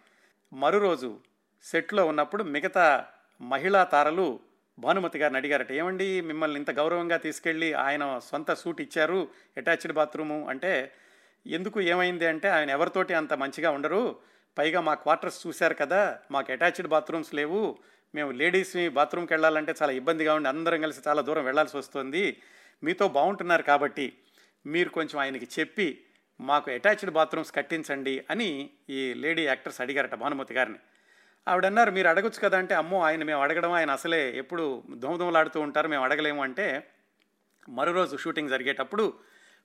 మరో 0.52 0.78
రోజు 0.78 1.20
సెట్లో 1.62 2.06
ఉన్నప్పుడు 2.06 2.42
మిగతా 2.42 3.06
మహిళా 3.40 3.84
తారలు 3.84 4.40
భానుమతి 4.78 5.18
గారిని 5.18 5.38
అడిగారట 5.38 5.72
ఏమండి 5.72 6.20
మిమ్మల్ని 6.20 6.56
ఇంత 6.58 6.70
గౌరవంగా 6.70 7.16
తీసుకెళ్ళి 7.16 7.74
ఆయన 7.74 8.18
సొంత 8.30 8.52
సూట్ 8.52 8.80
ఇచ్చారు 8.80 9.28
అటాచ్డ్ 9.56 9.92
బాత్రూము 9.92 10.46
అంటే 10.48 10.92
ఎందుకు 11.46 11.80
ఏమైంది 11.80 12.26
అంటే 12.26 12.48
ఆయన 12.48 12.70
ఎవరితోటి 12.70 13.14
అంత 13.14 13.32
మంచిగా 13.32 13.70
ఉండరు 13.70 14.16
పైగా 14.56 14.80
మా 14.80 14.94
క్వార్టర్స్ 14.94 15.46
చూశారు 15.46 15.74
కదా 15.74 16.18
మాకు 16.30 16.52
అటాచ్డ్ 16.52 16.86
బాత్రూమ్స్ 16.86 17.34
లేవు 17.34 17.78
మేము 18.14 18.30
లేడీస్ని 18.30 18.88
బాత్రూమ్కి 18.88 19.32
వెళ్ళాలంటే 19.32 19.74
చాలా 19.82 19.92
ఇబ్బందిగా 19.92 20.34
ఉండి 20.34 20.48
అందరం 20.48 20.80
కలిసి 20.80 21.00
చాలా 21.08 21.22
దూరం 21.22 21.44
వెళ్ళాల్సి 21.44 21.76
వస్తుంది 21.76 22.38
మీతో 22.82 23.08
బాగుంటున్నారు 23.08 23.62
కాబట్టి 23.62 24.12
మీరు 24.66 24.88
కొంచెం 24.88 25.20
ఆయనకి 25.20 25.48
చెప్పి 25.60 26.00
మాకు 26.40 26.70
అటాచ్డ్ 26.70 27.10
బాత్రూమ్స్ 27.10 27.52
కట్టించండి 27.52 28.24
అని 28.30 28.70
ఈ 28.90 29.14
లేడీ 29.14 29.42
యాక్టర్స్ 29.42 29.80
అడిగారట 29.80 30.14
భానుమతి 30.14 30.54
గారిని. 30.54 30.78
ఆవిడ 31.48 31.66
అన్నారు 31.66 31.90
మీరు 31.90 32.08
అడగొచ్చు 32.08 32.40
కదా 32.40 32.58
అంటే 32.58 32.74
అమ్మో 32.74 33.02
ఆయన 33.02 33.24
మేము 33.24 33.42
అడగడం 33.42 33.72
ఆయన 33.72 33.90
అసలే 33.90 34.38
ఎప్పుడు 34.38 34.82
దోమదోమలాడుతూ 34.90 35.60
ఉంటారు 35.60 35.88
మేము 35.88 36.04
అడగలేము 36.04 36.42
అంటే 36.42 36.90
మరో 37.68 37.92
రోజు 37.92 38.16
షూటింగ్ 38.16 38.48
జరిగేటప్పుడు 38.48 39.14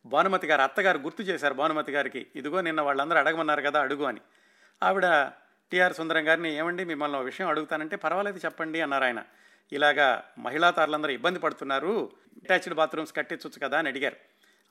భానుమతి 0.05 0.47
గారు 0.47 0.61
అత్తగారు 0.61 0.97
గుర్తు 0.97 1.23
చేశారు 1.23 1.53
భానుమతి 1.53 1.91
గారికి 1.91 2.27
ఇదిగో 2.35 2.61
నిన్న 2.61 2.81
వాళ్ళందరూ 2.81 3.17
అడగమన్నారు 3.19 3.61
కదా 3.61 3.81
అడుగు 3.81 4.03
అని. 4.03 4.21
ఆవిడ 4.83 5.31
టిఆర్ 5.71 5.93
సుందరం 5.93 6.27
గారిని 6.27 6.55
ఏమండి 6.55 6.85
మిమ్మల్ని 6.85 7.17
ఒక 7.17 7.23
విషయం 7.23 7.47
అడుగుతానంటే 7.47 7.95
పర్వాలేదు 7.95 8.37
చెప్పండి 8.37 8.81
అన్నారు 8.81 9.03
ఆయన. 9.03 9.23
ఇలాగా 9.71 10.23
మహిళా 10.37 10.69
తారులందరూ 10.69 11.11
ఇబ్బంది 11.11 11.39
పడుతున్నారు 11.39 12.11
అటాచ్డ్ 12.43 12.73
బాత్రూమ్స్ 12.73 13.15
కట్టించవచ్చు 13.15 13.67
కదా 13.67 13.79
అని 13.79 13.89
అడిగారు. 13.89 14.15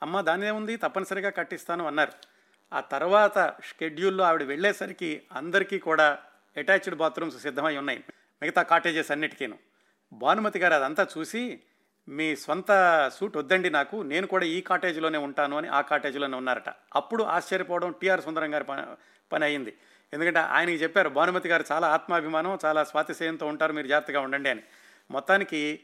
అమ్మ 0.03 0.21
దాని 0.21 0.51
ఉంది 0.51 0.75
తప్పనిసరిగా 0.75 1.29
కట్టిస్తాను 1.29 1.87
అన్నారు. 1.87 2.11
ఆ 2.73 2.79
తర్వాత 2.79 3.53
షెడ్యూల్లో 3.63 4.23
ఆవిడ 4.23 4.43
వెళ్ళేసరికి 4.43 5.23
అందరికీ 5.31 5.79
కూడా 5.79 6.19
అటాచ్డ్ 6.59 6.95
బాత్రూమ్స్ 6.95 7.41
సిద్ధమై 7.41 7.77
ఉన్నాయి. 7.77 8.03
మిగతా 8.41 8.61
కాటేజెస్ 8.61 9.11
అన్నిటికీను. 9.11 9.57
భానుమతి 10.13 10.59
గారు 10.59 10.73
అదంతా 10.73 11.07
చూసి 11.17 11.59
మీ 12.09 12.35
సొంత 12.35 12.71
సూట్ 13.19 13.37
వద్దండి 13.37 13.69
నాకు 13.69 14.01
నేను 14.01 14.27
కూడా 14.27 14.45
ఈ 14.45 14.61
కాటేజీలోనే 14.61 15.17
ఉంటాను 15.17 15.57
అని 15.57 15.67
ఆ 15.67 15.81
కాటేజీలోనే 15.81 16.37
ఉన్నారట. 16.37 16.69
అప్పుడు 16.95 17.23
ఆశ్చర్యపోవడం 17.23 17.95
టిఆర్ 18.01 18.21
సుందరం 18.21 18.53
గారి 18.53 18.63
పని 18.63 18.81
పని 19.31 19.45
అయింది 19.45 19.77
ఎందుకంటే 20.13 20.39
ఆయనకి 20.39 20.75
చెప్పారు 20.75 21.09
భానుమతి 21.09 21.49
గారు 21.49 21.63
చాలా 21.71 21.87
ఆత్మాభిమానం 21.87 22.57
చాలా 22.65 22.83
స్వాతిశయంతో 22.83 23.47
ఉంటారు 23.47 23.73
మీరు 23.73 23.87
జాగ్రత్తగా 23.87 24.19
ఉండండి 24.19 24.49
అని. 24.49 24.61
మొత్తానికి 25.11 25.79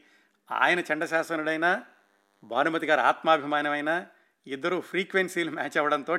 ఆయన 0.50 0.80
చండశాసనుడైనా 0.80 1.82
భానుమతి 2.44 2.86
గారు 2.86 3.00
ఆత్మాభిమానమైన 3.00 4.06
ఇద్దరు 4.46 4.80
ఫ్రీక్వెన్సీలు 4.80 5.50
మ్యాచ్ 5.50 5.78
అవ్వడంతో 5.78 6.18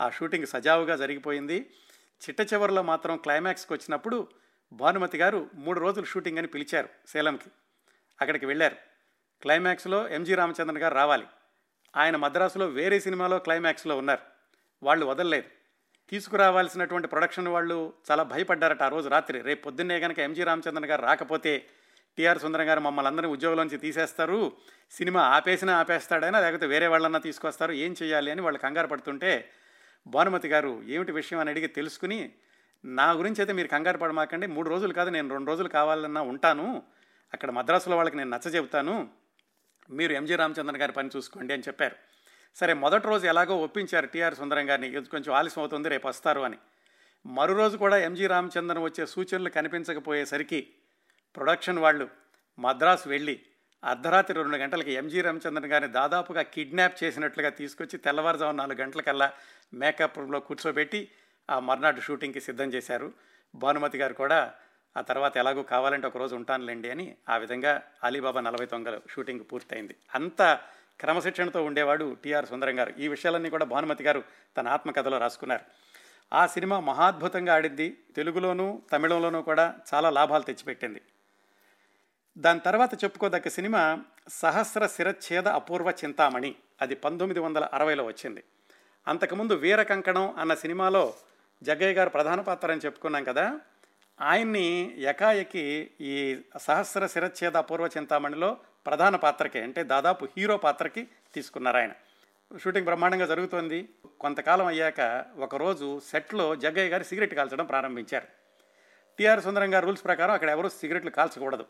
ఆ 0.00 0.08
షూటింగ్ 0.08 0.46
సజావుగా 0.46 0.96
జరిగిపోయింది. 0.96 1.70
చిట్ట 2.20 2.52
చివరిలో 2.52 2.82
మాత్రం 2.82 3.16
క్లైమాక్స్కి 3.16 3.72
వచ్చినప్పుడు 3.72 4.28
భానుమతి 4.72 5.18
గారు 5.18 5.50
మూడు 5.54 5.80
రోజులు 5.80 6.04
షూటింగ్ 6.04 6.38
అని 6.38 6.46
పిలిచారు 6.46 6.88
సేలంకి. 7.06 7.50
అక్కడికి 8.20 8.46
వెళ్ళారు. 8.46 8.76
క్లైమాక్స్లో 9.42 10.08
ఎంజి 10.08 10.34
రామచంద్రన్ 10.34 10.78
గారు 10.78 10.94
రావాలి. 10.94 11.26
ఆయన 11.96 12.16
మద్రాసులో 12.16 12.66
వేరే 12.66 13.00
సినిమాలో 13.00 13.38
క్లైమాక్స్లో 13.38 13.98
ఉన్నారు. 13.98 14.20
వాళ్ళు 14.82 15.06
వదలలేదు. 15.06 15.48
తీసుకురావాల్సినటువంటి 16.10 17.08
ప్రొడక్షన్ 17.08 17.48
వాళ్ళు 17.48 17.92
చాలా 18.10 18.22
భయపడ్డారట 18.22 18.82
ఆ 18.82 18.88
రోజు 18.88 19.08
రాత్రి. 19.08 19.40
రేపు 19.40 19.62
పొద్దున్నే 19.62 20.00
కనుక 20.00 20.18
ఎంజి 20.18 20.44
రామచంద్రన్ 20.44 20.84
గారు 20.84 21.02
రాకపోతే 21.02 21.66
టిఆర్ 22.16 22.38
సుందరం 22.38 22.68
గారు 22.68 22.80
మమ్మల్ని 22.80 23.08
అందరినీ 23.08 23.32
ఉద్యోగంలోంచి 23.32 23.78
తీసేస్తారు. 23.78 24.52
సినిమా 24.90 25.22
ఆపేసినా 25.22 25.78
ఆపేస్తాడైనా 25.78 26.40
లేకపోతే 26.40 26.66
వేరే 26.66 26.86
వాళ్ళన్నా 26.86 27.18
తీసుకొస్తారు. 27.18 27.72
ఏం 27.72 27.94
చేయాలి 28.02 28.30
అని 28.30 28.40
వాళ్ళు 28.40 28.58
కంగారు 28.58 28.86
పడుతుంటే 28.86 29.50
భానుమతి 30.06 30.48
గారు 30.48 30.82
ఏమిటి 30.86 31.12
విషయం 31.12 31.40
అని 31.40 31.50
అడిగి 31.50 31.66
తెలుసుకుని 31.66 32.32
నా 32.84 33.10
గురించి 33.10 33.40
అయితే 33.40 33.52
మీరు 33.52 33.68
కంగారు 33.68 33.98
పడమాకండి. 33.98 34.46
మూడు 34.46 34.68
రోజులు 34.68 34.92
కాదు 34.92 35.10
నేను 35.10 35.30
రెండు 35.30 35.48
రోజులు 35.48 35.68
కావాలన్నా 35.68 36.20
ఉంటాను. 36.20 36.82
అక్కడ 37.34 37.50
మద్రాసులో 37.50 37.96
వాళ్ళకి 37.96 38.16
నేను 38.16 38.30
నచ్చ 38.30 38.48
చెబుతాను. 38.48 39.08
మీరు 39.90 40.12
ఎంజీ 40.12 40.36
రామచంద్రన్ 40.36 40.80
గారి 40.80 40.92
పని 40.92 41.10
చూసుకోండి 41.16 41.54
అని 41.54 41.62
చెప్పారు. 41.62 41.96
సరే 42.54 42.72
మొదటి 42.74 43.06
రోజు 43.06 43.26
ఎలాగో 43.26 43.56
ఒప్పించారు 43.56 44.06
టీఆర్ 44.06 44.34
సుందరం 44.34 44.70
గారిని. 44.70 45.00
కొంచెం 45.00 45.34
ఆలస్యం 45.34 45.62
అవుతుంది 45.62 45.88
రేపు 45.88 46.08
వస్తారు 46.08 46.40
అని. 46.40 46.56
మరో 47.26 47.56
రోజు 47.56 47.76
కూడా 47.76 47.98
ఎంజీ 47.98 48.26
రామచంద్రన్ 48.26 48.84
వచ్చే 48.84 49.06
సూచనలు 49.06 49.48
కనిపించకపోయేసరికి 49.48 50.72
ప్రొడక్షన్ 51.36 51.78
వాళ్ళు 51.78 52.08
మద్రాసు 52.58 53.08
వెళ్ళి 53.08 53.40
అర్ధరాత్రి 53.84 54.36
రెండు 54.36 54.56
గంటలకి 54.56 54.92
ఎంజీ 54.92 55.20
రామచంద్రన్ 55.20 55.72
గారిని 55.72 55.92
దాదాపుగా 55.92 56.42
కిడ్నాప్ 56.42 57.04
చేసినట్లుగా 57.04 57.48
తీసుకొచ్చి 57.48 57.98
తెల్లవారుజాము 57.98 58.52
నాలుగు 58.52 58.78
గంటలకల్లా 58.78 59.32
మేకప్ 59.74 60.18
రూమ్లో 60.18 60.40
కూర్చోబెట్టి 60.40 61.08
ఆ 61.50 61.58
మర్నాడు 61.58 62.00
షూటింగ్కి 62.00 62.40
సిద్ధం 62.40 62.72
చేశారు. 62.72 63.12
భానుమతి 63.54 63.98
గారు 63.98 64.14
కూడా 64.14 64.54
ఆ 64.96 65.00
తర్వాత 65.00 65.36
ఎలాగో 65.36 65.62
కావాలంటే 65.62 66.06
ఒక 66.06 66.16
రోజు 66.16 66.36
ఉంటానులేండి 66.36 66.90
అని 66.90 67.16
ఆ 67.28 67.36
విధంగా 67.36 67.82
అలీబాబా 68.04 68.40
నలభై 68.40 68.66
తొంగలు 68.66 69.00
షూటింగ్ 69.10 69.40
పూర్తయింది. 69.52 69.96
అంత 70.14 70.60
క్రమశిక్షణతో 71.00 71.64
ఉండేవాడు 71.64 72.16
టిఆర్ 72.24 72.46
సుందరం 72.46 72.78
గారు. 72.78 72.92
ఈ 72.98 73.08
విషయాలన్నీ 73.08 73.50
కూడా 73.50 73.64
భానుమతి 73.64 74.04
గారు 74.04 74.24
తన 74.56 74.68
ఆత్మకథలో 74.68 75.18
రాసుకున్నారు. 75.18 75.64
ఆ 76.32 76.46
సినిమా 76.46 76.80
మహాద్భుతంగా 76.80 77.54
ఆడింది. 77.54 77.96
తెలుగులోనూ 78.16 78.82
తమిళంలోనూ 78.92 79.42
కూడా 79.42 79.74
చాలా 79.94 80.10
లాభాలు 80.10 80.42
తెచ్చిపెట్టింది. 80.42 81.00
దాని 82.38 82.60
తర్వాత 82.60 83.04
చెప్పుకోదగ్గ 83.04 83.48
సినిమా 83.48 83.98
సహస్ర 84.28 84.86
శిరచ్ఛేద 84.86 85.48
అపూర్వ 85.48 85.90
చింతామణి. 85.90 86.54
అది 86.82 86.94
పంతొమ్మిది 86.94 87.40
వందల 87.40 87.64
అరవైలో 87.64 88.04
వచ్చింది. 88.04 88.44
అంతకుముందు 89.08 89.52
వీర 89.52 89.82
కంకణం 89.82 90.34
అన్న 90.38 90.54
సినిమాలో 90.54 91.14
జగ్గయ్య 91.62 91.92
గారు 91.92 92.10
ప్రధాన 92.10 92.40
పాత్ర 92.40 92.72
అని 92.72 92.80
చెప్పుకున్నాం 92.84 93.24
కదా. 93.24 93.60
ఆయన్ని 94.20 95.00
ఎకాయకి 95.00 95.90
ఈ 96.00 96.40
సహస్ర 96.58 97.06
శిరచ్ఛేద 97.06 97.56
అపూర్వ 97.56 97.86
చింతామణిలో 97.86 98.56
ప్రధాన 98.86 99.16
పాత్రకి 99.16 99.60
అంటే 99.60 99.82
దాదాపు 99.82 100.28
హీరో 100.36 100.56
పాత్రకి 100.56 101.08
తీసుకున్నారు 101.34 101.76
ఆయన. 101.76 101.90
షూటింగ్ 102.56 102.84
బ్రహ్మాండంగా 102.84 103.26
జరుగుతోంది. 103.26 103.88
కొంతకాలం 104.20 104.66
అయ్యాక 104.66 105.24
ఒకరోజు 105.38 106.00
సెట్లో 106.10 106.56
జగ్గయ్య 106.56 106.88
గారు 106.88 107.02
సిగరెట్ 107.02 107.34
కాల్చడం 107.34 107.64
ప్రారంభించారు. 107.64 108.26
టిఆర్ 109.18 109.40
సుందరం 109.40 109.74
గారు 109.74 109.86
రూల్స్ 109.86 110.04
ప్రకారం 110.04 110.30
అక్కడ 110.30 110.48
ఎవరు 110.48 110.68
సిగరెట్లు 110.68 111.10
కాల్చకూడదు. 111.10 111.64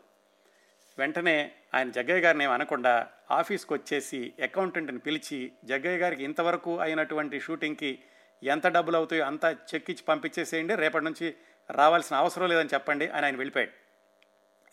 వెంటనే 0.97 1.51
ఆయన 1.73 1.89
జగ్గయ్య 1.89 2.21
గారిని 2.21 2.45
అనకుండా 2.45 3.07
ఆఫీస్కి 3.31 3.73
వచ్చేసి 3.73 4.33
అకౌంటెంట్ని 4.43 4.99
పిలిచి 4.99 5.51
జగ్గయ్య 5.63 5.97
గారికి 5.97 6.23
ఇంతవరకు 6.23 6.79
అయినటువంటి 6.79 7.39
షూటింగ్కి 7.39 8.03
ఎంత 8.43 8.67
డబ్బులు 8.67 8.97
అవుతాయో 8.97 9.25
అంతా 9.25 9.51
చెక్ 9.51 9.89
ఇచ్చి 9.89 10.03
పంపించేసేయండి 10.03 10.75
రేపటి 10.75 11.05
నుంచి 11.05 11.35
రావాల్సిన 11.69 12.15
అవసరం 12.15 12.49
లేదని 12.49 12.69
చెప్పండి 12.73 13.07
అని 13.07 13.25
ఆయన 13.25 13.35
వెళ్ళిపోయాడు. 13.35 13.71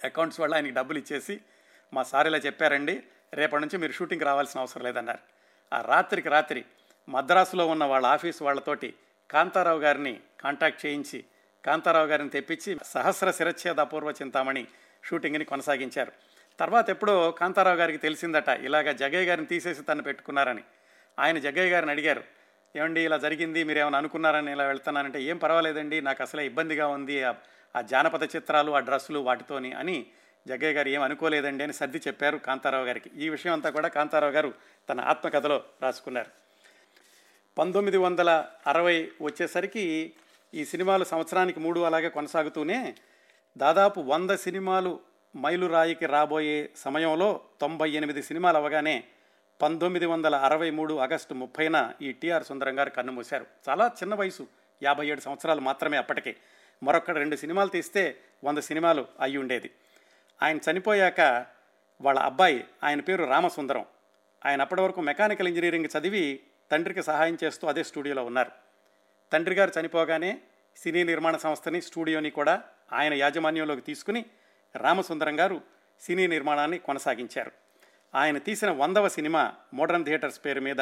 అకౌంట్స్ 0.05 0.41
వాళ్ళు 0.41 0.57
ఆయనకి 0.57 0.75
డబ్బులు 0.75 0.99
ఇచ్చేసి 0.99 1.41
మా 1.93 2.03
సార్ 2.03 2.27
ఇలా 2.27 2.39
చెప్పారండి 2.39 3.03
రేపటి 3.35 3.61
నుంచి 3.61 3.79
మీరు 3.79 3.93
షూటింగ్కి 3.93 4.25
రావాల్సిన 4.25 4.61
అవసరం 4.61 4.85
లేదన్నారు. 4.85 5.19
ఆ 5.73 5.81
రాత్రికి 5.81 6.29
రాత్రి 6.29 6.65
మద్రాసులో 7.09 7.67
ఉన్న 7.67 7.85
వాళ్ళ 7.85 8.07
ఆఫీస్ 8.07 8.43
వాళ్ళతోటి 8.43 8.95
కాంతారావు 9.31 9.79
గారిని 9.79 10.21
కాంటాక్ట్ 10.41 10.87
చేయించి 10.87 11.25
కాంతారావు 11.65 12.07
గారిని 12.07 12.31
తెప్పించి 12.31 12.79
సహస్ర 12.85 13.31
శిరచ్ఛేద 13.31 13.81
అపూర్వ 13.81 14.11
చింతామణి 14.11 14.67
షూటింగ్ని 15.05 15.45
కొనసాగించారు. 15.45 16.13
తర్వాత 16.59 16.91
ఎప్పుడో 16.91 17.31
కాంతారావు 17.31 17.77
గారికి 17.77 17.99
తెలిసిందట 17.99 18.49
ఇలాగ 18.49 18.93
జగయ్య 18.93 19.27
గారిని 19.27 19.47
తీసేసి 19.47 19.83
తను 19.83 20.03
పెట్టుకున్నారని. 20.03 20.63
ఆయన 21.19 21.39
జగ్గయ్య 21.39 21.71
గారిని 21.71 21.91
అడిగారు 21.91 22.23
ఏమండి 22.77 23.01
ఇలా 23.01 23.17
జరిగింది 23.17 23.65
మీరు 23.65 23.79
ఏమైనా 23.79 23.99
అనుకున్నారని 23.99 24.53
ఇలా 24.53 24.67
వెళ్తున్నానంటే 24.67 25.23
ఏం 25.23 25.37
పర్వాలేదండి 25.37 26.01
నాకు 26.01 26.23
అసలే 26.23 26.47
ఇబ్బందిగా 26.47 26.87
ఉంది 26.87 27.23
ఆ 27.23 27.81
జానపద 27.81 28.23
చిత్రాలు 28.37 28.73
ఆ 28.73 28.79
డ్రెస్సులు 28.79 29.19
వాటితోని 29.19 29.73
అని 29.73 30.07
జగ్గయ్య 30.49 30.73
గారు 30.73 30.89
ఏం 30.89 31.03
అనుకోలేదండి 31.03 31.65
అని 31.65 31.73
సర్ది 31.73 31.99
చెప్పారు 31.99 32.37
కాంతారావు 32.39 32.85
గారికి. 32.85 33.11
ఈ 33.17 33.29
విషయం 33.29 33.53
అంతా 33.53 33.71
కూడా 33.71 33.89
కాంతారావు 33.89 34.33
గారు 34.33 34.55
తన 34.89 35.01
ఆత్మకథలో 35.01 35.63
రాసుకున్నారు. 35.83 36.31
పంతొమ్మిది 37.59 37.97
వందల 37.97 38.47
అరవై 38.67 39.11
వచ్చేసరికి 39.23 40.13
ఈ 40.55 40.65
సినిమాలు 40.65 41.05
సంవత్సరానికి 41.05 41.61
మూడు 41.61 41.81
అలాగే 41.81 42.09
కొనసాగుతూనే 42.09 42.95
దాదాపు 43.61 44.01
వంద 44.01 44.31
సినిమాలు 44.31 45.01
మైలురాయికి 45.37 46.07
రాబోయే 46.07 46.71
సమయంలో 46.77 47.41
తొంభై 47.61 47.91
ఎనిమిది 47.91 48.23
సినిమాలు 48.23 48.57
అవగానే 48.57 49.05
పంతొమ్మిది 49.63 50.07
వందల 50.07 50.37
అరవై 50.37 50.71
మూడు 50.71 50.95
ఆగస్టు 50.95 51.35
ముప్పైన 51.35 51.93
ఈ 52.03 52.13
టిఆర్ 52.13 52.45
సుందరం 52.45 52.79
గారు 52.79 52.91
కన్నుమూశారు 52.91 53.47
చాలా 53.69 53.87
చిన్న 54.03 54.15
వయసు 54.15 54.47
యాభై 54.83 55.07
ఏడు 55.07 55.21
సంవత్సరాలు 55.21 55.61
మాత్రమే 55.61 55.97
అప్పటికే. 55.97 56.37
మరొక 56.83 57.11
రెండు 57.11 57.37
సినిమాలు 57.37 57.69
తీస్తే 57.69 58.21
వంద 58.45 58.59
సినిమాలు 58.59 59.07
అయి 59.21 59.37
ఉండేది. 59.37 59.71
ఆయన 60.43 60.59
చనిపోయాక 60.71 61.21
వాళ్ళ 62.01 62.21
అబ్బాయి 62.21 62.65
ఆయన 62.85 63.01
పేరు 63.01 63.25
రామసుందరం. 63.25 63.85
ఆయన 64.47 64.61
అప్పటి 64.61 64.81
వరకు 64.81 65.01
మెకానికల్ 65.01 65.49
ఇంజనీరింగ్ 65.49 65.99
చదివి 65.99 66.41
తండ్రికి 66.71 67.03
సహాయం 67.03 67.39
చేస్తూ 67.45 67.69
అదే 67.69 67.85
స్టూడియోలో 67.85 68.25
ఉన్నారు. 68.25 68.51
తండ్రి 69.33 69.55
గారు 69.55 69.73
చనిపోగానే 69.81 70.41
సినీ 70.77 71.05
నిర్మాణ 71.05 71.37
సంస్థని 71.37 71.83
స్టూడియోని 71.83 72.31
కూడా 72.31 72.63
ఆయన 72.93 73.15
యాజమాన్యంలోకి 73.15 73.81
తీసుకుని 73.81 74.25
రామసుందరం 74.77 75.41
గారు 75.41 75.61
సినీ 76.01 76.27
నిర్మాణాన్ని 76.27 76.79
కొనసాగించారు. 76.79 77.53
ఆయన 78.15 78.39
తీసిన 78.39 78.71
వందవ 78.71 79.09
సినిమా 79.09 79.55
మోడర్న్ 79.75 80.05
థియేటర్స్ 80.05 80.45
పేరు 80.45 80.61
మీద 80.61 80.81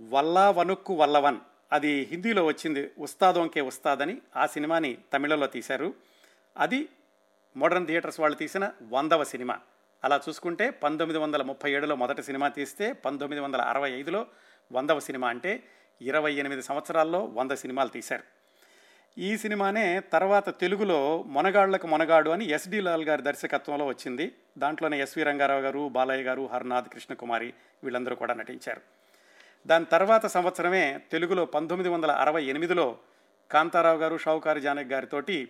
వల్లా 0.00 0.50
వనుక్కు 0.50 0.94
వల్లవన్. 0.94 1.38
అది 1.72 2.08
హిందీలో 2.10 2.44
వచ్చింది 2.44 2.90
ఉస్తాదోంకే 2.98 3.60
ఉస్తాదని 3.60 4.20
ఆ 4.36 4.46
సినిమాని 4.46 4.98
తమిళంలో 5.12 5.46
తీశారు. 5.46 5.94
అది 6.58 6.88
మోడర్న్ 7.56 7.86
థియేటర్స్ 7.86 8.20
వాళ్ళు 8.20 8.36
తీసిన 8.36 8.70
వందవ 8.82 9.24
సినిమా. 9.24 9.60
అలా 10.04 10.20
చూసుకుంటే 10.28 10.70
పంతొమ్మిది 10.70 11.18
వందల 11.18 11.42
ముప్పై 11.42 11.72
ఏడులో 11.72 11.96
మొదటి 11.96 12.22
సినిమా 12.22 12.48
తీస్తే 12.48 12.92
పంతొమ్మిది 12.92 13.42
వందల 13.42 13.60
అరవై 13.60 13.90
ఐదులో 13.90 14.26
వందవ 14.72 15.00
సినిమా 15.00 15.28
అంటే 15.28 15.62
ఇరవై 16.02 16.34
ఎనిమిది 16.34 16.62
సంవత్సరాల్లో 16.62 17.24
వంద 17.24 17.50
సినిమాలు 17.50 17.88
తీశారు. 17.88 18.43
ఈ 19.18 19.36
సినిమానే 19.36 20.00
తర్వాత 20.00 20.60
తెలుగులో 20.60 21.24
మొనగాళ్ళకు 21.26 21.86
మొనగాడు 21.86 22.30
అని 22.30 22.50
ఎస్డి 22.50 22.80
లాల్ 22.80 23.04
గారి 23.04 23.22
దర్శకత్వంలో 23.22 23.86
వచ్చింది. 23.86 24.32
దాంట్లోనే 24.58 25.00
ఎస్వి 25.00 25.24
రంగారావు 25.24 25.60
గారు 25.60 25.88
బాలయ్య 25.88 26.22
గారు 26.22 26.50
హర్నాథ్ 26.52 26.88
కృష్ణకుమారి 26.88 27.54
వీళ్ళందరూ 27.84 28.16
కూడా 28.16 28.34
నటించారు. 28.34 28.80
దాని 29.66 29.84
తర్వాత 29.84 30.26
సంవత్సరమే 30.26 31.00
తెలుగులో 31.12 31.44
పంతొమ్మిది 31.44 31.88
వందల 31.88 32.10
అరవై 32.10 32.44
ఎనిమిదిలో 32.44 32.98
కాంతారావు 33.50 33.98
గారు 33.98 34.18
షావుకారి 34.18 34.60
జానక్ 34.60 34.92
గారితోటి 34.92 35.48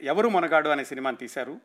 ఎవరు 0.00 0.28
మొనగాడు 0.28 0.68
అనే 0.68 0.84
సినిమాని 0.84 1.16
తీశారు. 1.16 1.60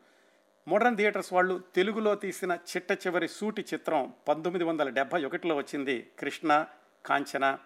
మోడర్న్ 0.68 0.96
థియేటర్స్ 0.96 1.32
వాళ్ళు 1.32 1.60
తెలుగులో 1.74 2.14
తీసిన 2.14 2.52
చిట్ట 2.52 3.06
చివరి 3.06 3.28
సూటి 3.28 3.64
చిత్రం 3.74 4.12
పంతొమ్మిది 4.28 4.64
వందల 4.64 4.88
డెబ్భై 4.88 5.24
ఒకటిలో 5.24 5.56
వచ్చింది. 5.56 6.10
కృష్ణ 6.18 6.64
కాంచన 7.06 7.58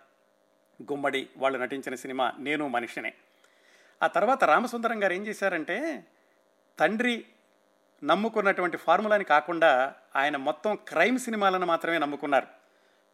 గుమ్మడి 0.83 1.29
వాళ్ళు 1.37 1.59
నటించిన 1.59 1.95
సినిమా 1.95 2.33
నేను 2.39 2.69
మనిషినే. 2.69 3.15
ఆ 4.03 4.07
తర్వాత 4.07 4.45
రామసుందరం 4.45 5.05
గారు 5.05 5.13
ఏం 5.13 5.27
చేశారంటే 5.27 6.05
తండ్రి 6.79 7.25
నమ్ముకున్నటువంటి 8.05 8.77
ఫార్ములాని 8.77 9.25
కాకుండా 9.25 9.95
ఆయన 10.17 10.37
మొత్తం 10.37 10.79
క్రైమ్ 10.89 11.19
సినిమాలను 11.19 11.67
మాత్రమే 11.67 11.99
నమ్ముకున్నారు. 11.99 12.47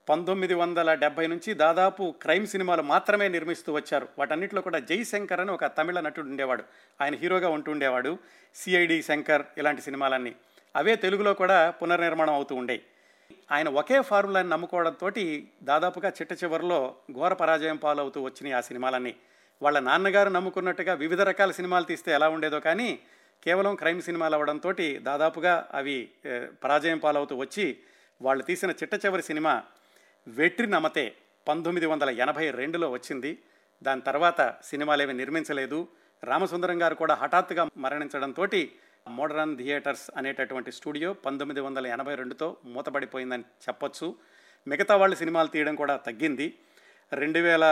పంతొమ్మిది 0.09 0.55
వందల 0.55 0.95
డెబ్బై 0.95 1.26
నుంచి 1.26 1.55
దాదాపు 1.55 2.14
క్రైమ్ 2.22 2.47
సినిమాలు 2.47 2.83
మాత్రమే 2.83 3.28
నిర్మిస్తూ 3.28 3.72
వచ్చారు. 3.72 4.09
వాటన్నిటిలో 4.18 4.61
కూడా 4.62 4.78
జైశంకర్ 4.78 5.41
అని 5.41 5.51
ఒక 5.51 5.64
తమిళ 5.64 6.01
నటుడు 6.01 6.26
ఉండేవాడు. 6.26 6.64
ఆయన 7.01 7.14
హీరోగా 7.14 7.49
ఉంటుండేవాడు 7.49 8.18
సిఐడి 8.55 9.03
శంకర్ 9.03 9.43
ఇలాంటి 9.59 9.83
సినిమాలన్నీ. 9.83 10.35
అవే 10.76 10.97
తెలుగులో 10.97 11.35
కూడా 11.35 11.70
పునర్నిర్మాణం 11.70 12.35
అవుతూ 12.35 12.55
ఉండేవి 12.55 12.83
ఆయన 13.53 13.68
ఒకే 13.68 14.03
ఫార్ములాని 14.03 14.49
నమ్ముకోవడంతో 14.49 15.11
దాదాపుగా 15.62 16.09
చిట్ట 16.09 16.45
చివరిలో 16.45 16.95
ఘోర 17.12 17.33
పరాజయం 17.33 17.76
పాలవుతూ 17.76 18.22
వచ్చినాయి 18.22 18.55
ఆ 18.55 18.61
సినిమాలన్నీ. 18.61 19.14
వాళ్ళ 19.63 19.79
నాన్నగారు 19.79 20.31
నమ్ముకున్నట్టుగా 20.31 20.95
వివిధ 20.95 21.21
రకాల 21.21 21.51
సినిమాలు 21.51 21.85
తీస్తే 21.85 22.13
ఎలా 22.13 22.29
ఉండేదో 22.29 22.61
కానీ 22.61 23.01
కేవలం 23.45 23.75
క్రైమ్ 23.75 24.03
సినిమాలు 24.03 24.35
అవ్వడంతో 24.35 24.75
దాదాపుగా 24.99 25.69
అవి 25.75 26.11
పరాజయం 26.65 26.99
పాలవుతూ 26.99 27.37
వచ్చి 27.37 27.79
వాళ్ళు 28.23 28.45
తీసిన 28.45 28.71
చిట్ట 28.71 28.95
చివరి 28.95 29.23
సినిమా 29.23 29.63
వెట్రి 30.29 30.67
నమతే 30.67 31.15
పంతొమ్మిది 31.49 31.87
వందల 31.87 32.11
ఎనభై 32.11 32.51
రెండులో 32.51 32.91
వచ్చింది. 32.91 33.39
దాని 33.83 34.01
తర్వాత 34.01 34.55
సినిమాలేవి 34.65 35.13
నిర్మించలేదు. 35.13 35.89
రామసుందరం 36.25 36.83
గారు 36.83 36.95
కూడా 36.95 37.15
హఠాత్తుగా 37.15 37.69
మరణించడంతో 37.77 38.49
మోడరన్ 39.09 39.57
థియేటర్స్ 39.57 40.11
అనేటటువంటి 40.17 40.73
స్టూడియో 40.73 41.13
పంతొమ్మిది 41.13 41.61
వందల 41.61 41.87
ఎనభై 41.87 42.15
రెండుతో 42.15 42.57
మూతపడిపోయిందని 42.65 43.43
చెప్పొచ్చు. 43.43 44.17
మిగతా 44.69 44.97
వాళ్ళు 44.97 45.17
సినిమాలు 45.17 45.49
తీయడం 45.49 45.75
కూడా 45.75 45.97
తగ్గింది. 45.97 46.59
రెండు 47.13 47.39
వేల 47.39 47.65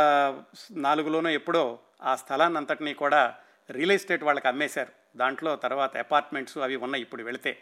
నాలుగులోనో 0.73 1.31
ఎప్పుడో 1.31 1.79
ఆ 2.03 2.17
స్థలాన్ని 2.17 2.59
అంతటినీ 2.59 2.95
కూడా 2.95 3.37
రియల్ 3.71 3.93
ఎస్టేట్ 3.93 4.25
వాళ్ళకి 4.25 4.49
అమ్మేశారు. 4.49 4.93
దాంట్లో 5.17 5.57
తర్వాత 5.57 5.97
అపార్ట్మెంట్స్ 5.97 6.59
అవి 6.59 6.77
ఉన్నాయి 6.77 7.03
ఇప్పుడు 7.03 7.23
వెళితే. 7.23 7.59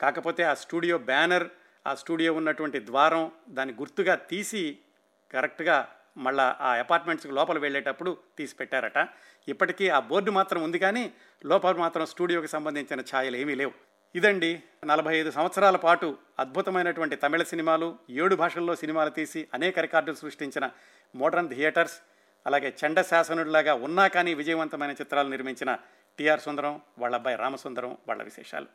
కాకపోతే 0.00 0.42
ఆ 0.42 0.54
స్టూడియో 0.54 0.98
బ్యానర్ 0.98 1.46
ఆ 1.86 1.94
స్టూడియో 1.94 2.34
ఉన్నటువంటి 2.34 2.86
ద్వారం 2.86 3.30
దాన్ని 3.48 3.74
గుర్తుగా 3.74 4.14
తీసి 4.14 4.78
కరెక్ట్గా 5.32 5.88
మళ్ళా 6.16 6.56
ఆ 6.60 6.74
అపార్ట్మెంట్స్కి 6.74 7.32
లోపల 7.32 7.58
వెళ్ళేటప్పుడు 7.58 8.18
తీసి 8.38 8.54
పెట్టారట. 8.56 9.08
ఇప్పటికీ 9.48 9.88
ఆ 9.88 10.00
బోర్డు 10.00 10.30
మాత్రం 10.30 10.62
ఉంది 10.62 10.78
కానీ 10.78 11.12
లోపల 11.46 11.72
మాత్రం 11.76 12.06
స్టూడియోకి 12.06 12.48
సంబంధించిన 12.48 13.00
ఛాయలు 13.00 13.36
ఏమీ 13.36 13.54
లేవు. 13.54 13.72
ఇదండి 14.14 14.50
నలభై 14.90 15.12
ఐదు 15.18 15.30
సంవత్సరాల 15.36 15.76
పాటు 15.84 16.08
అద్భుతమైనటువంటి 16.42 17.16
తమిళ 17.22 17.42
సినిమాలు 17.52 17.88
ఏడు 18.22 18.34
భాషల్లో 18.42 18.74
సినిమాలు 18.82 19.12
తీసి 19.18 19.40
అనేక 19.56 19.78
రికార్డులు 19.86 20.18
సృష్టించిన 20.22 20.64
మోడర్న్ 21.14 21.50
థియేటర్స్ 21.52 21.96
అలాగే 22.46 22.70
చండ 22.80 23.00
శాసనుడిలాగా 23.10 23.74
ఉన్నా 23.86 24.06
కానీ 24.16 24.32
విజయవంతమైన 24.40 24.94
చిత్రాలు 25.00 25.30
నిర్మించిన 25.34 25.72
టిఆర్ 26.18 26.44
సుందరం 26.46 26.74
వాళ్ళ 27.02 27.14
అబ్బాయి 27.20 27.36
రామసుందరం 27.44 27.92
వాళ్ళ 28.08 28.20
విశేషాలు. 28.30 28.68